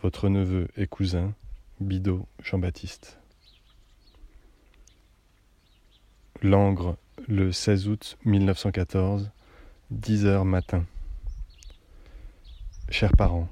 Votre 0.02 0.30
neveu 0.30 0.70
et 0.78 0.88
cousin, 0.88 1.34
Bidot 1.82 2.26
Jean-Baptiste. 2.42 3.20
Langres, 6.42 6.96
le 7.28 7.52
16 7.52 7.90
août 7.90 8.18
1914, 8.24 9.30
10 9.92 10.26
heures 10.26 10.46
matin. 10.46 10.86
Chers 12.88 13.18
parents, 13.18 13.50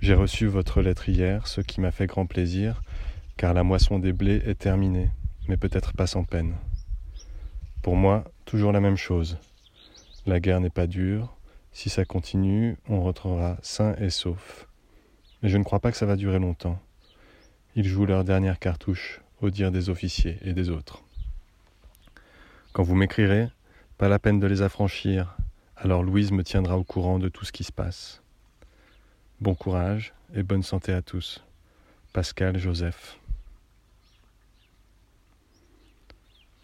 j'ai 0.00 0.14
reçu 0.14 0.46
votre 0.46 0.80
lettre 0.80 1.08
hier, 1.08 1.48
ce 1.48 1.60
qui 1.60 1.80
m'a 1.80 1.90
fait 1.90 2.06
grand 2.06 2.26
plaisir, 2.26 2.82
car 3.36 3.52
la 3.52 3.64
moisson 3.64 3.98
des 3.98 4.12
blés 4.12 4.42
est 4.46 4.60
terminée, 4.60 5.10
mais 5.48 5.56
peut-être 5.56 5.92
pas 5.92 6.06
sans 6.06 6.22
peine. 6.22 6.54
Pour 7.84 7.96
moi, 7.96 8.24
toujours 8.46 8.72
la 8.72 8.80
même 8.80 8.96
chose. 8.96 9.36
La 10.24 10.40
guerre 10.40 10.60
n'est 10.60 10.70
pas 10.70 10.86
dure. 10.86 11.36
Si 11.70 11.90
ça 11.90 12.06
continue, 12.06 12.78
on 12.88 13.02
rentrera 13.02 13.58
sain 13.60 13.94
et 13.96 14.08
sauf. 14.08 14.66
Mais 15.42 15.50
je 15.50 15.58
ne 15.58 15.64
crois 15.64 15.80
pas 15.80 15.90
que 15.90 15.98
ça 15.98 16.06
va 16.06 16.16
durer 16.16 16.38
longtemps. 16.38 16.80
Ils 17.76 17.86
jouent 17.86 18.06
leur 18.06 18.24
dernière 18.24 18.58
cartouche, 18.58 19.20
au 19.42 19.50
dire 19.50 19.70
des 19.70 19.90
officiers 19.90 20.38
et 20.40 20.54
des 20.54 20.70
autres. 20.70 21.02
Quand 22.72 22.82
vous 22.82 22.94
m'écrirez, 22.94 23.50
pas 23.98 24.08
la 24.08 24.18
peine 24.18 24.40
de 24.40 24.46
les 24.46 24.62
affranchir, 24.62 25.36
alors 25.76 26.02
Louise 26.02 26.32
me 26.32 26.42
tiendra 26.42 26.78
au 26.78 26.84
courant 26.84 27.18
de 27.18 27.28
tout 27.28 27.44
ce 27.44 27.52
qui 27.52 27.64
se 27.64 27.72
passe. 27.72 28.22
Bon 29.42 29.54
courage 29.54 30.14
et 30.34 30.42
bonne 30.42 30.62
santé 30.62 30.90
à 30.94 31.02
tous. 31.02 31.44
Pascal 32.14 32.56
Joseph. 32.56 33.18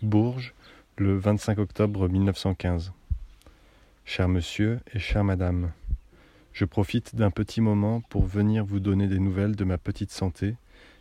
Bourges, 0.00 0.54
le 1.00 1.16
25 1.16 1.58
octobre 1.58 2.10
1915. 2.10 2.92
Cher 4.04 4.28
monsieur 4.28 4.80
et 4.92 4.98
chère 4.98 5.24
madame, 5.24 5.72
je 6.52 6.66
profite 6.66 7.16
d'un 7.16 7.30
petit 7.30 7.62
moment 7.62 8.02
pour 8.02 8.26
venir 8.26 8.66
vous 8.66 8.80
donner 8.80 9.08
des 9.08 9.18
nouvelles 9.18 9.56
de 9.56 9.64
ma 9.64 9.78
petite 9.78 10.10
santé 10.10 10.56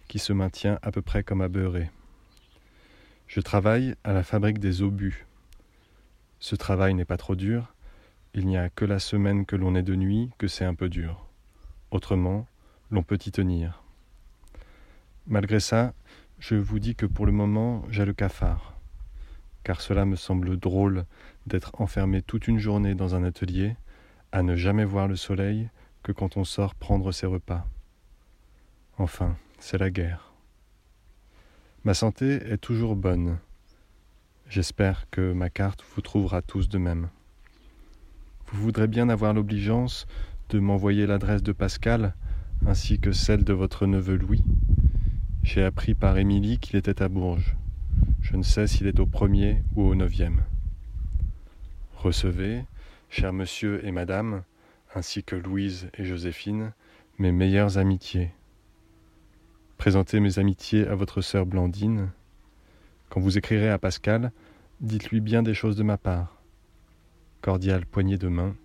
qui 0.08 0.18
se 0.18 0.32
maintient 0.32 0.80
à 0.84 0.94
peu 0.94 1.02
près 1.02 1.22
comme 1.22 1.42
à 1.42 1.50
beurrer. 1.50 1.92
Je 3.28 3.42
travaille 3.42 3.94
à 4.06 4.14
la 4.14 4.24
fabrique 4.24 4.60
des 4.60 4.82
obus. 4.82 5.26
Ce 6.40 6.56
travail 6.56 6.94
n'est 6.94 7.04
pas 7.04 7.18
trop 7.18 7.36
dur, 7.36 7.76
il 8.34 8.48
n'y 8.48 8.56
a 8.56 8.70
que 8.70 8.86
la 8.86 9.00
semaine 9.00 9.46
que 9.46 9.58
l'on 9.58 9.76
est 9.76 9.84
de 9.84 9.96
nuit 9.96 10.30
que 10.38 10.48
c'est 10.48 10.64
un 10.64 10.76
peu 10.76 10.88
dur. 10.88 11.28
Autrement, 11.92 12.48
l'on 12.90 13.04
peut 13.04 13.20
y 13.26 13.32
tenir. 13.32 13.84
Malgré 15.28 15.60
ça, 15.60 15.94
je 16.40 16.56
vous 16.56 16.80
dis 16.80 16.96
que 16.96 17.06
pour 17.06 17.26
le 17.26 17.34
moment, 17.34 17.84
j'ai 17.90 18.06
le 18.06 18.14
cafard, 18.14 18.69
car 19.64 19.82
cela 19.82 20.06
me 20.06 20.16
semble 20.16 20.58
drôle 20.58 21.06
d'être 21.48 21.72
enfermé 21.80 22.22
toute 22.22 22.48
une 22.48 22.60
journée 22.60 22.96
dans 22.96 23.16
un 23.16 23.24
atelier, 23.24 23.76
à 24.32 24.44
ne 24.44 24.56
jamais 24.56 24.86
voir 24.86 25.08
le 25.08 25.16
soleil 25.16 25.70
que 26.04 26.12
quand 26.12 26.38
on 26.38 26.44
sort 26.44 26.76
prendre 26.76 27.12
ses 27.12 27.26
repas. 27.26 27.66
Enfin, 28.98 29.36
c'est 29.60 29.78
la 29.78 29.90
guerre. 29.90 30.34
Ma 31.84 31.94
santé 31.94 32.34
est 32.52 32.58
toujours 32.58 32.96
bonne. 32.96 33.38
J'espère 34.50 35.10
que 35.10 35.34
ma 35.34 35.50
carte 35.50 35.84
vous 35.96 36.02
trouvera 36.02 36.42
tous 36.42 36.68
de 36.70 36.78
même. 36.78 37.10
Vous 38.48 38.62
voudrez 38.62 38.88
bien 38.88 39.10
avoir 39.10 39.34
l'obligeance 39.34 40.08
de 40.50 40.60
m'envoyer 40.60 41.06
l'adresse 41.06 41.44
de 41.44 41.52
Pascal 41.52 42.16
ainsi 42.66 43.00
que 43.00 43.12
celle 43.12 43.44
de 43.44 43.54
votre 43.54 43.86
neveu 43.86 44.16
Louis. 44.16 44.44
J'ai 45.44 45.64
appris 45.64 45.94
par 45.94 46.18
Émilie 46.18 46.60
qu'il 46.60 46.76
était 46.76 47.02
à 47.02 47.08
Bourges. 47.08 47.56
Je 48.22 48.36
ne 48.36 48.44
sais 48.44 48.68
s'il 48.68 48.88
est 48.88 49.00
au 49.00 49.06
premier 49.06 49.64
ou 49.76 49.84
au 49.84 49.96
neuvième. 49.96 50.44
Recevez, 51.96 52.64
cher 53.10 53.34
monsieur 53.34 53.86
et 53.86 53.92
madame, 53.92 54.44
ainsi 54.96 55.24
que 55.24 55.36
Louise 55.36 55.90
et 55.98 56.06
Joséphine, 56.06 56.74
mes 57.18 57.32
meilleures 57.32 57.78
amitiés. 57.78 58.32
Présentez 59.78 60.20
mes 60.20 60.40
amitiés 60.40 60.88
à 60.88 60.96
votre 60.96 61.22
sœur 61.22 61.46
Blandine. 61.46 62.10
Quand 63.10 63.20
vous 63.20 63.38
écrirez 63.38 63.70
à 63.70 63.78
Pascal, 63.78 64.32
dites-lui 64.82 65.22
bien 65.22 65.42
des 65.42 65.54
choses 65.54 65.76
de 65.76 65.84
ma 65.84 65.98
part. 65.98 66.42
Cordiale 67.42 67.86
poignée 67.86 68.18
de 68.18 68.28
main, 68.28 68.56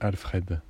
Alfred. 0.00 0.60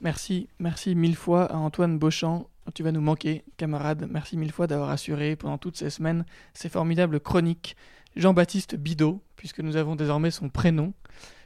Merci, 0.00 0.48
merci 0.60 0.94
mille 0.94 1.16
fois 1.16 1.44
à 1.52 1.56
Antoine 1.56 1.98
Beauchamp. 1.98 2.46
Tu 2.74 2.82
vas 2.82 2.92
nous 2.92 3.00
manquer, 3.00 3.44
camarade. 3.56 4.06
Merci 4.10 4.36
mille 4.36 4.52
fois 4.52 4.66
d'avoir 4.66 4.90
assuré 4.90 5.36
pendant 5.36 5.58
toutes 5.58 5.76
ces 5.76 5.90
semaines 5.90 6.24
ces 6.54 6.68
formidables 6.68 7.20
chroniques. 7.20 7.76
Jean-Baptiste 8.16 8.76
Bidot, 8.76 9.22
puisque 9.36 9.60
nous 9.60 9.76
avons 9.76 9.96
désormais 9.96 10.30
son 10.30 10.48
prénom. 10.48 10.92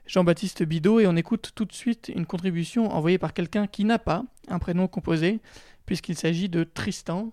Jean-Baptiste 0.06 0.62
Bidot, 0.64 1.00
et 1.00 1.06
on 1.06 1.16
écoute 1.16 1.52
tout 1.54 1.64
de 1.64 1.72
suite 1.72 2.10
une 2.14 2.26
contribution 2.26 2.92
envoyée 2.92 3.18
par 3.18 3.34
quelqu'un 3.34 3.66
qui 3.66 3.84
n'a 3.84 3.98
pas 3.98 4.24
un 4.48 4.58
prénom 4.58 4.88
composé, 4.88 5.40
puisqu'il 5.86 6.16
s'agit 6.16 6.48
de 6.48 6.64
Tristan, 6.64 7.32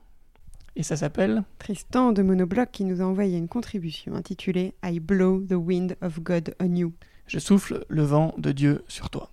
et 0.76 0.84
ça 0.84 0.96
s'appelle 0.96 1.44
Tristan 1.58 2.12
de 2.12 2.22
Monobloc 2.22 2.72
qui 2.72 2.86
nous 2.86 3.02
a 3.02 3.06
envoyé 3.06 3.38
une 3.38 3.48
contribution 3.48 4.14
intitulée 4.14 4.76
I 4.84 5.00
Blow 5.00 5.42
the 5.42 5.54
Wind 5.54 5.98
of 6.02 6.22
God 6.22 6.56
on 6.62 6.76
You. 6.76 6.94
Je 7.28 7.40
souffle 7.40 7.86
le 7.90 8.04
vent 8.04 8.34
de 8.38 8.52
Dieu 8.52 8.84
sur 8.88 9.10
toi. 9.10 9.32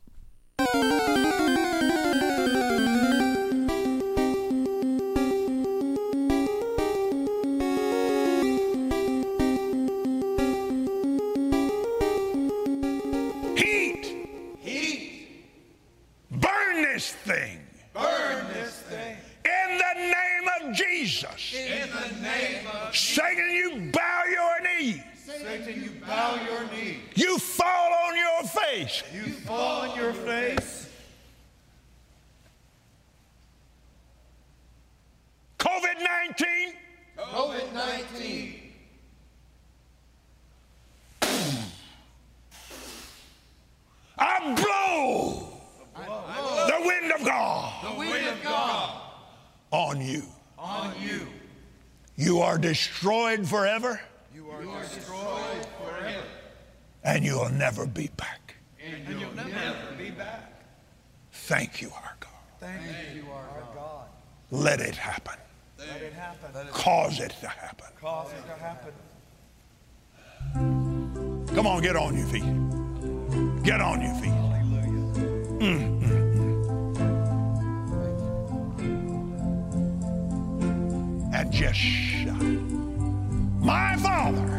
Destroyed 53.46 53.48
forever, 53.80 54.00
You 54.34 54.50
are 54.50 54.82
destroyed 54.82 55.66
forever. 55.82 56.22
and 57.04 57.24
you'll 57.24 57.48
never 57.50 57.86
be 57.86 58.08
back. 58.16 58.54
And 58.84 59.20
you'll 59.20 59.32
never 59.34 59.92
be 59.96 60.10
back. 60.10 60.52
Thank 61.32 61.80
you, 61.82 61.90
our 61.90 62.16
God. 62.20 62.30
Thank 62.60 62.82
you, 63.14 63.24
our 63.32 63.62
God. 63.74 64.06
Let 64.50 64.80
it 64.80 64.96
happen. 64.96 65.34
Let 65.78 66.02
it 66.02 66.12
happen. 66.12 66.50
Let 66.54 66.66
it 66.66 66.72
Cause 66.72 67.20
it 67.20 67.30
to 67.40 67.48
happen. 67.48 67.86
cause 68.00 68.32
it 68.32 68.42
to 68.46 68.54
happen. 68.60 68.92
Come 71.54 71.66
on, 71.66 71.82
get 71.82 71.96
on 71.96 72.16
your 72.16 72.26
feet. 72.26 72.44
Get 73.62 73.80
on 73.80 74.00
your 74.02 74.14
feet. 74.14 74.32
Mm, 75.60 76.00
mm, 76.00 76.12
mm. 81.28 81.34
And 81.34 81.52
just 81.52 81.78
shout. 81.78 82.15
My 83.66 83.96
Father, 83.96 84.55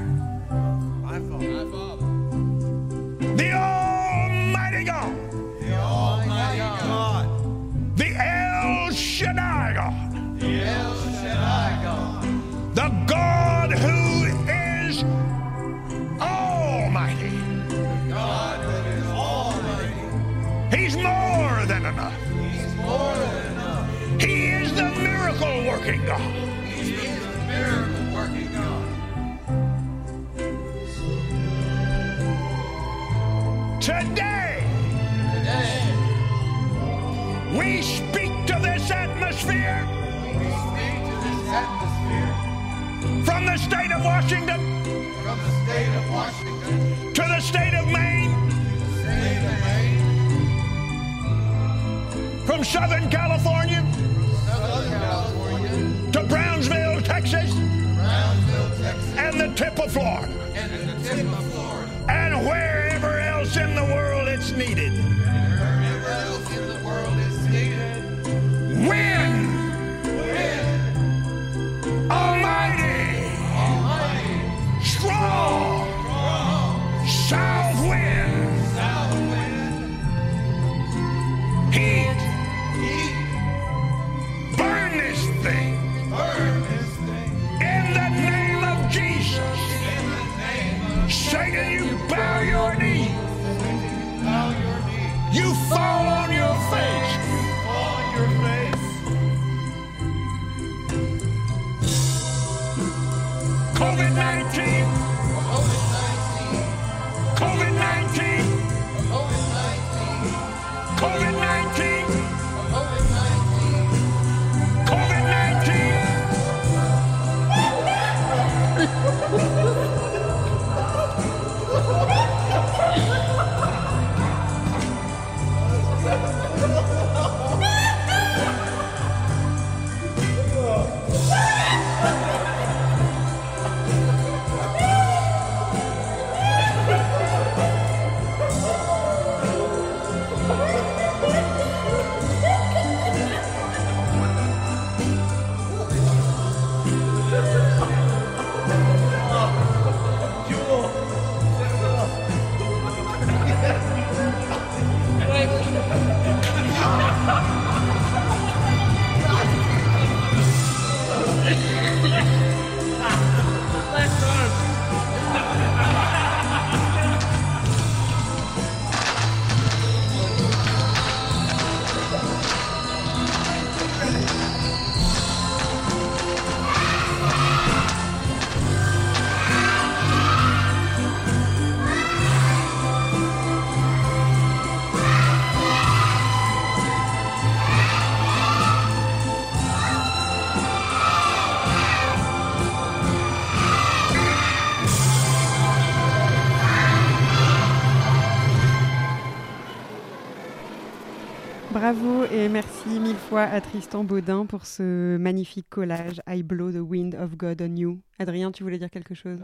à 203.44 203.62
Tristan 203.62 204.04
Baudin 204.04 204.46
pour 204.48 204.66
ce 204.66 205.18
magnifique 205.18 205.68
collage 205.70 206.22
I 206.28 206.42
Blow 206.42 206.72
the 206.72 206.82
Wind 206.82 207.16
of 207.16 207.38
God 207.38 207.62
on 207.62 207.76
You. 207.76 208.00
Adrien, 208.18 208.52
tu 208.52 208.64
voulais 208.64 208.80
dire 208.80 208.90
quelque 208.90 209.14
chose? 209.14 209.40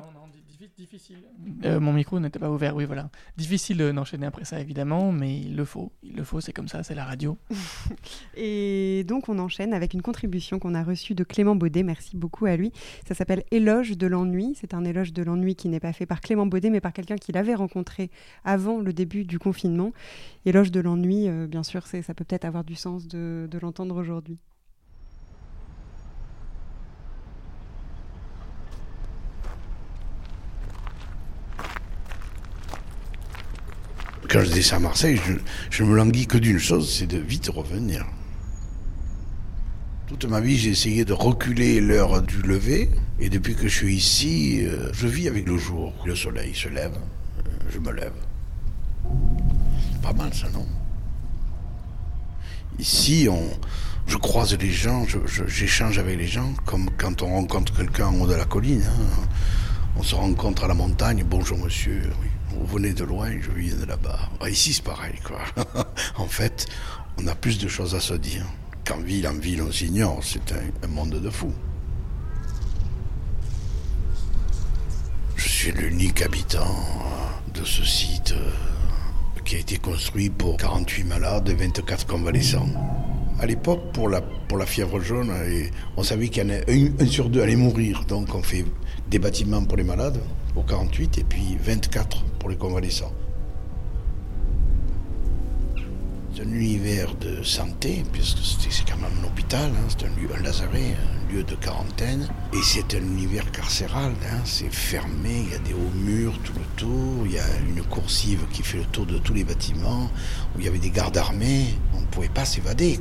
Difficile. 0.76 1.18
Euh, 1.66 1.80
mon 1.80 1.94
micro 1.94 2.20
n'était 2.20 2.40
pas 2.40 2.50
ouvert, 2.50 2.76
oui, 2.76 2.86
voilà. 2.86 3.10
Difficile 3.38 3.82
euh, 3.82 3.94
d'enchaîner 3.94 4.26
après 4.26 4.46
ça, 4.46 4.60
évidemment, 4.60 5.12
mais 5.12 5.40
il 5.40 5.56
le 5.56 5.66
faut. 5.66 5.92
Il 6.04 6.16
le 6.16 6.24
faut, 6.24 6.42
c'est 6.42 6.54
comme 6.54 6.68
ça, 6.68 6.84
c'est 6.84 6.96
la 6.96 7.06
radio. 7.06 7.38
et 8.38 9.04
donc, 9.08 9.30
on 9.30 9.40
enchaîne 9.40 9.74
avec 9.74 9.94
une 9.94 10.02
contribution 10.02 10.60
qu'on 10.60 10.76
a 10.76 10.84
reçue 10.84 11.16
de 11.16 11.24
Clément 11.24 11.56
Baudet. 11.56 11.84
Merci 11.84 12.18
beaucoup 12.18 12.46
à 12.46 12.56
lui. 12.56 12.72
Ça 13.08 13.16
s'appelle 13.16 13.44
Éloge 13.52 13.98
de 13.98 14.08
l'ennui. 14.08 14.54
C'est 14.60 14.74
un 14.74 14.84
éloge 14.86 15.14
de 15.14 15.24
l'ennui 15.24 15.56
qui 15.56 15.70
n'est 15.70 15.80
pas 15.80 15.94
fait 15.94 16.06
par 16.06 16.22
Clément 16.22 16.46
Baudet, 16.46 16.70
mais 16.70 16.82
par 16.82 16.94
quelqu'un 16.94 17.18
qu'il 17.18 17.38
avait 17.38 17.56
rencontré 17.56 18.10
avant 18.44 18.80
le 18.80 18.94
début 18.94 19.26
du 19.26 19.40
confinement. 19.40 19.92
Éloge 20.46 20.72
de 20.72 20.80
l'ennui, 20.80 21.28
euh, 21.28 21.48
bien 21.48 21.64
sûr, 21.64 21.88
ça 21.88 22.02
peut 22.14 22.24
peut-être 22.24 22.46
avoir 22.46 22.64
du 22.64 22.76
sens 22.76 23.08
de 23.08 23.60
l'entendre 23.62 23.96
aujourd'hui. 23.96 24.40
Quand 34.34 34.44
je 34.44 34.52
descends 34.52 34.78
à 34.78 34.80
Marseille, 34.80 35.20
je, 35.70 35.84
ne 35.84 35.90
me 35.90 35.96
languis 35.96 36.26
que 36.26 36.40
d'une 36.40 36.58
chose, 36.58 36.92
c'est 36.92 37.06
de 37.06 37.20
vite 37.20 37.50
revenir. 37.50 38.04
Toute 40.08 40.26
ma 40.26 40.42
vie, 40.42 40.58
j'ai 40.58 40.72
essayé 40.72 41.06
de 41.06 41.14
reculer 41.14 41.80
l'heure 41.80 42.24
du 42.24 42.42
lever, 42.42 42.90
et 43.20 43.30
depuis 43.30 43.54
que 43.54 43.68
je 43.68 43.76
suis 43.76 43.96
ici, 43.96 44.66
euh, 44.66 44.90
je 44.92 45.06
vis 45.06 45.28
avec 45.28 45.48
le 45.48 45.60
jour. 45.60 45.94
Le 46.04 46.16
soleil 46.16 46.56
se 46.56 46.68
lève, 46.68 46.96
euh, 46.96 47.50
je 47.72 47.78
me 47.78 47.92
lève. 47.92 48.14
Pas 50.02 50.14
mal 50.14 50.34
ça, 50.34 50.48
non? 50.52 50.66
Ici, 52.80 53.28
on, 53.30 53.44
je 54.08 54.18
croise 54.18 54.58
les 54.58 54.72
gens, 54.72 55.06
j'échange 55.48 56.00
avec 56.00 56.18
les 56.18 56.28
gens, 56.28 56.54
comme 56.66 56.90
quand 56.98 57.22
on 57.22 57.28
rencontre 57.28 57.76
quelqu'un 57.76 58.08
en 58.08 58.22
haut 58.22 58.28
de 58.28 58.34
la 58.34 58.46
colline. 58.46 58.84
Hein. 58.84 59.28
On 59.96 60.02
se 60.02 60.16
rencontre 60.16 60.64
à 60.64 60.68
la 60.68 60.74
montagne, 60.74 61.24
bonjour 61.24 61.60
monsieur. 61.60 62.02
Vous 62.60 62.66
venez 62.66 62.94
de 62.94 63.04
loin, 63.04 63.32
je 63.42 63.52
viens 63.52 63.76
de 63.76 63.86
là-bas. 63.86 64.20
Ah, 64.40 64.50
ici, 64.50 64.74
c'est 64.74 64.84
pareil, 64.84 65.16
quoi. 65.24 65.42
en 66.18 66.28
fait, 66.28 66.68
on 67.18 67.28
a 67.28 67.36
plus 67.36 67.60
de 67.60 67.68
choses 67.68 67.96
à 67.96 68.00
se 68.00 68.14
dire. 68.14 68.46
Qu'en 68.86 69.00
ville, 69.00 69.28
en 69.28 69.34
ville, 69.34 69.62
on 69.62 69.72
s'ignore. 69.72 70.20
C'est 70.24 70.54
un, 70.54 70.88
monde 70.88 71.22
de 71.22 71.30
fous. 71.30 71.54
Je 75.36 75.48
suis 75.48 75.72
l'unique 75.72 76.22
habitant 76.22 76.76
de 77.54 77.64
ce 77.64 77.84
site 77.84 78.34
euh, 78.34 79.40
qui 79.46 79.56
a 79.56 79.60
été 79.60 79.78
construit 79.78 80.30
pour 80.30 80.58
48 80.58 81.04
malades 81.06 81.50
et 81.50 81.54
24 81.54 82.06
convalescents. 82.06 82.70
À 83.40 83.46
l'époque, 83.46 83.92
pour 83.94 84.10
la, 84.10 84.22
fièvre 84.66 85.00
jaune, 85.02 85.34
on 85.98 86.04
savait 86.04 86.30
qu'il 86.30 86.62
sur 87.08 87.30
deux 87.30 87.42
allait 87.42 87.56
mourir. 87.56 88.06
Donc 88.06 88.34
on 88.36 88.44
fait 88.44 88.66
des 89.14 89.20
bâtiments 89.20 89.64
pour 89.64 89.78
les 89.78 89.84
malades, 89.84 90.20
au 90.56 90.64
48 90.64 91.20
et 91.20 91.24
puis 91.24 91.56
24 91.64 92.24
pour 92.40 92.50
les 92.50 92.56
convalescents. 92.56 93.14
C'est 96.34 96.42
un 96.42 96.52
univers 96.52 97.14
de 97.18 97.44
santé, 97.44 98.04
puisque 98.12 98.40
c'est 98.40 98.90
quand 98.90 98.98
même 98.98 99.12
un 99.22 99.28
hôpital, 99.28 99.70
hein, 99.70 99.88
c'est 99.88 100.08
un, 100.08 100.36
un 100.36 100.42
lazaret, 100.42 100.96
un 100.98 101.32
lieu 101.32 101.44
de 101.44 101.54
quarantaine. 101.54 102.28
Et 102.54 102.64
c'est 102.64 102.96
un 102.96 103.04
univers 103.04 103.52
carcéral, 103.52 104.14
hein, 104.32 104.40
c'est 104.46 104.74
fermé, 104.74 105.44
il 105.46 105.52
y 105.52 105.54
a 105.54 105.60
des 105.60 105.76
hauts 105.76 105.94
murs 105.94 106.34
tout 106.44 106.54
le 106.54 106.66
tour, 106.76 107.26
il 107.26 107.34
y 107.34 107.40
a 107.40 107.46
une 107.70 107.84
coursive 107.84 108.40
qui 108.52 108.64
fait 108.64 108.80
le 108.80 108.86
tour 108.86 109.06
de 109.06 109.20
tous 109.20 109.36
les 109.36 109.44
bâtiments, 109.44 110.10
où 110.56 110.60
il 110.60 110.66
y 110.66 110.68
avait 110.68 110.80
des 110.80 110.90
gardes 110.90 111.18
armés, 111.18 111.68
on 111.94 112.02
ne 112.02 112.06
pouvait 112.08 112.30
pas 112.30 112.46
s'évader. 112.46 113.00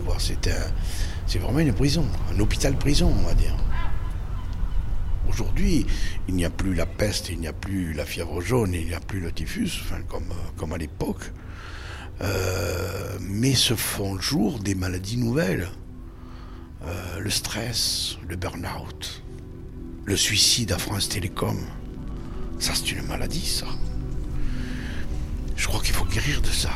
C'est 1.26 1.38
vraiment 1.38 1.60
une 1.60 1.72
prison, 1.72 2.04
un 2.30 2.38
hôpital-prison, 2.38 3.10
on 3.18 3.26
va 3.26 3.32
dire. 3.32 3.56
Aujourd'hui, 5.28 5.86
il 6.28 6.34
n'y 6.34 6.44
a 6.44 6.50
plus 6.50 6.74
la 6.74 6.86
peste, 6.86 7.30
il 7.30 7.40
n'y 7.40 7.46
a 7.46 7.52
plus 7.52 7.92
la 7.92 8.04
fièvre 8.04 8.40
jaune, 8.40 8.74
il 8.74 8.86
n'y 8.86 8.94
a 8.94 9.00
plus 9.00 9.20
le 9.20 9.32
typhus, 9.32 9.70
enfin, 9.82 10.00
comme, 10.56 10.72
à 10.72 10.78
l'époque. 10.78 11.32
Euh, 12.20 13.18
mais 13.20 13.54
se 13.54 13.74
font 13.74 14.20
jour 14.20 14.58
des 14.58 14.74
maladies 14.74 15.16
nouvelles. 15.16 15.68
Euh, 16.84 17.20
le 17.20 17.30
stress, 17.30 18.18
le 18.28 18.36
burn-out, 18.36 19.22
le 20.04 20.16
suicide 20.16 20.72
à 20.72 20.78
France 20.78 21.08
Télécom. 21.08 21.58
Ça, 22.58 22.72
c'est 22.74 22.92
une 22.92 23.06
maladie, 23.06 23.46
ça. 23.46 23.66
Je 25.56 25.66
crois 25.68 25.80
qu'il 25.80 25.94
faut 25.94 26.04
guérir 26.04 26.40
de 26.42 26.48
ça. 26.48 26.70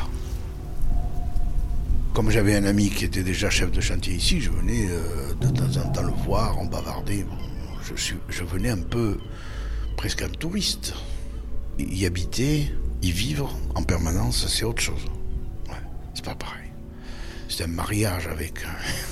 Comme 2.13 2.31
j'avais 2.31 2.55
un 2.55 2.63
ami 2.63 2.89
qui 2.89 3.05
était 3.05 3.21
déjà 3.21 3.49
chef 3.49 3.71
de 3.71 3.79
chantier 3.79 4.15
ici, 4.15 4.41
je 4.41 4.49
venais 4.49 4.87
euh, 4.89 5.33
de 5.35 5.49
temps 5.49 5.81
en 5.81 5.89
temps 5.91 6.01
le 6.03 6.13
voir, 6.25 6.57
on 6.59 6.65
bavardait 6.65 7.25
je, 7.95 8.43
venais 8.43 8.69
un 8.69 8.81
peu 8.81 9.17
presque 9.95 10.21
un 10.21 10.29
touriste. 10.29 10.93
Y 11.79 12.05
habiter, 12.05 12.71
y 13.01 13.11
vivre 13.11 13.55
en 13.75 13.83
permanence, 13.83 14.47
c'est 14.47 14.65
autre 14.65 14.81
chose. 14.81 15.05
c'est 16.13 16.25
pas 16.25 16.35
pareil. 16.35 16.71
C'est 17.49 17.63
un 17.63 17.67
mariage 17.67 18.27
avec. 18.27 18.65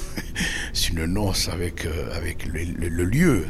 c'est 0.74 0.90
une 0.90 1.06
noce 1.06 1.48
avec, 1.50 1.86
euh, 1.86 2.16
avec 2.16 2.46
le, 2.46 3.04
lieu. 3.04 3.46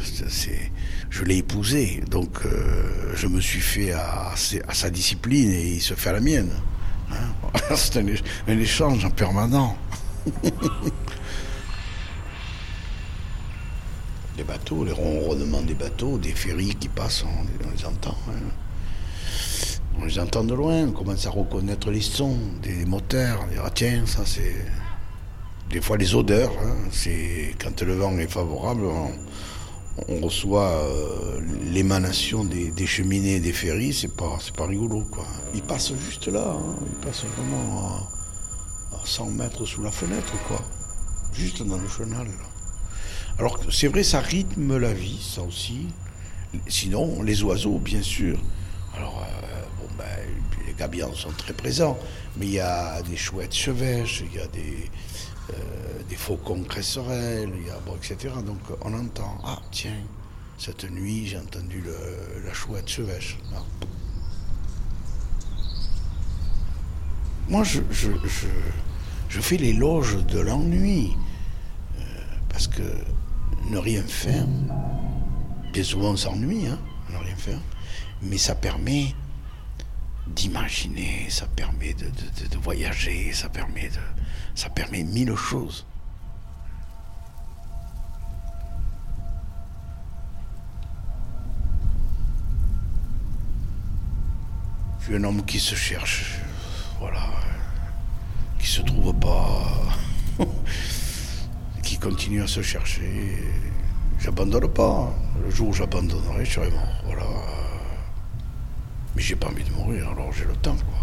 Je 1.09 1.23
l'ai 1.23 1.38
épousé, 1.38 2.03
donc 2.09 2.45
euh, 2.45 3.13
je 3.15 3.28
me 3.28 3.39
suis 3.39 3.61
fait 3.61 3.93
à, 3.93 4.34
sa 4.36 4.89
discipline 4.89 5.51
et 5.51 5.76
il 5.76 5.82
se 5.82 5.93
fait 5.93 6.09
à 6.09 6.13
la 6.13 6.19
mienne. 6.19 6.51
Hein. 7.11 7.15
c'est 7.76 7.97
un, 7.97 8.05
un 8.47 8.59
échange 8.59 9.05
en 9.05 9.11
permanent. 9.11 9.78
les 14.38 14.43
bateaux, 14.43 14.83
les 14.83 14.91
ronronnements 14.91 15.61
des 15.61 15.73
bateaux, 15.73 16.17
des 16.17 16.31
ferries 16.31 16.75
qui 16.75 16.89
passent, 16.89 17.23
on, 17.23 17.69
les 17.75 17.86
entend. 17.86 18.17
Hein. 18.29 18.51
On 19.99 20.05
les 20.05 20.19
entend 20.19 20.43
de 20.43 20.53
loin, 20.53 20.88
on 20.88 20.91
commence 20.91 21.25
à 21.25 21.29
reconnaître 21.29 21.89
les 21.89 22.01
sons 22.01 22.38
des 22.61 22.86
moteurs. 22.86 23.41
On 23.43 23.47
dit, 23.47 23.55
ah 23.63 23.69
tiens, 23.73 24.05
ça 24.05 24.23
c'est. 24.25 24.55
Des 25.69 25.81
fois 25.81 25.97
les 25.97 26.13
odeurs, 26.13 26.51
hein. 26.63 26.75
c'est 26.91 27.55
quand 27.59 27.81
le 27.81 27.95
vent 27.95 28.15
est 28.19 28.31
favorable, 28.31 28.83
on, 30.07 30.21
reçoit 30.21 30.69
euh, 30.69 31.41
l'émanation 31.71 32.43
des, 32.43 32.86
cheminées 32.86 33.39
des 33.39 33.51
ferries, 33.51 33.93
c'est 33.93 34.15
pas, 34.15 34.38
pas 34.55 34.67
rigolo 34.67 35.05
quoi. 35.09 35.25
Ils 35.55 35.63
passent 35.63 35.93
juste 35.95 36.27
là, 36.27 36.55
hein. 36.55 36.75
ils 36.86 37.05
passent 37.05 37.23
vraiment 37.36 37.79
à, 38.93 38.97
à 38.97 39.05
100 39.05 39.31
mètres 39.31 39.65
sous 39.65 39.81
la 39.81 39.91
fenêtre 39.91 40.33
quoi, 40.47 40.61
juste 41.33 41.63
dans 41.63 41.77
le 41.77 41.88
chenal. 41.88 42.27
Alors 43.38 43.59
c'est 43.69 43.88
vrai, 43.88 44.03
ça 44.03 44.21
rythme 44.21 44.77
la 44.77 44.93
vie, 44.93 45.21
ça 45.21 45.41
aussi. 45.41 45.88
Sinon, 46.67 47.21
les 47.21 47.43
oiseaux, 47.43 47.79
bien 47.79 48.01
sûr. 48.01 48.39
Alors, 48.95 49.25
euh, 49.27 49.61
bon, 49.77 49.88
ben, 49.97 50.05
les 50.65 50.73
gabions 50.73 51.13
sont 51.13 51.31
très 51.31 51.51
présents, 51.51 51.97
mais 52.38 52.45
il 52.45 52.53
y 52.53 52.59
a 52.61 53.01
des 53.01 53.17
chouettes 53.17 53.53
chevêches, 53.53 54.23
il 54.25 54.38
y 54.38 54.41
a 54.41 54.47
des, 54.47 54.89
euh, 55.51 56.15
faucons 56.15 56.63
cresserelles, 56.63 57.51
il 57.59 57.67
y 57.67 57.69
a, 57.69 57.77
etc. 57.97 58.33
Donc 58.45 58.59
on 58.81 58.93
entend, 58.93 59.38
ah 59.43 59.59
tiens, 59.69 59.99
cette 60.57 60.89
nuit 60.89 61.27
j'ai 61.27 61.38
entendu 61.38 61.83
la 62.45 62.53
chouette 62.53 62.88
chevêche. 62.88 63.38
Moi, 67.49 67.63
je 67.63 69.41
fais 69.41 69.57
l'éloge 69.57 70.25
de 70.25 70.39
l'ennui, 70.39 71.11
euh, 71.99 72.01
parce 72.49 72.67
que 72.67 72.81
ne 73.70 73.78
rien 73.78 74.03
faire, 74.03 74.45
bien 75.74 75.84
souvent 75.84 76.11
on 76.11 76.18
s'ennuie, 76.18 76.68
hein, 76.68 76.80
ne 77.09 77.18
rien 77.18 77.36
faire, 77.36 77.59
mais 78.22 78.38
ça 78.38 78.55
permet 78.55 79.13
d'imaginer, 80.28 81.28
ça 81.30 81.47
permet 81.47 81.93
de, 81.93 82.57
voyager, 82.57 83.32
ça 83.34 83.49
permet, 83.49 83.89
de, 83.89 83.99
ça 84.55 84.70
permet 84.70 85.03
mille 85.03 85.36
choses. 85.36 85.86
Je 94.99 95.05
suis 95.11 95.16
un 95.16 95.24
homme 95.24 95.45
qui 95.45 95.59
se 95.59 95.76
cherche, 95.76 96.39
voilà, 96.99 97.30
qui 98.57 98.66
se 98.68 98.82
trouve 98.82 99.13
pas. 99.13 99.84
continue 102.06 102.43
à 102.43 102.45
se 102.45 102.62
chercher. 102.62 103.34
J'abandonne 104.20 104.68
pas. 104.68 105.12
Le 105.43 105.49
jour 105.49 105.70
où 105.70 105.74
j'abandonnerai, 105.74 106.45
je 106.45 106.51
serai 106.51 106.70
mort. 106.70 107.01
Voilà. 107.03 107.26
Mais 109.16 109.24
j'ai 109.24 109.36
pas 109.36 109.47
envie 109.47 109.64
de 109.64 109.72
mourir, 109.72 110.10
alors 110.12 110.32
j'ai 110.32 110.45
le 110.45 110.56
temps, 110.58 110.76
quoi. 110.76 110.99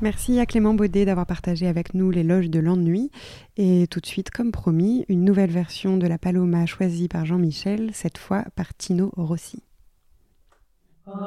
Merci 0.00 0.38
à 0.38 0.46
Clément 0.46 0.74
Baudet 0.74 1.04
d'avoir 1.04 1.26
partagé 1.26 1.66
avec 1.66 1.92
nous 1.94 2.12
l'éloge 2.12 2.50
de 2.50 2.60
l'ennui. 2.60 3.10
Et 3.56 3.88
tout 3.90 3.98
de 3.98 4.06
suite, 4.06 4.30
comme 4.30 4.52
promis, 4.52 5.04
une 5.08 5.24
nouvelle 5.24 5.50
version 5.50 5.96
de 5.96 6.06
la 6.06 6.18
Paloma 6.18 6.66
choisie 6.66 7.08
par 7.08 7.26
Jean-Michel, 7.26 7.90
cette 7.94 8.18
fois 8.18 8.44
par 8.54 8.76
Tino 8.76 9.10
Rossi. 9.16 9.64
Lola, 11.06 11.22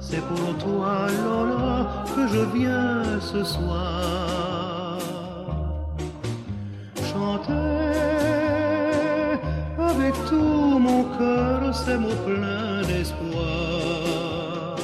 c'est 0.00 0.22
pour 0.22 0.56
toi, 0.56 1.06
Lola, 1.22 2.06
que 2.16 2.26
je 2.28 2.40
viens 2.56 3.20
ce 3.20 3.44
soir. 3.44 3.91
Ces 11.84 11.96
mots 11.96 12.20
pleins 12.26 12.82
d'espoir. 12.88 14.76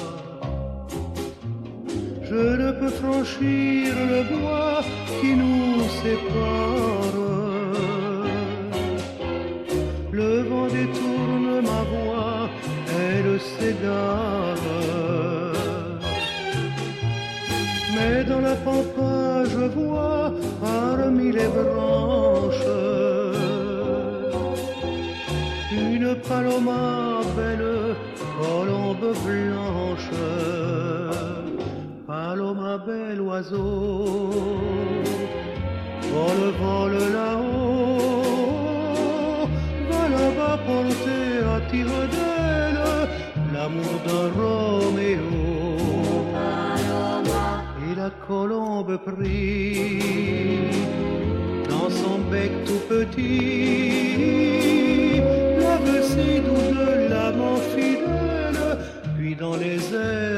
Je 2.30 2.42
ne 2.62 2.70
peux 2.78 2.94
franchir 3.02 3.94
le 4.12 4.20
bois 4.32 4.80
qui 5.20 5.30
nous 5.34 5.80
sépare. 6.00 7.18
Le 10.12 10.42
vent 10.48 10.68
détourne 10.78 11.50
ma 11.70 11.82
voix, 11.92 12.40
elle 13.04 13.32
s'égare. 13.50 14.66
Mais 17.94 18.24
dans 18.24 18.40
la 18.40 18.56
pampa, 18.66 19.44
je 19.54 19.64
vois 19.76 20.32
parmi 20.60 21.32
les 21.32 21.48
branches 21.56 22.07
paloma 26.16 27.20
belle, 27.36 27.94
colombe 28.38 29.12
blanche. 29.24 30.10
Paloma 32.06 32.78
bel 32.86 33.18
oiseau, 33.20 34.30
vole, 36.12 36.46
vole 36.60 37.00
là-haut, 37.12 38.02
va 39.90 40.02
là-bas 40.08 40.56
porter 40.66 41.28
à 41.54 41.56
tire 41.70 42.00
d'aile 42.12 42.82
l'amour 43.52 43.94
d'un 44.06 44.28
Roméo. 44.38 45.38
Et 47.90 47.94
la 47.94 48.10
colombe 48.26 48.94
prit 48.98 50.70
dans 51.68 51.90
son 51.90 52.16
bec 52.30 52.52
tout 52.64 52.82
petit 52.88 54.97
doux 56.46 56.68
de 56.74 57.08
l'amant 57.10 57.56
fidèle, 57.74 58.78
puis 59.16 59.34
dans 59.34 59.56
les 59.56 59.80
airs 59.94 60.37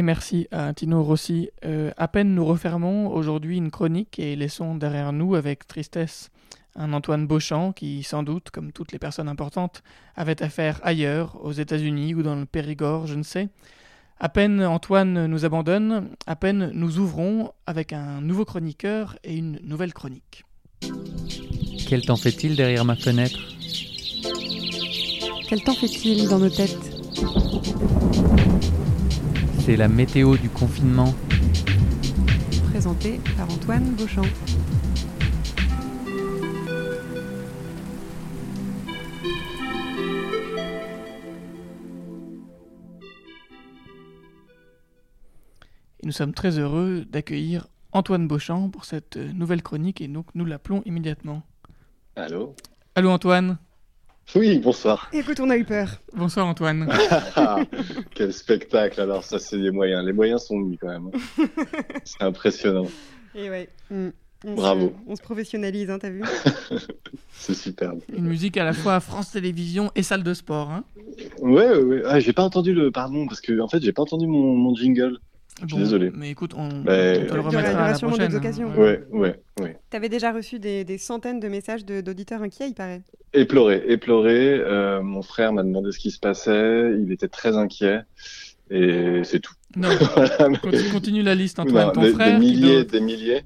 Et 0.00 0.02
merci 0.02 0.48
à 0.50 0.72
Tino 0.72 1.02
Rossi. 1.02 1.50
Euh, 1.62 1.90
à 1.98 2.08
peine 2.08 2.34
nous 2.34 2.46
refermons 2.46 3.12
aujourd'hui 3.12 3.58
une 3.58 3.70
chronique 3.70 4.18
et 4.18 4.34
laissons 4.34 4.74
derrière 4.74 5.12
nous 5.12 5.34
avec 5.34 5.66
tristesse 5.66 6.30
un 6.74 6.94
Antoine 6.94 7.26
Beauchamp 7.26 7.72
qui, 7.72 8.02
sans 8.02 8.22
doute, 8.22 8.48
comme 8.48 8.72
toutes 8.72 8.92
les 8.92 8.98
personnes 8.98 9.28
importantes, 9.28 9.82
avait 10.16 10.42
affaire 10.42 10.80
ailleurs, 10.84 11.36
aux 11.44 11.52
États-Unis 11.52 12.14
ou 12.14 12.22
dans 12.22 12.34
le 12.34 12.46
Périgord, 12.46 13.06
je 13.06 13.14
ne 13.14 13.22
sais. 13.22 13.50
À 14.18 14.30
peine 14.30 14.64
Antoine 14.64 15.26
nous 15.26 15.44
abandonne, 15.44 16.08
à 16.26 16.34
peine 16.34 16.70
nous 16.72 16.98
ouvrons 16.98 17.52
avec 17.66 17.92
un 17.92 18.22
nouveau 18.22 18.46
chroniqueur 18.46 19.18
et 19.22 19.36
une 19.36 19.60
nouvelle 19.62 19.92
chronique. 19.92 20.46
Quel 21.86 22.06
temps 22.06 22.16
fait-il 22.16 22.56
derrière 22.56 22.86
ma 22.86 22.96
fenêtre? 22.96 23.38
Quel 25.46 25.62
temps 25.62 25.74
fait-il 25.74 26.26
dans 26.26 26.38
nos 26.38 26.48
têtes? 26.48 26.96
C'est 29.60 29.76
la 29.76 29.88
météo 29.88 30.36
du 30.36 30.48
confinement. 30.48 31.14
Présenté 32.70 33.20
par 33.36 33.48
Antoine 33.50 33.94
Beauchamp. 33.94 34.22
Et 46.02 46.06
nous 46.06 46.12
sommes 46.12 46.32
très 46.32 46.58
heureux 46.58 47.04
d'accueillir 47.04 47.66
Antoine 47.92 48.26
Beauchamp 48.26 48.70
pour 48.70 48.86
cette 48.86 49.16
nouvelle 49.16 49.62
chronique 49.62 50.00
et 50.00 50.08
donc 50.08 50.26
nous 50.34 50.46
l'appelons 50.46 50.82
immédiatement. 50.86 51.42
Allô? 52.16 52.56
Allô 52.94 53.10
Antoine? 53.10 53.58
Oui, 54.36 54.58
bonsoir. 54.58 55.10
Écoute, 55.12 55.40
on 55.40 55.50
a 55.50 55.56
eu 55.56 55.64
peur. 55.64 55.88
Bonsoir 56.14 56.46
Antoine. 56.46 56.88
Quel 58.14 58.32
spectacle 58.32 59.00
alors, 59.00 59.24
ça 59.24 59.38
c'est 59.38 59.56
les 59.56 59.72
moyens. 59.72 60.04
Les 60.04 60.12
moyens 60.12 60.44
sont 60.44 60.56
mis 60.56 60.78
quand 60.78 60.88
même. 60.88 61.10
c'est 62.04 62.22
impressionnant. 62.22 62.86
Et 63.34 63.50
ouais. 63.50 63.68
mm. 63.90 64.10
On 64.46 64.54
Bravo. 64.54 64.88
Se, 64.88 65.10
on 65.10 65.16
se 65.16 65.20
professionnalise, 65.20 65.90
hein, 65.90 65.98
t'as 65.98 66.08
vu 66.08 66.22
C'est 67.30 67.54
superbe. 67.54 68.00
Une 68.16 68.24
musique 68.24 68.56
à 68.56 68.64
la 68.64 68.72
fois 68.72 68.98
France 69.00 69.32
Télévisions 69.32 69.90
et 69.94 70.02
salle 70.02 70.22
de 70.22 70.32
sport. 70.32 70.70
Hein 70.70 70.84
Ouais, 71.40 71.68
ouais, 71.68 71.82
ouais. 71.82 72.02
Ah, 72.06 72.20
j'ai 72.20 72.32
pas 72.32 72.42
entendu 72.42 72.72
le. 72.72 72.90
Pardon, 72.90 73.26
parce 73.26 73.42
que 73.42 73.60
en 73.60 73.68
fait, 73.68 73.82
j'ai 73.82 73.92
pas 73.92 74.02
entendu 74.02 74.26
mon, 74.26 74.54
mon 74.54 74.74
jingle. 74.74 75.18
Je 75.62 75.66
suis 75.66 75.74
Bon, 75.74 75.78
désolé. 75.80 76.10
Mais 76.14 76.30
écoute, 76.30 76.52
on, 76.56 76.68
Mais- 76.68 77.18
on 77.22 77.26
te 77.26 77.34
le 77.34 77.36
y 77.36 77.38
aura- 77.38 77.48
remettra 77.50 77.84
à 77.84 77.92
la 77.92 77.98
prochaine. 77.98 78.34
hein. 78.34 78.74
Ouais, 78.76 79.04
ouais, 79.10 79.40
ouais. 79.60 79.78
T'avais 79.90 80.08
déjà 80.08 80.32
reçu 80.32 80.58
des, 80.58 80.84
des 80.84 80.98
centaines 80.98 81.40
de 81.40 81.48
messages 81.48 81.84
de- 81.84 82.00
d'auditeurs 82.00 82.42
inquiets, 82.42 82.68
il 82.68 82.74
paraît. 82.74 83.02
Éploré, 83.32 83.82
éploré. 83.86 84.54
Euh, 84.58 85.02
mon 85.02 85.22
frère 85.22 85.52
m'a 85.52 85.62
demandé 85.62 85.92
ce 85.92 85.98
qui 85.98 86.10
se 86.10 86.18
passait. 86.18 86.92
Il 87.00 87.12
était 87.12 87.28
très 87.28 87.56
inquiet. 87.56 88.00
Et 88.70 89.22
c'est 89.24 89.40
tout. 89.40 89.54
Non, 89.76 89.88
Voilà, 90.16 90.48
mais- 90.48 90.90
Continue, 90.92 91.22
la 91.22 91.34
liste, 91.34 91.58
Antoine. 91.58 91.86
Non, 91.88 91.92
Ton 91.92 92.02
des, 92.02 92.12
frère, 92.12 92.32
des 92.32 92.38
milliers, 92.44 92.84
des 92.84 93.00
milliers, 93.00 93.42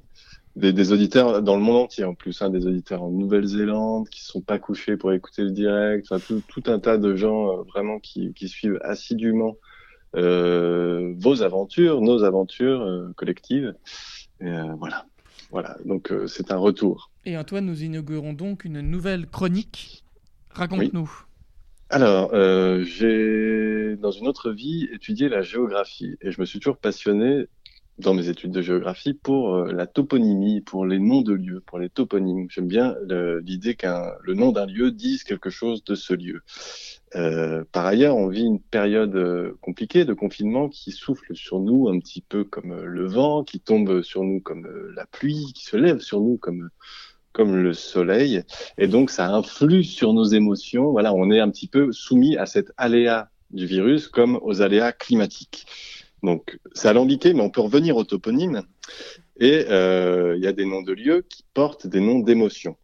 des, 0.56 0.72
des 0.72 0.92
auditeurs 0.92 1.42
dans 1.42 1.56
le 1.56 1.62
monde 1.62 1.76
entier 1.84 2.04
en 2.04 2.14
plus, 2.14 2.40
hein, 2.42 2.50
des 2.50 2.66
auditeurs 2.66 3.02
en 3.02 3.10
Nouvelle-Zélande 3.10 4.08
qui 4.08 4.22
sont 4.22 4.40
pas 4.42 4.58
couchés 4.58 4.96
pour 4.96 5.12
écouter 5.12 5.42
le 5.42 5.50
direct, 5.50 6.06
enfin, 6.10 6.22
tout, 6.24 6.42
tout 6.46 6.62
un 6.70 6.78
tas 6.78 6.98
de 6.98 7.16
gens 7.16 7.48
euh, 7.50 7.62
vraiment 7.64 7.98
qui, 7.98 8.32
qui 8.34 8.48
suivent 8.48 8.78
assidûment 8.82 9.50
euh, 9.50 9.52
vos 10.14 11.42
aventures, 11.42 12.00
nos 12.00 12.24
aventures 12.24 12.82
euh, 12.82 13.12
collectives. 13.16 13.74
Et, 14.40 14.46
euh, 14.46 14.74
voilà, 14.78 15.06
voilà. 15.50 15.76
Donc 15.84 16.10
euh, 16.10 16.26
c'est 16.26 16.50
un 16.52 16.56
retour. 16.56 17.10
Et 17.24 17.36
Antoine, 17.36 17.66
nous 17.66 17.82
inaugurons 17.82 18.32
donc 18.32 18.64
une 18.64 18.80
nouvelle 18.80 19.26
chronique. 19.26 20.04
Raconte-nous. 20.50 21.10
Alors, 21.90 22.30
euh, 22.34 22.82
j'ai 22.84 23.96
dans 23.96 24.10
une 24.10 24.26
autre 24.26 24.50
vie 24.50 24.88
étudié 24.92 25.28
la 25.28 25.42
géographie 25.42 26.16
et 26.20 26.32
je 26.32 26.40
me 26.40 26.46
suis 26.46 26.58
toujours 26.58 26.78
passionné 26.78 27.46
dans 27.98 28.14
mes 28.14 28.28
études 28.28 28.50
de 28.50 28.62
géographie 28.62 29.14
pour 29.14 29.54
euh, 29.54 29.72
la 29.72 29.86
toponymie, 29.86 30.60
pour 30.60 30.86
les 30.86 30.98
noms 30.98 31.22
de 31.22 31.34
lieux, 31.34 31.62
pour 31.64 31.78
les 31.78 31.88
toponymes. 31.88 32.48
J'aime 32.50 32.66
bien 32.66 32.96
l'idée 33.42 33.74
qu'un 33.76 34.12
le 34.22 34.34
nom 34.34 34.50
d'un 34.50 34.66
lieu 34.66 34.90
dise 34.90 35.22
quelque 35.22 35.50
chose 35.50 35.84
de 35.84 35.94
ce 35.94 36.14
lieu. 36.14 36.42
Euh, 37.16 37.64
par 37.70 37.86
ailleurs, 37.86 38.16
on 38.16 38.28
vit 38.28 38.44
une 38.44 38.60
période 38.60 39.14
euh, 39.14 39.56
compliquée 39.60 40.04
de 40.04 40.14
confinement 40.14 40.68
qui 40.68 40.90
souffle 40.90 41.34
sur 41.36 41.60
nous 41.60 41.88
un 41.88 41.98
petit 42.00 42.20
peu 42.20 42.44
comme 42.44 42.72
euh, 42.72 42.84
le 42.84 43.06
vent, 43.06 43.44
qui 43.44 43.60
tombe 43.60 44.02
sur 44.02 44.24
nous 44.24 44.40
comme 44.40 44.66
la 44.96 45.06
pluie, 45.06 45.52
qui 45.54 45.64
se 45.64 45.76
lève 45.76 46.00
sur 46.00 46.20
nous 46.20 46.36
comme 46.36 46.70
comme 47.32 47.56
le 47.56 47.72
soleil, 47.72 48.44
et 48.78 48.86
donc 48.86 49.10
ça 49.10 49.28
influe 49.34 49.82
sur 49.82 50.12
nos 50.12 50.22
émotions. 50.22 50.92
Voilà, 50.92 51.12
on 51.12 51.32
est 51.32 51.40
un 51.40 51.50
petit 51.50 51.66
peu 51.66 51.90
soumis 51.90 52.36
à 52.36 52.46
cet 52.46 52.70
aléa 52.76 53.28
du 53.50 53.66
virus 53.66 54.06
comme 54.06 54.38
aux 54.42 54.62
aléas 54.62 54.92
climatiques. 54.92 55.66
Donc 56.22 56.60
c'est 56.74 56.86
alambiqué, 56.86 57.34
mais 57.34 57.42
on 57.42 57.50
peut 57.50 57.60
revenir 57.60 57.96
au 57.96 58.04
toponyme. 58.04 58.62
Et 59.40 59.66
il 59.66 60.40
y 60.40 60.46
a 60.46 60.52
des 60.52 60.64
noms 60.64 60.82
de 60.82 60.92
lieux 60.92 61.26
qui 61.28 61.44
portent 61.54 61.88
des 61.88 61.98
noms 61.98 62.20
d'émotions. 62.20 62.76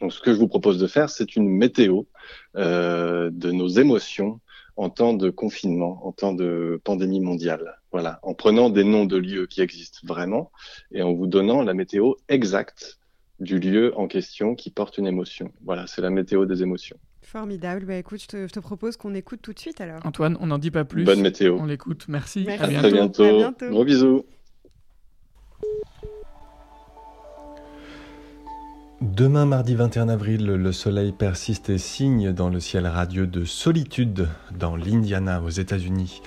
Donc 0.00 0.12
ce 0.12 0.20
que 0.20 0.32
je 0.32 0.38
vous 0.38 0.46
propose 0.46 0.78
de 0.78 0.86
faire, 0.86 1.10
c'est 1.10 1.34
une 1.34 1.48
météo 1.48 2.04
de 2.54 3.50
nos 3.52 3.68
émotions 3.68 4.40
en 4.76 4.90
temps 4.90 5.14
de 5.14 5.30
confinement, 5.30 6.04
en 6.06 6.12
temps 6.12 6.32
de 6.32 6.80
pandémie 6.82 7.20
mondiale. 7.20 7.80
Voilà, 7.92 8.18
en 8.24 8.34
prenant 8.34 8.70
des 8.70 8.82
noms 8.82 9.04
de 9.04 9.16
lieux 9.16 9.46
qui 9.46 9.60
existent 9.60 10.00
vraiment 10.02 10.50
et 10.90 11.02
en 11.02 11.12
vous 11.12 11.28
donnant 11.28 11.62
la 11.62 11.74
météo 11.74 12.14
exacte 12.28 12.98
du 13.40 13.58
lieu 13.60 13.92
en 13.96 14.08
question 14.08 14.54
qui 14.56 14.70
porte 14.70 14.98
une 14.98 15.06
émotion. 15.06 15.52
Voilà, 15.64 15.86
c'est 15.86 16.02
la 16.02 16.10
météo 16.10 16.44
des 16.44 16.62
émotions. 16.62 16.96
Formidable. 17.22 17.86
Bah 17.86 17.96
écoute, 17.96 18.20
je 18.20 18.26
te, 18.26 18.46
je 18.48 18.52
te 18.52 18.60
propose 18.60 18.96
qu'on 18.96 19.14
écoute 19.14 19.40
tout 19.42 19.52
de 19.52 19.58
suite 19.58 19.80
alors. 19.80 20.00
Antoine, 20.04 20.36
on 20.40 20.46
n'en 20.46 20.58
dit 20.58 20.70
pas 20.70 20.84
plus. 20.84 21.04
Bonne 21.04 21.20
météo. 21.20 21.56
On 21.58 21.66
l'écoute. 21.66 22.06
Merci. 22.08 22.44
Merci. 22.46 22.62
À 22.62 22.66
À 22.66 22.68
bientôt. 22.68 22.88
très 22.88 22.92
bientôt. 22.92 23.24
À 23.24 23.32
bientôt. 23.32 23.70
Gros 23.70 23.84
bisous. 23.84 24.24
Demain, 29.12 29.44
mardi 29.44 29.74
21 29.74 30.08
avril, 30.08 30.46
le 30.46 30.72
soleil 30.72 31.12
persiste 31.12 31.68
et 31.68 31.76
signe 31.76 32.32
dans 32.32 32.48
le 32.48 32.58
ciel 32.58 32.86
radieux 32.86 33.26
de 33.26 33.44
solitude 33.44 34.28
dans 34.58 34.76
l'Indiana, 34.76 35.42
aux 35.42 35.50
États-Unis. 35.50 36.22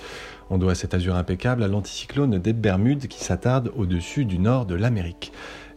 On 0.48 0.58
doit 0.58 0.76
cet 0.76 0.94
azur 0.94 1.16
impeccable 1.16 1.64
à 1.64 1.68
l'anticyclone 1.68 2.38
des 2.38 2.52
Bermudes 2.52 3.08
qui 3.08 3.24
s'attarde 3.24 3.72
au-dessus 3.74 4.24
du 4.24 4.38
nord 4.38 4.64
de 4.64 4.76
l'Amérique. 4.76 5.32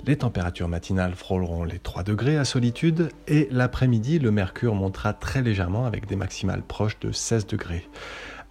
Les 0.05 0.15
températures 0.15 0.67
matinales 0.67 1.15
frôleront 1.15 1.63
les 1.63 1.79
3 1.79 2.03
degrés 2.03 2.37
à 2.37 2.45
solitude 2.45 3.09
et 3.27 3.47
l'après-midi, 3.49 4.19
le 4.19 4.29
mercure 4.29 4.75
montera 4.75 5.13
très 5.13 5.41
légèrement 5.41 5.87
avec 5.87 6.05
des 6.05 6.15
maximales 6.15 6.61
proches 6.61 6.99
de 6.99 7.11
16 7.11 7.47
degrés. 7.47 7.89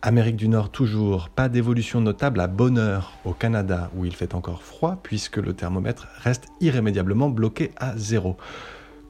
Amérique 0.03 0.36
du 0.36 0.48
Nord 0.48 0.70
toujours, 0.70 1.28
pas 1.28 1.51
d'évolution 1.51 2.01
notable 2.01 2.40
à 2.40 2.46
Bonheur 2.46 3.12
au 3.26 3.34
Canada 3.34 3.90
où 3.94 4.07
il 4.07 4.16
fait 4.16 4.34
encore 4.34 4.62
froid 4.62 4.98
puisque 5.03 5.36
le 5.36 5.53
thermomètre 5.53 6.09
reste 6.22 6.46
irrémédiablement 6.62 7.28
bloqué 7.28 7.72
à 7.76 7.98
zéro. 7.98 8.38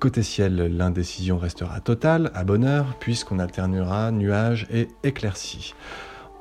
Côté 0.00 0.24
ciel, 0.24 0.76
l'indécision 0.76 1.38
restera 1.38 1.78
totale 1.78 2.32
à 2.34 2.42
Bonheur 2.42 2.96
puisqu'on 2.98 3.38
alternera 3.38 4.10
nuages 4.10 4.66
et 4.68 4.88
éclaircies. 5.04 5.74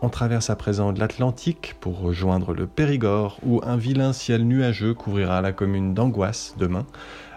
On 0.02 0.10
traverse 0.10 0.50
à 0.50 0.56
présent 0.56 0.94
l'Atlantique 0.94 1.76
pour 1.80 2.00
rejoindre 2.00 2.54
le 2.54 2.66
Périgord 2.66 3.38
où 3.46 3.62
un 3.64 3.78
vilain 3.78 4.14
ciel 4.14 4.48
nuageux 4.48 4.96
couvrira 4.96 5.42
la 5.42 5.52
commune 5.52 5.94
d'Angoisse 5.94 6.56
demain 6.58 6.88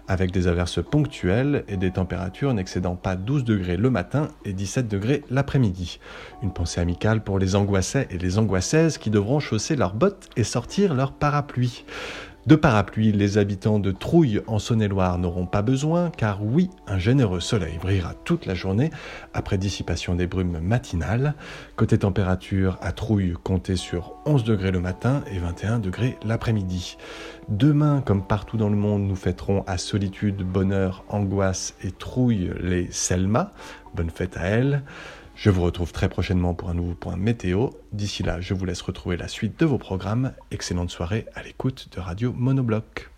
avec 0.09 0.31
des 0.31 0.47
averses 0.47 0.83
ponctuelles 0.83 1.65
et 1.69 1.77
des 1.77 1.91
températures 1.91 2.55
n'excédant 2.55 2.97
pas 2.97 3.17
12 3.17 3.45
degrés 3.45 3.77
le 3.77 3.91
matin 3.91 4.29
et 4.45 4.53
17 4.53 4.89
degrés 4.89 5.23
l'après-midi. 5.31 6.01
Une 6.43 6.53
pensée 6.53 6.81
amicale 6.81 7.23
pour 7.23 7.39
les 7.39 7.55
angoissais 7.55 8.09
et 8.11 8.19
les 8.19 8.39
angoissaises 8.39 8.99
qui 8.99 9.11
devront 9.11 9.41
chausser 9.41 9.77
leurs 9.77 9.95
bottes 9.95 10.29
et 10.37 10.45
sortir 10.45 10.95
leurs 10.95 11.13
parapluies. 11.13 11.85
De 12.45 12.57
parapluies, 12.57 13.12
les 13.12 13.38
habitants 13.38 13.78
de 13.78 13.93
Trouille 13.93 14.43
en 14.49 14.59
Saône-et-Loire 14.59 15.16
n'auront 15.16 15.47
pas 15.47 15.62
besoin, 15.62 16.11
car 16.11 16.45
oui, 16.45 16.70
un 16.88 16.99
généreux 16.99 17.38
soleil 17.38 17.78
brillera 17.80 18.14
toute 18.24 18.47
la 18.47 18.55
journée 18.55 18.90
après 19.32 19.59
dissipation 19.59 20.16
des 20.16 20.26
brumes 20.26 20.59
matinales. 20.59 21.34
Côté 21.76 21.99
température, 21.99 22.78
à 22.80 22.90
Trouille, 22.90 23.34
comptez 23.45 23.76
sur 23.76 24.14
11 24.26 24.43
degrés 24.43 24.72
le 24.72 24.80
matin 24.80 25.22
et 25.30 25.38
21 25.38 25.78
degrés 25.78 26.18
l'après-midi. 26.24 26.97
Demain, 27.49 28.03
comme 28.05 28.26
partout 28.26 28.57
dans 28.57 28.70
le 28.70 28.76
monde, 28.76 29.03
nous 29.03 29.14
fêterons 29.14 29.62
à 29.68 29.78
solitude, 29.78 30.38
bonheur, 30.38 31.05
angoisse 31.11 31.76
et 31.84 31.93
trouille 31.93 32.51
les 32.61 32.88
Selma. 32.90 33.53
Bonne 33.95 34.11
fête 34.11 34.36
à 34.36 34.47
elles. 34.47 34.82
Je 35.43 35.51
vous 35.51 35.62
retrouve 35.62 35.90
très 35.90 36.09
prochainement 36.09 36.55
pour 36.55 36.70
un 36.70 36.74
nouveau 36.74 36.95
point 36.95 37.16
météo. 37.16 37.70
D'ici 37.90 38.22
là, 38.22 38.40
je 38.40 38.55
vous 38.55 38.64
laisse 38.64 38.80
retrouver 38.80 39.16
la 39.16 39.26
suite 39.26 39.59
de 39.59 39.66
vos 39.66 39.76
programmes. 39.76 40.34
Excellente 40.53 40.90
soirée 40.90 41.26
à 41.34 41.43
l'écoute 41.43 41.88
de 41.90 41.99
Radio 41.99 42.32
Monobloc. 42.32 43.11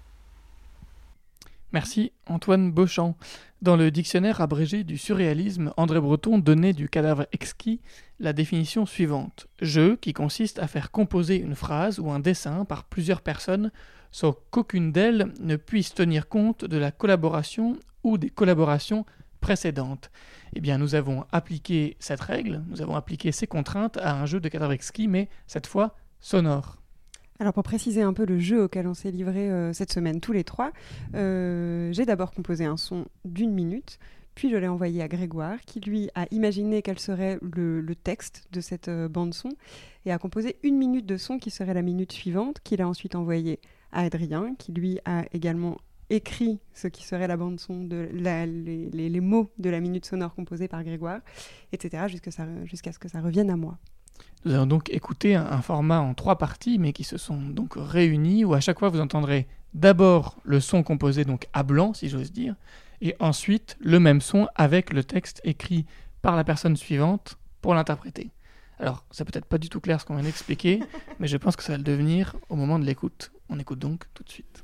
Merci 1.75 2.13
Antoine 2.25 2.73
Beauchamp. 2.73 3.15
Dans 3.61 3.77
le 3.77 3.91
dictionnaire 3.91 4.41
abrégé 4.41 4.85
du 4.85 4.97
surréalisme, 4.97 5.75
André 5.77 6.01
Breton 6.01 6.39
donnait 6.39 6.73
du 6.73 6.89
cadavre 6.89 7.27
exquis 7.33 7.83
la 8.21 8.33
définition 8.33 8.87
suivante. 8.87 9.47
Jeu 9.61 9.99
qui 10.01 10.15
consiste 10.15 10.59
à 10.59 10.67
faire 10.67 10.91
composer 10.91 11.37
une 11.37 11.55
phrase 11.55 11.99
ou 11.99 12.11
un 12.11 12.21
dessin 12.21 12.65
par 12.65 12.85
plusieurs 12.85 13.21
personnes 13.21 13.71
sans 14.13 14.35
qu'aucune 14.51 14.93
d'elles 14.93 15.31
ne 15.41 15.57
puisse 15.57 15.93
tenir 15.93 16.27
compte 16.31 16.65
de 16.65 16.79
la 16.79 16.91
collaboration 16.91 17.77
ou 18.03 18.17
des 18.17 18.31
collaborations 18.31 19.05
précédentes. 19.45 20.11
Eh 20.55 20.61
bien, 20.61 20.79
nous 20.79 20.95
avons 20.95 21.27
appliqué 21.31 21.99
cette 22.01 22.23
règle, 22.23 22.63
nous 22.71 22.81
avons 22.81 22.97
appliqué 22.97 23.31
ces 23.31 23.47
contraintes 23.47 23.99
à 23.99 24.15
un 24.15 24.25
jeu 24.25 24.41
de 24.41 24.49
exquis, 24.73 25.07
mais 25.07 25.29
cette 25.47 25.67
fois 25.67 25.95
sonore. 26.21 26.79
Alors 27.41 27.53
pour 27.53 27.63
préciser 27.63 28.01
un 28.01 28.15
peu 28.15 28.25
le 28.25 28.39
jeu 28.39 28.63
auquel 28.63 28.87
on 28.87 28.95
s'est 28.95 29.11
livré 29.11 29.51
euh, 29.51 29.75
cette 29.75 29.93
semaine 29.93 30.21
tous 30.21 30.33
les 30.33 30.45
trois, 30.45 30.73
euh, 31.15 31.93
j'ai 31.93 32.07
d'abord 32.07 32.31
composé 32.31 32.65
un 32.65 32.79
son 32.79 33.05
d'une 33.27 33.53
minute, 33.53 33.99
puis 34.35 34.49
je 34.49 34.57
l'ai 34.57 34.69
envoyé 34.69 35.03
à 35.03 35.09
Grégoire 35.09 35.59
qui 35.67 35.81
lui 35.81 36.09
a 36.15 36.25
imaginé 36.31 36.81
quel 36.81 36.99
serait 36.99 37.39
le, 37.43 37.95
texte 37.95 38.47
de 38.51 38.63
cette 38.63 38.89
euh, 38.89 39.09
bande 39.09 39.35
son 39.35 39.51
et 40.07 40.13
a 40.13 40.19
composé 40.19 40.57
une 40.63 40.79
minute 40.79 41.05
de 41.05 41.19
son 41.19 41.39
qui 41.39 41.51
serait 41.51 41.75
la 41.75 41.83
minute 41.83 42.13
suivante, 42.13 42.61
qu'il 42.65 42.81
a 42.81 42.89
ensuite 42.89 43.15
envoyé 43.15 43.61
à 43.93 44.05
Adrien 44.05 44.55
qui 44.59 44.73
lui 44.73 45.01
a 45.05 45.25
également 45.35 45.77
écrit 46.15 46.61
ce 46.73 46.89
qui 46.89 47.05
serait 47.05 47.27
la 47.29 47.37
bande 47.37 47.61
son 47.61 47.85
de 47.85 48.09
la- 48.13 48.47
les, 48.47 48.89
les- 48.91 49.09
les 49.09 49.21
mots 49.21 49.51
de 49.59 49.71
la 49.71 49.81
minute 49.81 50.05
sonore 50.07 50.35
composée 50.35 50.69
par 50.69 50.83
Grégoire, 50.85 51.21
etc. 51.73 52.05
jusqu'à 52.09 52.93
ce 52.93 52.99
que 52.99 53.09
ça 53.09 53.21
revienne 53.21 53.51
à 53.51 53.57
moi. 53.57 53.79
Nous 54.45 54.53
allons 54.55 54.67
donc 54.67 54.91
écouter 54.91 55.35
un, 55.35 55.45
un 55.47 55.63
format 55.63 56.01
en 56.01 56.15
trois 56.15 56.39
parties, 56.39 56.79
mais 56.79 56.93
qui 56.93 57.05
se 57.05 57.17
sont 57.19 57.41
donc 57.41 57.75
réunis, 57.77 58.45
où 58.45 58.55
à 58.55 58.61
chaque 58.61 58.79
fois 58.79 58.89
vous 58.89 59.01
entendrez 59.01 59.47
d'abord 59.73 60.39
le 60.45 60.61
son 60.61 60.83
composé 60.83 61.25
donc 61.25 61.47
à 61.53 61.63
blanc, 61.63 61.95
si 61.95 62.09
j'ose 62.09 62.31
dire, 62.33 62.55
et 63.01 63.17
ensuite 63.21 63.77
le 63.81 63.99
même 64.01 64.21
son 64.21 64.47
avec 64.55 64.93
le 64.93 65.03
texte 65.03 65.41
écrit 65.45 65.85
par 66.23 66.37
la 66.37 66.45
personne 66.45 66.77
suivante 66.77 67.37
pour 67.61 67.75
l'interpréter. 67.75 68.31
Alors, 68.79 69.05
c'est 69.11 69.25
peut-être 69.25 69.47
pas 69.47 69.59
du 69.59 69.69
tout 69.69 69.81
clair 69.81 70.01
ce 70.01 70.05
qu'on 70.07 70.15
vient 70.15 70.25
d'expliquer, 70.25 70.81
mais 71.19 71.27
je 71.29 71.37
pense 71.37 71.57
que 71.57 71.63
ça 71.63 71.73
va 71.73 71.79
le 71.79 71.85
devenir 71.85 72.37
au 72.49 72.57
moment 72.57 72.79
de 72.79 72.85
l'écoute. 72.85 73.33
On 73.49 73.59
écoute 73.59 73.79
donc 73.79 74.05
tout 74.15 74.23
de 74.25 74.31
suite. 74.31 74.64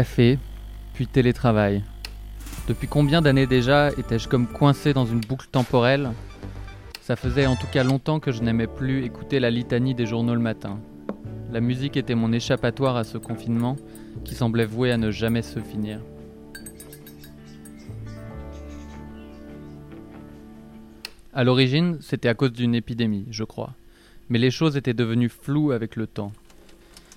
Café, 0.00 0.38
puis 0.94 1.06
télétravail. 1.06 1.84
Depuis 2.68 2.88
combien 2.88 3.20
d'années 3.20 3.46
déjà 3.46 3.90
étais-je 3.90 4.28
comme 4.28 4.46
coincé 4.46 4.94
dans 4.94 5.04
une 5.04 5.20
boucle 5.20 5.48
temporelle? 5.52 6.12
Ça 7.02 7.16
faisait 7.16 7.44
en 7.44 7.54
tout 7.54 7.66
cas 7.66 7.84
longtemps 7.84 8.18
que 8.18 8.32
je 8.32 8.42
n'aimais 8.42 8.66
plus 8.66 9.04
écouter 9.04 9.40
la 9.40 9.50
litanie 9.50 9.94
des 9.94 10.06
journaux 10.06 10.32
le 10.32 10.40
matin. 10.40 10.80
La 11.52 11.60
musique 11.60 11.98
était 11.98 12.14
mon 12.14 12.32
échappatoire 12.32 12.96
à 12.96 13.04
ce 13.04 13.18
confinement 13.18 13.76
qui 14.24 14.34
semblait 14.34 14.64
voué 14.64 14.90
à 14.90 14.96
ne 14.96 15.10
jamais 15.10 15.42
se 15.42 15.60
finir. 15.60 16.00
À 21.34 21.44
l'origine, 21.44 21.98
c'était 22.00 22.30
à 22.30 22.34
cause 22.34 22.52
d'une 22.52 22.74
épidémie, 22.74 23.26
je 23.30 23.44
crois. 23.44 23.74
Mais 24.30 24.38
les 24.38 24.50
choses 24.50 24.78
étaient 24.78 24.94
devenues 24.94 25.28
floues 25.28 25.72
avec 25.72 25.94
le 25.96 26.06
temps. 26.06 26.32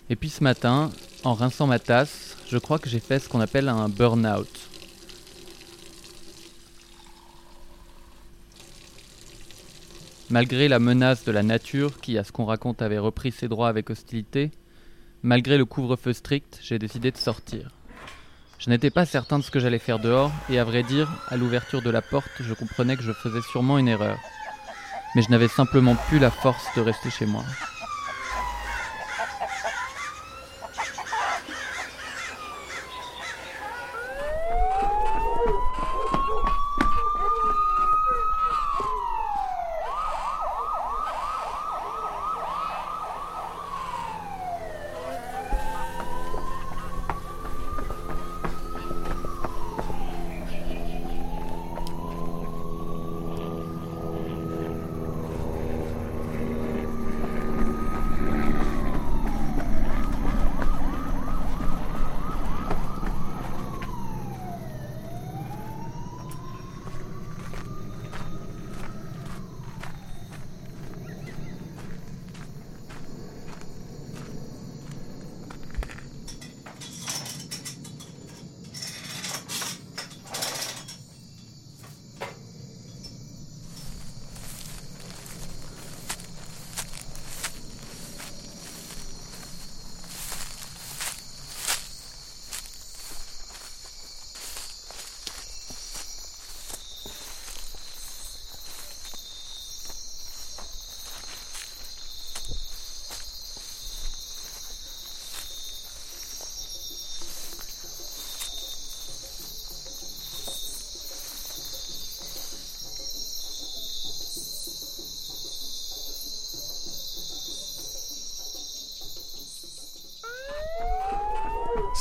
Et 0.09 0.17
puis 0.17 0.27
ce 0.27 0.43
matin, 0.43 0.89
en 1.23 1.33
rinçant 1.33 1.65
ma 1.65 1.79
tasse, 1.79 2.32
je 2.53 2.59
crois 2.59 2.77
que 2.77 2.87
j'ai 2.87 2.99
fait 2.99 3.17
ce 3.17 3.27
qu'on 3.27 3.41
appelle 3.41 3.67
un 3.67 3.89
burn-out. 3.89 4.47
Malgré 10.29 10.67
la 10.67 10.77
menace 10.77 11.25
de 11.25 11.31
la 11.31 11.41
nature 11.41 11.99
qui, 11.99 12.15
à 12.15 12.23
ce 12.23 12.31
qu'on 12.31 12.45
raconte, 12.45 12.83
avait 12.83 12.99
repris 12.99 13.31
ses 13.31 13.47
droits 13.47 13.69
avec 13.69 13.89
hostilité, 13.89 14.51
malgré 15.23 15.57
le 15.57 15.65
couvre-feu 15.65 16.13
strict, 16.13 16.59
j'ai 16.61 16.77
décidé 16.77 17.09
de 17.09 17.17
sortir. 17.17 17.71
Je 18.59 18.69
n'étais 18.69 18.91
pas 18.91 19.07
certain 19.07 19.39
de 19.39 19.43
ce 19.43 19.49
que 19.49 19.59
j'allais 19.59 19.79
faire 19.79 19.97
dehors, 19.97 20.31
et 20.47 20.59
à 20.59 20.63
vrai 20.63 20.83
dire, 20.83 21.09
à 21.29 21.37
l'ouverture 21.37 21.81
de 21.81 21.89
la 21.89 22.03
porte, 22.03 22.29
je 22.39 22.53
comprenais 22.53 22.97
que 22.97 23.03
je 23.03 23.13
faisais 23.13 23.41
sûrement 23.51 23.79
une 23.79 23.87
erreur. 23.87 24.19
Mais 25.15 25.23
je 25.23 25.31
n'avais 25.31 25.47
simplement 25.47 25.95
plus 25.95 26.19
la 26.19 26.29
force 26.29 26.67
de 26.75 26.81
rester 26.81 27.09
chez 27.09 27.25
moi. 27.25 27.45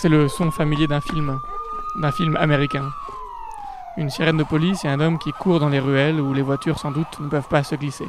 C'est 0.03 0.09
le 0.09 0.27
son 0.27 0.51
familier 0.51 0.89
d'un 0.89 1.01
film, 1.01 1.39
d'un 1.95 2.11
film 2.11 2.35
américain. 2.35 2.91
Une 3.97 4.11
sirène 4.11 4.37
de 4.37 4.43
police 4.43 4.85
et 4.85 4.89
un 4.89 4.99
homme 4.99 5.17
qui 5.17 5.31
court 5.31 5.61
dans 5.61 5.69
les 5.69 5.79
ruelles 5.79 6.21
où 6.21 6.35
les 6.35 6.43
voitures 6.43 6.81
sans 6.81 6.91
doute 6.91 7.21
ne 7.21 7.29
peuvent 7.29 7.47
pas 7.47 7.63
se 7.63 7.77
glisser. 7.77 8.09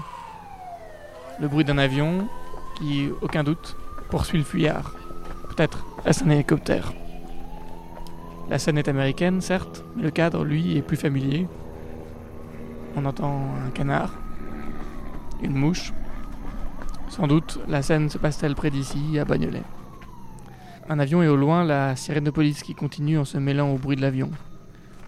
Le 1.39 1.47
bruit 1.47 1.63
d'un 1.63 1.77
avion 1.77 2.27
qui, 2.79 3.11
aucun 3.21 3.43
doute, 3.43 3.77
poursuit 4.09 4.39
le 4.39 4.43
fuyard. 4.43 4.93
Peut-être 5.49 5.85
est-ce 6.03 6.23
un 6.23 6.31
hélicoptère. 6.31 6.93
La 8.49 8.57
scène 8.57 8.79
est 8.79 8.87
américaine, 8.87 9.39
certes, 9.39 9.85
mais 9.95 10.01
le 10.01 10.09
cadre, 10.09 10.43
lui, 10.43 10.75
est 10.75 10.81
plus 10.81 10.97
familier. 10.97 11.47
On 12.95 13.05
entend 13.05 13.39
un 13.67 13.69
canard, 13.69 14.13
une 15.43 15.53
mouche. 15.53 15.93
Sans 17.09 17.27
doute, 17.27 17.59
la 17.67 17.83
scène 17.83 18.09
se 18.09 18.17
passe-t-elle 18.17 18.55
près 18.55 18.71
d'ici, 18.71 19.19
à 19.19 19.25
Bagnolet. 19.25 19.61
Un 20.89 20.99
avion 20.99 21.23
et 21.23 21.27
au 21.27 21.35
loin 21.35 21.63
la 21.63 21.95
sirène 21.95 22.25
de 22.25 22.31
police 22.31 22.61
qui 22.61 22.75
continue 22.75 23.17
en 23.17 23.25
se 23.25 23.37
mêlant 23.37 23.71
au 23.71 23.77
bruit 23.77 23.95
de 23.95 24.01
l'avion. 24.01 24.29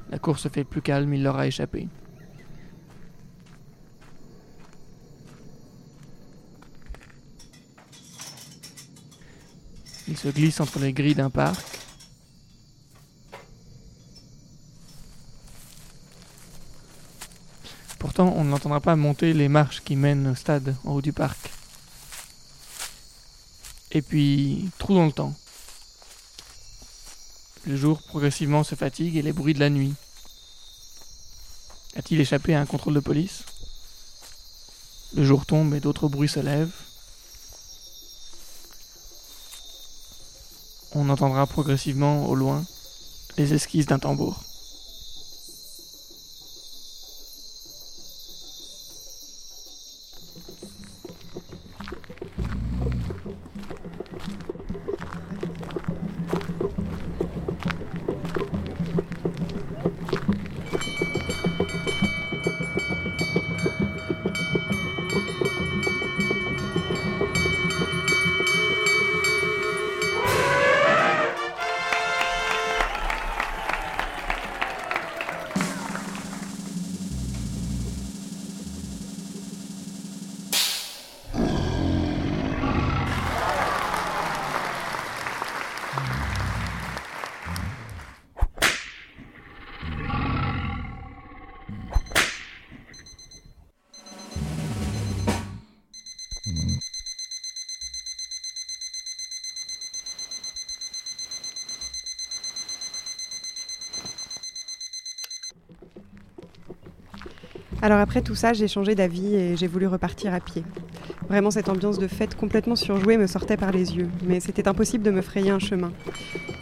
La 0.10 0.20
course 0.20 0.44
se 0.44 0.48
fait 0.48 0.64
plus 0.64 0.82
calme, 0.82 1.14
il 1.14 1.22
leur 1.22 1.38
a 1.38 1.48
échappé. 1.48 1.88
Il 10.08 10.18
se 10.18 10.28
glisse 10.30 10.60
entre 10.60 10.80
les 10.80 10.94
grilles 10.94 11.16
d'un 11.16 11.30
parc. 11.30 11.66
Pourtant, 18.00 18.34
on 18.38 18.44
ne 18.44 18.52
l'entendra 18.52 18.80
pas 18.80 18.96
monter 18.96 19.34
les 19.34 19.50
marches 19.50 19.84
qui 19.84 19.96
mènent 19.96 20.28
au 20.28 20.36
stade 20.36 20.76
en 20.86 20.94
haut 20.94 21.02
du 21.02 21.12
parc. 21.12 21.52
Et 23.92 24.02
puis, 24.02 24.70
trou 24.78 24.94
dans 24.94 25.06
le 25.06 25.12
temps. 25.12 25.34
Le 27.68 27.76
jour 27.76 28.00
progressivement 28.00 28.64
se 28.64 28.76
fatigue 28.76 29.18
et 29.18 29.24
les 29.24 29.34
bruits 29.34 29.56
de 29.56 29.60
la 29.60 29.72
nuit. 29.72 29.96
A-t-il 31.96 32.22
échappé 32.22 32.54
à 32.54 32.62
un 32.62 32.66
contrôle 32.68 32.94
de 32.94 33.00
police? 33.00 33.44
Le 35.16 35.24
jour 35.24 35.48
tombe 35.48 35.74
et 35.74 35.80
d'autres 35.80 36.08
bruits 36.08 36.30
se 36.30 36.40
lèvent. 36.40 36.76
On 40.94 41.10
entendra 41.10 41.48
progressivement 41.48 42.28
au 42.28 42.36
loin 42.36 42.64
les 43.38 43.54
esquisses 43.54 43.88
d'un 43.88 44.00
tambour. 44.00 44.45
Après 108.16 108.24
tout 108.24 108.36
ça, 108.36 108.54
j'ai 108.54 108.70
changé 108.70 108.96
d'avis 108.96 109.36
et 109.36 109.58
j'ai 109.58 109.68
voulu 109.68 109.88
repartir 109.88 110.34
à 110.34 110.40
pied. 110.40 110.64
Vraiment, 111.28 111.52
cette 111.52 111.68
ambiance 111.68 112.00
de 112.00 112.08
fête 112.08 112.34
complètement 112.34 112.78
surjouée 112.78 113.18
me 113.18 113.28
sortait 113.28 113.58
par 113.58 113.74
les 113.74 113.98
yeux, 113.98 114.08
mais 114.26 114.40
c'était 114.40 114.70
impossible 114.70 115.04
de 115.04 115.12
me 115.12 115.22
frayer 115.22 115.50
un 115.50 115.60
chemin. 115.60 115.92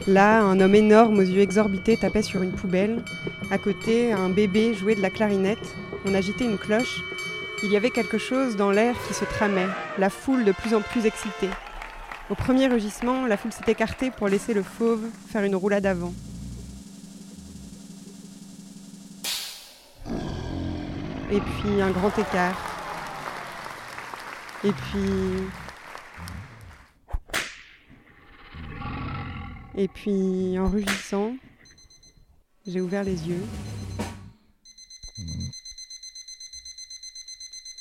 Là, 0.08 0.42
un 0.42 0.60
homme 0.60 0.74
énorme 0.74 1.20
aux 1.20 1.22
yeux 1.22 1.42
exorbités 1.42 1.96
tapait 1.96 2.24
sur 2.24 2.42
une 2.42 2.54
poubelle. 2.54 3.04
À 3.52 3.60
côté, 3.60 4.12
un 4.12 4.30
bébé 4.30 4.74
jouait 4.74 4.96
de 4.96 5.04
la 5.04 5.12
clarinette. 5.12 5.76
On 6.08 6.16
agitait 6.16 6.46
une 6.46 6.58
cloche. 6.58 7.04
Il 7.62 7.72
y 7.72 7.78
avait 7.78 7.92
quelque 7.92 8.18
chose 8.18 8.56
dans 8.56 8.72
l'air 8.72 8.96
qui 9.08 9.14
se 9.14 9.24
tramait, 9.24 9.68
la 10.00 10.10
foule 10.10 10.46
de 10.46 10.54
plus 10.54 10.74
en 10.74 10.82
plus 10.82 11.06
excitée. 11.06 11.52
Au 12.32 12.36
premier 12.36 12.66
rugissement, 12.66 13.28
la 13.28 13.38
foule 13.38 13.52
s'est 13.52 13.72
écartée 13.72 14.10
pour 14.10 14.28
laisser 14.28 14.56
le 14.56 14.64
fauve 14.64 15.04
faire 15.32 15.44
une 15.44 15.56
roulade 15.56 15.86
avant. 15.86 16.14
Et 21.34 21.42
puis 21.42 21.82
un 21.82 21.90
grand 21.90 22.16
écart. 22.20 22.56
Et 24.64 24.72
puis. 24.72 25.48
Et 29.76 29.88
puis 29.88 30.60
en 30.60 30.70
rugissant, 30.70 31.36
j'ai 32.68 32.80
ouvert 32.80 33.04
les 33.04 33.28
yeux. 33.28 33.44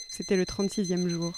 C'était 0.08 0.36
le 0.36 0.44
36e 0.44 1.06
jour. 1.08 1.32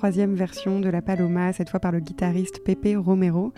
Troisième 0.00 0.34
version 0.34 0.80
de 0.80 0.88
La 0.88 1.02
Paloma, 1.02 1.52
cette 1.52 1.68
fois 1.68 1.78
par 1.78 1.92
le 1.92 2.00
guitariste 2.00 2.64
Pepe 2.64 2.96
Romero. 2.96 3.52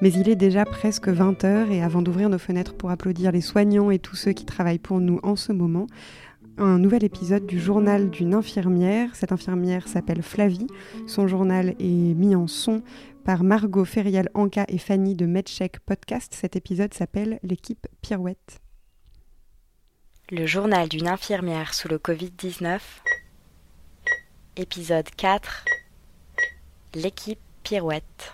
Mais 0.00 0.12
il 0.12 0.28
est 0.28 0.36
déjà 0.36 0.64
presque 0.64 1.08
20h 1.08 1.72
et 1.72 1.82
avant 1.82 2.02
d'ouvrir 2.02 2.28
nos 2.28 2.38
fenêtres 2.38 2.76
pour 2.76 2.92
applaudir 2.92 3.32
les 3.32 3.40
soignants 3.40 3.90
et 3.90 3.98
tous 3.98 4.14
ceux 4.14 4.30
qui 4.30 4.44
travaillent 4.44 4.78
pour 4.78 5.00
nous 5.00 5.18
en 5.24 5.34
ce 5.34 5.50
moment, 5.50 5.88
un 6.56 6.78
nouvel 6.78 7.02
épisode 7.02 7.46
du 7.46 7.58
journal 7.58 8.10
d'une 8.10 8.34
infirmière. 8.34 9.16
Cette 9.16 9.32
infirmière 9.32 9.88
s'appelle 9.88 10.22
Flavie. 10.22 10.68
Son 11.08 11.26
journal 11.26 11.74
est 11.80 12.14
mis 12.14 12.36
en 12.36 12.46
son 12.46 12.84
par 13.24 13.42
Margot 13.42 13.84
Ferriel 13.84 14.28
Anka 14.34 14.66
et 14.68 14.78
Fanny 14.78 15.16
de 15.16 15.26
MedCheck 15.26 15.80
Podcast. 15.80 16.32
Cet 16.32 16.54
épisode 16.54 16.94
s'appelle 16.94 17.40
L'équipe 17.42 17.88
Pirouette. 18.02 18.60
Le 20.30 20.46
journal 20.46 20.88
d'une 20.88 21.08
infirmière 21.08 21.74
sous 21.74 21.88
le 21.88 21.98
Covid-19. 21.98 22.78
Épisode 24.54 25.10
4. 25.16 25.64
L'équipe 26.94 27.38
Pirouette 27.64 28.32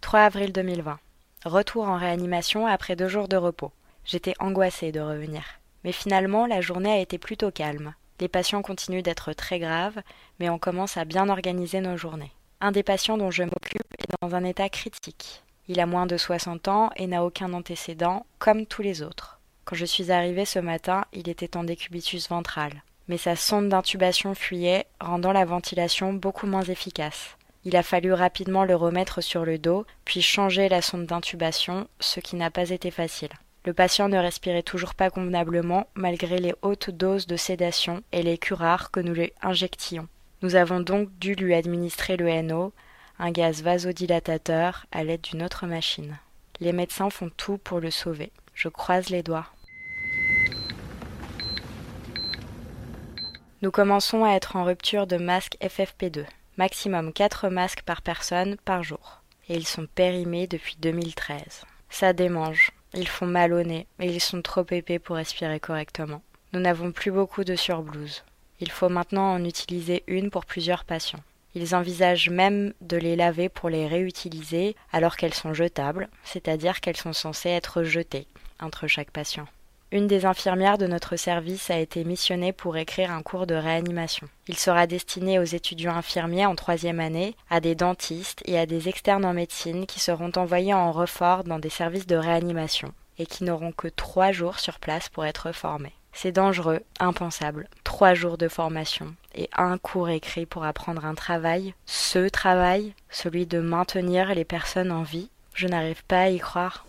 3 0.00 0.20
avril 0.20 0.52
2020 0.52 1.00
Retour 1.44 1.88
en 1.88 1.96
réanimation 1.96 2.68
après 2.68 2.94
deux 2.94 3.08
jours 3.08 3.26
de 3.26 3.36
repos. 3.36 3.72
J'étais 4.04 4.34
angoissée 4.38 4.92
de 4.92 5.00
revenir. 5.00 5.42
Mais 5.82 5.90
finalement, 5.90 6.46
la 6.46 6.60
journée 6.60 6.92
a 6.92 7.00
été 7.00 7.18
plutôt 7.18 7.50
calme. 7.50 7.94
Les 8.20 8.28
patients 8.28 8.62
continuent 8.62 9.02
d'être 9.02 9.32
très 9.32 9.58
graves, 9.58 10.00
mais 10.38 10.48
on 10.50 10.58
commence 10.60 10.96
à 10.96 11.04
bien 11.04 11.28
organiser 11.28 11.80
nos 11.80 11.96
journées. 11.96 12.32
Un 12.60 12.70
des 12.70 12.84
patients 12.84 13.18
dont 13.18 13.32
je 13.32 13.42
m'occupe 13.42 13.92
est 13.98 14.14
dans 14.22 14.36
un 14.36 14.44
état 14.44 14.68
critique. 14.68 15.42
Il 15.66 15.80
a 15.80 15.86
moins 15.86 16.06
de 16.06 16.16
60 16.16 16.68
ans 16.68 16.90
et 16.94 17.08
n'a 17.08 17.24
aucun 17.24 17.52
antécédent, 17.54 18.24
comme 18.38 18.66
tous 18.66 18.82
les 18.82 19.02
autres. 19.02 19.40
Quand 19.64 19.74
je 19.74 19.84
suis 19.84 20.12
arrivée 20.12 20.44
ce 20.44 20.60
matin, 20.60 21.06
il 21.12 21.28
était 21.28 21.56
en 21.56 21.64
décubitus 21.64 22.28
ventral 22.28 22.84
mais 23.12 23.18
sa 23.18 23.36
sonde 23.36 23.68
d'intubation 23.68 24.34
fuyait, 24.34 24.86
rendant 24.98 25.32
la 25.32 25.44
ventilation 25.44 26.14
beaucoup 26.14 26.46
moins 26.46 26.62
efficace. 26.62 27.36
Il 27.66 27.76
a 27.76 27.82
fallu 27.82 28.14
rapidement 28.14 28.64
le 28.64 28.74
remettre 28.74 29.20
sur 29.20 29.44
le 29.44 29.58
dos, 29.58 29.84
puis 30.06 30.22
changer 30.22 30.70
la 30.70 30.80
sonde 30.80 31.04
d'intubation, 31.04 31.88
ce 32.00 32.20
qui 32.20 32.36
n'a 32.36 32.50
pas 32.50 32.70
été 32.70 32.90
facile. 32.90 33.28
Le 33.66 33.74
patient 33.74 34.08
ne 34.08 34.16
respirait 34.16 34.62
toujours 34.62 34.94
pas 34.94 35.10
convenablement 35.10 35.88
malgré 35.94 36.38
les 36.38 36.54
hautes 36.62 36.88
doses 36.88 37.26
de 37.26 37.36
sédation 37.36 38.02
et 38.12 38.22
les 38.22 38.38
curares 38.38 38.90
que 38.90 39.00
nous 39.00 39.12
lui 39.12 39.30
injections. 39.42 40.08
Nous 40.40 40.54
avons 40.54 40.80
donc 40.80 41.10
dû 41.18 41.34
lui 41.34 41.52
administrer 41.52 42.16
le 42.16 42.40
NO, 42.40 42.72
un 43.18 43.30
gaz 43.30 43.62
vasodilatateur, 43.62 44.86
à 44.90 45.04
l'aide 45.04 45.20
d'une 45.20 45.42
autre 45.42 45.66
machine. 45.66 46.16
Les 46.60 46.72
médecins 46.72 47.10
font 47.10 47.30
tout 47.36 47.58
pour 47.58 47.78
le 47.78 47.90
sauver. 47.90 48.32
Je 48.54 48.70
croise 48.70 49.10
les 49.10 49.22
doigts. 49.22 49.48
Nous 53.62 53.70
commençons 53.70 54.24
à 54.24 54.32
être 54.32 54.56
en 54.56 54.64
rupture 54.64 55.06
de 55.06 55.16
masques 55.16 55.56
FFP2, 55.62 56.24
maximum 56.56 57.12
4 57.12 57.48
masques 57.48 57.82
par 57.82 58.02
personne 58.02 58.56
par 58.64 58.82
jour. 58.82 59.22
Et 59.48 59.54
ils 59.54 59.68
sont 59.68 59.86
périmés 59.86 60.48
depuis 60.48 60.76
2013. 60.80 61.62
Ça 61.88 62.12
démange, 62.12 62.72
ils 62.92 63.06
font 63.06 63.26
mal 63.26 63.52
au 63.52 63.62
nez 63.62 63.86
et 64.00 64.06
ils 64.06 64.20
sont 64.20 64.42
trop 64.42 64.66
épais 64.72 64.98
pour 64.98 65.14
respirer 65.14 65.60
correctement. 65.60 66.22
Nous 66.52 66.58
n'avons 66.58 66.90
plus 66.90 67.12
beaucoup 67.12 67.44
de 67.44 67.54
surblouses. 67.54 68.24
Il 68.58 68.72
faut 68.72 68.88
maintenant 68.88 69.32
en 69.32 69.44
utiliser 69.44 70.02
une 70.08 70.30
pour 70.30 70.44
plusieurs 70.44 70.84
patients. 70.84 71.22
Ils 71.54 71.76
envisagent 71.76 72.30
même 72.30 72.72
de 72.80 72.96
les 72.96 73.14
laver 73.14 73.48
pour 73.48 73.70
les 73.70 73.86
réutiliser 73.86 74.74
alors 74.92 75.16
qu'elles 75.16 75.34
sont 75.34 75.54
jetables, 75.54 76.08
c'est-à-dire 76.24 76.80
qu'elles 76.80 76.96
sont 76.96 77.12
censées 77.12 77.50
être 77.50 77.84
jetées 77.84 78.26
entre 78.58 78.88
chaque 78.88 79.12
patient. 79.12 79.46
Une 79.92 80.06
des 80.06 80.24
infirmières 80.24 80.78
de 80.78 80.86
notre 80.86 81.16
service 81.16 81.68
a 81.68 81.78
été 81.78 82.02
missionnée 82.04 82.54
pour 82.54 82.78
écrire 82.78 83.10
un 83.10 83.20
cours 83.20 83.46
de 83.46 83.54
réanimation. 83.54 84.26
Il 84.48 84.56
sera 84.56 84.86
destiné 84.86 85.38
aux 85.38 85.44
étudiants 85.44 85.94
infirmiers 85.94 86.46
en 86.46 86.54
troisième 86.54 86.98
année, 86.98 87.36
à 87.50 87.60
des 87.60 87.74
dentistes 87.74 88.40
et 88.46 88.58
à 88.58 88.64
des 88.64 88.88
externes 88.88 89.26
en 89.26 89.34
médecine 89.34 89.84
qui 89.84 90.00
seront 90.00 90.32
envoyés 90.36 90.72
en 90.72 90.92
refort 90.92 91.44
dans 91.44 91.58
des 91.58 91.68
services 91.68 92.06
de 92.06 92.16
réanimation 92.16 92.94
et 93.18 93.26
qui 93.26 93.44
n'auront 93.44 93.72
que 93.72 93.88
trois 93.88 94.32
jours 94.32 94.60
sur 94.60 94.78
place 94.78 95.10
pour 95.10 95.26
être 95.26 95.52
formés. 95.52 95.92
C'est 96.14 96.32
dangereux, 96.32 96.80
impensable. 96.98 97.68
Trois 97.84 98.14
jours 98.14 98.38
de 98.38 98.48
formation 98.48 99.14
et 99.34 99.50
un 99.54 99.76
cours 99.76 100.08
écrit 100.08 100.46
pour 100.46 100.64
apprendre 100.64 101.04
un 101.04 101.14
travail, 101.14 101.74
ce 101.84 102.30
travail, 102.30 102.94
celui 103.10 103.44
de 103.44 103.60
maintenir 103.60 104.34
les 104.34 104.46
personnes 104.46 104.90
en 104.90 105.02
vie. 105.02 105.28
Je 105.52 105.68
n'arrive 105.68 106.02
pas 106.04 106.22
à 106.22 106.28
y 106.30 106.38
croire. 106.38 106.86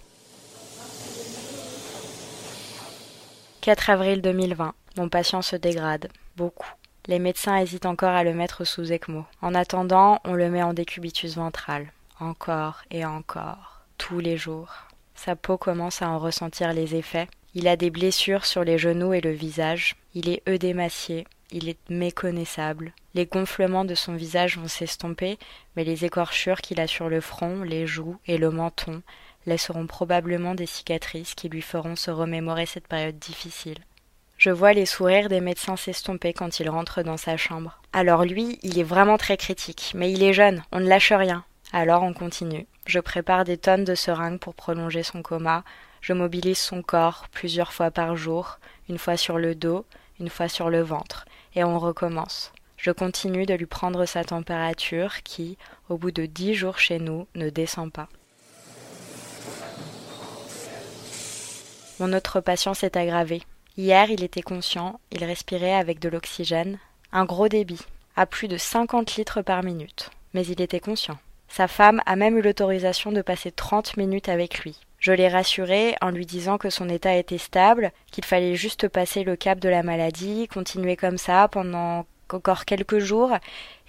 4 3.64 3.92
avril 3.92 4.22
2020. 4.22 4.74
Mon 4.98 5.08
patient 5.08 5.42
se 5.42 5.56
dégrade. 5.56 6.10
Beaucoup. 6.36 6.70
Les 7.08 7.18
médecins 7.18 7.56
hésitent 7.56 7.86
encore 7.86 8.10
à 8.10 8.26
le 8.26 8.34
mettre 8.34 8.66
sous 8.66 8.92
ECMO. 8.92 9.24
En 9.42 9.56
attendant, 9.56 10.20
on 10.26 10.34
le 10.34 10.50
met 10.50 10.62
en 10.62 10.74
décubitus 10.74 11.38
ventral. 11.38 11.94
Encore 12.20 12.82
et 12.92 13.06
encore. 13.06 13.80
Tous 13.98 14.20
les 14.20 14.36
jours. 14.36 14.74
Sa 15.16 15.38
peau 15.38 15.58
commence 15.58 16.02
à 16.02 16.10
en 16.10 16.20
ressentir 16.20 16.74
les 16.74 16.96
effets. 16.96 17.30
Il 17.56 17.70
a 17.70 17.78
des 17.78 17.90
blessures 17.90 18.46
sur 18.46 18.66
les 18.66 18.78
genoux 18.78 19.14
et 19.14 19.22
le 19.22 19.32
visage. 19.32 19.96
Il 20.14 20.28
est 20.28 20.44
œdémacié. 20.50 21.26
Il 21.50 21.70
est 21.70 21.90
méconnaissable. 21.90 22.92
Les 23.14 23.28
gonflements 23.28 23.86
de 23.86 23.96
son 23.96 24.16
visage 24.16 24.58
vont 24.58 24.68
s'estomper, 24.68 25.40
mais 25.78 25.86
les 25.86 26.04
écorchures 26.04 26.60
qu'il 26.60 26.82
a 26.82 26.88
sur 26.88 27.08
le 27.08 27.22
front, 27.22 27.64
les 27.64 27.88
joues 27.88 28.18
et 28.28 28.38
le 28.38 28.50
menton 28.52 29.04
laisseront 29.46 29.88
probablement 29.88 30.56
des 30.56 30.66
cicatrices 30.66 31.36
qui 31.36 31.50
lui 31.50 31.62
feront 31.62 31.96
se 31.96 32.12
remémorer 32.12 32.66
cette 32.66 32.88
période 32.88 33.20
difficile. 33.20 33.80
Je 34.38 34.50
vois 34.50 34.74
les 34.74 34.86
sourires 34.86 35.30
des 35.30 35.42
médecins 35.42 35.78
s'estomper 35.78 36.34
quand 36.34 36.60
il 36.60 36.70
rentre 36.70 37.02
dans 37.04 37.18
sa 37.18 37.38
chambre. 37.38 37.80
Alors 37.94 38.26
lui, 38.26 38.60
il 38.64 38.80
est 38.80 38.84
vraiment 38.84 39.18
très 39.18 39.38
critique, 39.38 39.94
mais 39.96 40.12
il 40.12 40.24
est 40.24 40.34
jeune, 40.34 40.64
on 40.72 40.80
ne 40.80 40.88
lâche 40.88 41.14
rien. 41.14 41.46
Alors 41.72 42.04
on 42.04 42.14
continue. 42.14 42.68
Je 42.86 43.00
prépare 43.00 43.46
des 43.46 43.58
tonnes 43.58 43.86
de 43.86 43.96
seringues 43.96 44.40
pour 44.40 44.54
prolonger 44.54 45.04
son 45.04 45.22
coma, 45.22 45.64
je 46.02 46.12
mobilise 46.12 46.58
son 46.58 46.82
corps 46.82 47.28
plusieurs 47.32 47.72
fois 47.72 47.90
par 47.90 48.18
jour, 48.18 48.60
une 48.90 48.98
fois 48.98 49.16
sur 49.16 49.38
le 49.38 49.56
dos, 49.56 49.86
une 50.20 50.30
fois 50.30 50.50
sur 50.50 50.70
le 50.70 50.82
ventre, 50.82 51.26
et 51.56 51.64
on 51.64 51.80
recommence. 51.80 52.52
Je 52.76 52.92
continue 52.92 53.46
de 53.46 53.54
lui 53.54 53.66
prendre 53.66 54.06
sa 54.06 54.26
température 54.26 55.24
qui, 55.24 55.58
au 55.88 55.98
bout 55.98 56.12
de 56.12 56.26
dix 56.26 56.54
jours 56.54 56.80
chez 56.80 57.00
nous, 57.00 57.28
ne 57.36 57.50
descend 57.50 57.90
pas. 57.92 58.10
Mon 62.00 62.12
autre 62.14 62.42
patient 62.42 62.74
s'est 62.74 62.98
aggravé. 62.98 63.44
Hier, 63.78 64.10
il 64.10 64.24
était 64.24 64.42
conscient, 64.42 65.00
il 65.12 65.24
respirait 65.24 65.76
avec 65.76 66.00
de 66.00 66.10
l'oxygène, 66.10 66.80
un 67.12 67.26
gros 67.26 67.48
débit, 67.48 67.82
à 68.16 68.26
plus 68.26 68.48
de 68.48 68.58
50 68.58 69.16
litres 69.16 69.42
par 69.42 69.64
minute. 69.64 70.10
Mais 70.34 70.46
il 70.46 70.62
était 70.62 70.80
conscient. 70.80 71.18
Sa 71.48 71.68
femme 71.68 72.02
a 72.08 72.16
même 72.16 72.38
eu 72.38 72.42
l'autorisation 72.42 73.12
de 73.12 73.22
passer 73.22 73.52
30 73.52 73.98
minutes 73.98 74.28
avec 74.28 74.60
lui. 74.60 74.80
Je 74.98 75.12
l'ai 75.12 75.28
rassuré 75.28 75.96
en 76.02 76.10
lui 76.10 76.26
disant 76.26 76.58
que 76.58 76.72
son 76.72 76.90
état 76.90 77.16
était 77.16 77.38
stable, 77.38 77.92
qu'il 78.12 78.26
fallait 78.26 78.56
juste 78.56 78.88
passer 78.88 79.24
le 79.24 79.36
cap 79.36 79.60
de 79.60 79.70
la 79.70 79.84
maladie, 79.84 80.48
continuer 80.48 80.96
comme 80.96 81.18
ça 81.18 81.48
pendant 81.48 82.06
encore 82.32 82.66
quelques 82.66 83.00
jours 83.00 83.38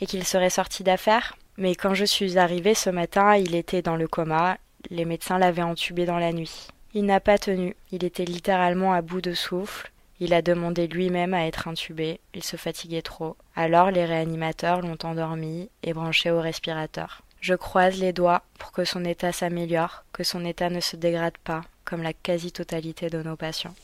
et 0.01 0.07
qu'il 0.07 0.25
serait 0.25 0.51
sorti 0.51 0.83
d'affaires. 0.83 1.37
Mais 1.57 1.75
quand 1.75 1.95
je 1.95 2.05
suis 2.05 2.37
arrivée 2.37 2.75
ce 2.75 2.91
matin, 2.91 3.37
il 3.37 3.55
était 3.55 3.81
dans 3.81 3.97
le 3.97 4.09
coma, 4.09 4.59
les 4.91 5.05
médecins 5.05 5.39
l'avaient 5.39 5.63
entubé 5.63 6.05
dans 6.05 6.19
la 6.19 6.33
nuit. 6.33 6.69
Il 6.97 7.07
n'a 7.07 7.19
pas 7.19 7.39
tenu, 7.39 7.75
il 7.91 8.05
était 8.05 8.25
littéralement 8.25 8.93
à 8.93 9.03
bout 9.03 9.21
de 9.21 9.35
souffle, 9.35 9.91
Il 10.21 10.33
a 10.33 10.43
demandé 10.43 10.87
lui-même 10.87 11.35
à 11.35 11.45
être 11.45 11.67
intubé, 11.67 12.21
il 12.35 12.45
se 12.45 12.57
fatiguait 12.57 13.03
trop. 13.03 13.37
Alors 13.57 13.91
les 13.91 14.05
réanimateurs 14.05 14.81
l'ont 14.81 14.97
endormi 15.03 15.69
et 15.83 15.93
branché 15.93 16.31
au 16.31 16.41
respirateur. 16.41 17.23
Je 17.41 17.55
croise 17.55 17.99
les 17.99 18.13
doigts 18.13 18.43
pour 18.61 18.71
que 18.71 18.85
son 18.85 19.05
état 19.05 19.33
s'améliore, 19.33 20.05
que 20.13 20.23
son 20.23 20.45
état 20.45 20.71
ne 20.71 20.79
se 20.79 20.95
dégrade 20.95 21.37
pas, 21.39 21.63
comme 21.85 22.05
la 22.05 22.13
quasi-totalité 22.13 23.11
de 23.11 23.25
nos 23.25 23.35
patients. 23.35 23.75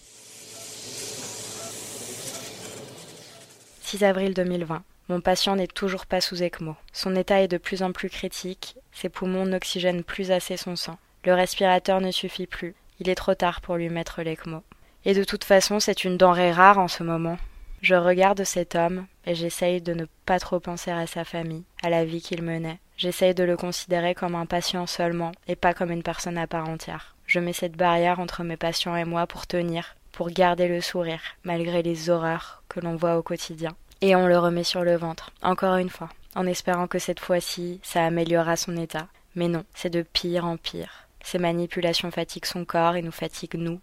6 3.83 4.05
avril 4.05 4.35
2020. 4.35 4.85
Mon 5.09 5.21
patient 5.21 5.57
n'est 5.57 5.67
toujours 5.67 6.07
pas 6.07 6.21
sous 6.21 6.45
ECMO. 6.45 6.77
Son 6.93 7.17
état 7.17 7.41
est 7.41 7.49
de 7.49 7.59
plus 7.59 7.83
en 7.83 7.91
plus 7.91 8.09
critique, 8.09 8.77
ses 8.93 9.09
poumons 9.09 9.47
n'oxygènent 9.47 10.05
plus 10.05 10.31
assez 10.31 10.57
son 10.57 10.77
sang. 10.77 10.97
Le 11.25 11.35
respirateur 11.35 12.01
ne 12.01 12.13
suffit 12.13 12.47
plus, 12.47 12.77
il 13.01 13.09
est 13.09 13.17
trop 13.17 13.35
tard 13.35 13.61
pour 13.61 13.77
lui 13.77 13.89
mettre 13.89 14.23
l'ECMO. 14.23 14.63
Et 15.05 15.15
de 15.15 15.25
toute 15.25 15.45
façon, 15.45 15.81
c'est 15.81 16.05
une 16.05 16.17
denrée 16.17 16.53
rare 16.53 16.79
en 16.79 16.89
ce 16.89 17.03
moment. 17.03 17.39
Je 17.83 17.95
regarde 17.95 18.45
cet 18.45 18.75
homme 18.75 19.07
et 19.25 19.35
j'essaye 19.35 19.81
de 19.81 19.95
ne 19.95 20.05
pas 20.27 20.39
trop 20.39 20.61
penser 20.61 20.91
à 20.91 21.07
sa 21.07 21.25
famille, 21.25 21.65
à 21.83 21.89
la 21.89 22.05
vie 22.05 22.21
qu'il 22.21 22.43
menait. 22.43 22.79
J'essaye 22.99 23.35
de 23.35 23.43
le 23.43 23.57
considérer 23.57 24.15
comme 24.15 24.35
un 24.35 24.45
patient 24.45 24.87
seulement 24.87 25.33
et 25.49 25.57
pas 25.57 25.73
comme 25.73 25.91
une 25.91 26.03
personne 26.03 26.37
à 26.37 26.47
part 26.47 26.69
entière. 26.69 27.17
Je 27.27 27.41
mets 27.41 27.55
cette 27.55 27.77
barrière 27.77 28.21
entre 28.21 28.43
mes 28.43 28.59
patients 28.59 28.97
et 28.97 29.07
moi 29.07 29.27
pour 29.27 29.47
tenir, 29.47 29.97
pour 30.13 30.29
garder 30.29 30.69
le 30.69 30.83
sourire, 30.83 31.23
malgré 31.45 31.83
les 31.83 32.11
horreurs 32.11 32.63
que 32.69 32.81
l'on 32.81 32.97
voit 32.97 33.17
au 33.17 33.23
quotidien. 33.23 33.75
Et 34.03 34.15
on 34.15 34.27
le 34.27 34.39
remet 34.39 34.65
sur 34.65 34.83
le 34.83 34.97
ventre, 34.97 35.31
encore 35.41 35.77
une 35.77 35.89
fois, 35.89 36.11
en 36.35 36.47
espérant 36.47 36.87
que 36.87 36.99
cette 36.99 37.21
fois-ci, 37.21 37.81
ça 37.83 38.05
améliorera 38.05 38.57
son 38.57 38.77
état. 38.77 39.09
Mais 39.35 39.49
non, 39.49 39.65
c'est 39.75 39.91
de 39.91 40.03
pire 40.03 40.45
en 40.45 40.59
pire. 40.59 41.07
Ces 41.25 41.39
manipulations 41.39 42.11
fatiguent 42.11 42.47
son 42.47 42.65
corps 42.65 42.97
et 42.97 43.03
nous 43.03 43.13
fatiguent 43.13 43.57
nous, 43.57 43.81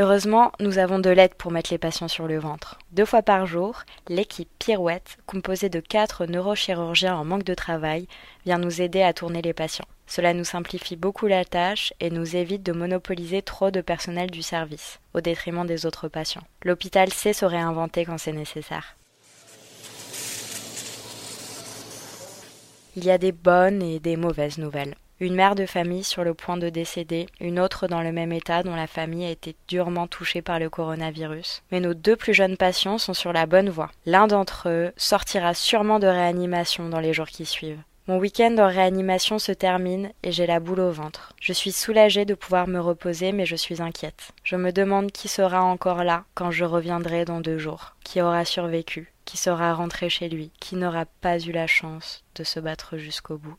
Heureusement, 0.00 0.52
nous 0.60 0.78
avons 0.78 1.00
de 1.00 1.10
l'aide 1.10 1.34
pour 1.34 1.50
mettre 1.50 1.72
les 1.72 1.78
patients 1.78 2.06
sur 2.06 2.28
le 2.28 2.38
ventre. 2.38 2.78
Deux 2.92 3.04
fois 3.04 3.22
par 3.22 3.46
jour, 3.46 3.82
l'équipe 4.08 4.48
Pirouette, 4.60 5.18
composée 5.26 5.70
de 5.70 5.80
quatre 5.80 6.24
neurochirurgiens 6.26 7.16
en 7.16 7.24
manque 7.24 7.42
de 7.42 7.54
travail, 7.54 8.06
vient 8.46 8.58
nous 8.58 8.80
aider 8.80 9.02
à 9.02 9.12
tourner 9.12 9.42
les 9.42 9.52
patients. 9.52 9.88
Cela 10.06 10.34
nous 10.34 10.44
simplifie 10.44 10.94
beaucoup 10.94 11.26
la 11.26 11.44
tâche 11.44 11.92
et 11.98 12.10
nous 12.10 12.36
évite 12.36 12.62
de 12.62 12.70
monopoliser 12.70 13.42
trop 13.42 13.72
de 13.72 13.80
personnel 13.80 14.30
du 14.30 14.42
service, 14.42 15.00
au 15.14 15.20
détriment 15.20 15.66
des 15.66 15.84
autres 15.84 16.06
patients. 16.06 16.44
L'hôpital 16.62 17.12
sait 17.12 17.32
se 17.32 17.44
réinventer 17.44 18.04
quand 18.04 18.18
c'est 18.18 18.32
nécessaire. 18.32 18.97
Il 22.96 23.04
y 23.04 23.10
a 23.10 23.18
des 23.18 23.32
bonnes 23.32 23.82
et 23.82 24.00
des 24.00 24.16
mauvaises 24.16 24.58
nouvelles. 24.58 24.94
Une 25.20 25.34
mère 25.34 25.56
de 25.56 25.66
famille 25.66 26.04
sur 26.04 26.22
le 26.22 26.32
point 26.32 26.56
de 26.56 26.68
décéder, 26.68 27.26
une 27.40 27.58
autre 27.58 27.88
dans 27.88 28.02
le 28.02 28.12
même 28.12 28.32
état 28.32 28.62
dont 28.62 28.76
la 28.76 28.86
famille 28.86 29.24
a 29.24 29.30
été 29.30 29.56
durement 29.66 30.06
touchée 30.06 30.42
par 30.42 30.60
le 30.60 30.70
coronavirus. 30.70 31.62
Mais 31.72 31.80
nos 31.80 31.92
deux 31.92 32.14
plus 32.14 32.34
jeunes 32.34 32.56
patients 32.56 32.98
sont 32.98 33.14
sur 33.14 33.32
la 33.32 33.46
bonne 33.46 33.68
voie. 33.68 33.90
L'un 34.06 34.28
d'entre 34.28 34.68
eux 34.68 34.92
sortira 34.96 35.54
sûrement 35.54 35.98
de 35.98 36.06
réanimation 36.06 36.88
dans 36.88 37.00
les 37.00 37.12
jours 37.12 37.26
qui 37.26 37.46
suivent. 37.46 37.82
Mon 38.08 38.16
week-end 38.16 38.56
en 38.58 38.68
réanimation 38.68 39.38
se 39.38 39.52
termine 39.52 40.12
et 40.22 40.32
j'ai 40.32 40.46
la 40.46 40.60
boule 40.60 40.80
au 40.80 40.90
ventre. 40.90 41.34
Je 41.42 41.52
suis 41.52 41.72
soulagée 41.72 42.24
de 42.24 42.34
pouvoir 42.34 42.66
me 42.66 42.80
reposer 42.80 43.32
mais 43.32 43.44
je 43.44 43.54
suis 43.54 43.82
inquiète. 43.82 44.30
Je 44.44 44.56
me 44.56 44.72
demande 44.72 45.12
qui 45.12 45.28
sera 45.28 45.62
encore 45.62 46.04
là 46.04 46.24
quand 46.34 46.50
je 46.50 46.64
reviendrai 46.64 47.26
dans 47.26 47.40
deux 47.40 47.58
jours, 47.58 47.96
qui 48.04 48.22
aura 48.22 48.46
survécu, 48.46 49.12
qui 49.28 49.36
sera 49.36 49.74
rentré 49.74 50.08
chez 50.08 50.30
lui, 50.30 50.50
qui 50.58 50.74
n'aura 50.74 51.04
pas 51.04 51.38
eu 51.38 51.52
la 51.52 51.66
chance 51.66 52.24
de 52.34 52.44
se 52.44 52.60
battre 52.60 52.96
jusqu'au 52.96 53.36
bout. 53.36 53.58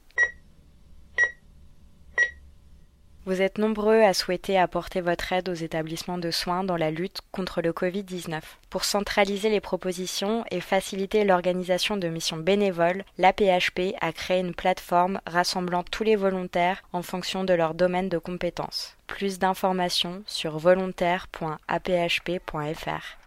Vous 3.27 3.43
êtes 3.43 3.59
nombreux 3.59 4.01
à 4.01 4.15
souhaiter 4.15 4.57
apporter 4.57 4.99
votre 4.99 5.31
aide 5.31 5.47
aux 5.47 5.53
établissements 5.53 6.17
de 6.17 6.31
soins 6.31 6.63
dans 6.63 6.75
la 6.75 6.89
lutte 6.89 7.19
contre 7.31 7.61
le 7.61 7.71
Covid-19. 7.71 8.41
Pour 8.71 8.83
centraliser 8.83 9.51
les 9.51 9.61
propositions 9.61 10.43
et 10.49 10.59
faciliter 10.59 11.23
l'organisation 11.23 11.97
de 11.97 12.07
missions 12.07 12.37
bénévoles, 12.37 13.03
l'APHP 13.19 13.93
a 14.01 14.11
créé 14.11 14.39
une 14.39 14.55
plateforme 14.55 15.21
rassemblant 15.27 15.83
tous 15.83 16.03
les 16.03 16.15
volontaires 16.15 16.81
en 16.93 17.03
fonction 17.03 17.43
de 17.43 17.53
leur 17.53 17.75
domaine 17.75 18.09
de 18.09 18.17
compétences. 18.17 18.97
Plus 19.05 19.37
d'informations 19.37 20.23
sur 20.25 20.57
volontaire.aphp.fr. 20.57 23.18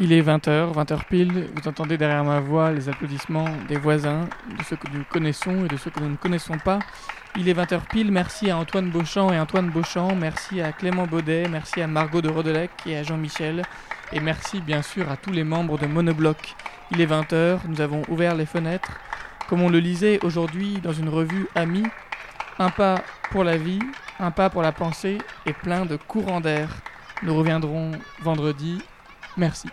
Il 0.00 0.12
est 0.12 0.22
20h, 0.22 0.72
20h 0.72 1.04
pile, 1.08 1.50
vous 1.54 1.68
entendez 1.68 1.96
derrière 1.96 2.24
ma 2.24 2.40
voix 2.40 2.72
les 2.72 2.88
applaudissements 2.88 3.48
des 3.68 3.76
voisins, 3.76 4.28
de 4.58 4.64
ceux 4.64 4.74
que 4.74 4.88
nous 4.92 5.04
connaissons 5.08 5.64
et 5.64 5.68
de 5.68 5.76
ceux 5.76 5.90
que 5.90 6.00
nous 6.00 6.08
ne 6.08 6.16
connaissons 6.16 6.58
pas. 6.58 6.80
Il 7.36 7.48
est 7.48 7.54
20h 7.54 7.82
pile, 7.92 8.10
merci 8.10 8.50
à 8.50 8.58
Antoine 8.58 8.90
Beauchamp 8.90 9.32
et 9.32 9.38
Antoine 9.38 9.70
Beauchamp, 9.70 10.16
merci 10.16 10.60
à 10.60 10.72
Clément 10.72 11.06
Baudet, 11.06 11.46
merci 11.48 11.80
à 11.80 11.86
Margot 11.86 12.20
de 12.20 12.28
Rodelec 12.28 12.72
et 12.86 12.96
à 12.96 13.04
Jean-Michel, 13.04 13.62
et 14.12 14.18
merci 14.18 14.60
bien 14.60 14.82
sûr 14.82 15.08
à 15.08 15.16
tous 15.16 15.30
les 15.30 15.44
membres 15.44 15.78
de 15.78 15.86
Monobloc. 15.86 16.56
Il 16.90 17.00
est 17.00 17.06
20h, 17.06 17.60
nous 17.68 17.80
avons 17.80 18.02
ouvert 18.08 18.34
les 18.34 18.46
fenêtres. 18.46 18.98
Comme 19.48 19.62
on 19.62 19.68
le 19.68 19.78
lisait 19.78 20.18
aujourd'hui 20.24 20.80
dans 20.82 20.92
une 20.92 21.08
revue 21.08 21.46
Ami, 21.54 21.84
un 22.58 22.70
pas 22.70 22.96
pour 23.30 23.44
la 23.44 23.56
vie, 23.56 23.80
un 24.18 24.32
pas 24.32 24.50
pour 24.50 24.62
la 24.62 24.72
pensée 24.72 25.18
et 25.46 25.52
plein 25.52 25.86
de 25.86 25.94
courants 25.96 26.40
d'air. 26.40 26.68
Nous 27.22 27.36
reviendrons 27.36 27.92
vendredi. 28.22 28.82
Merci. 29.36 29.68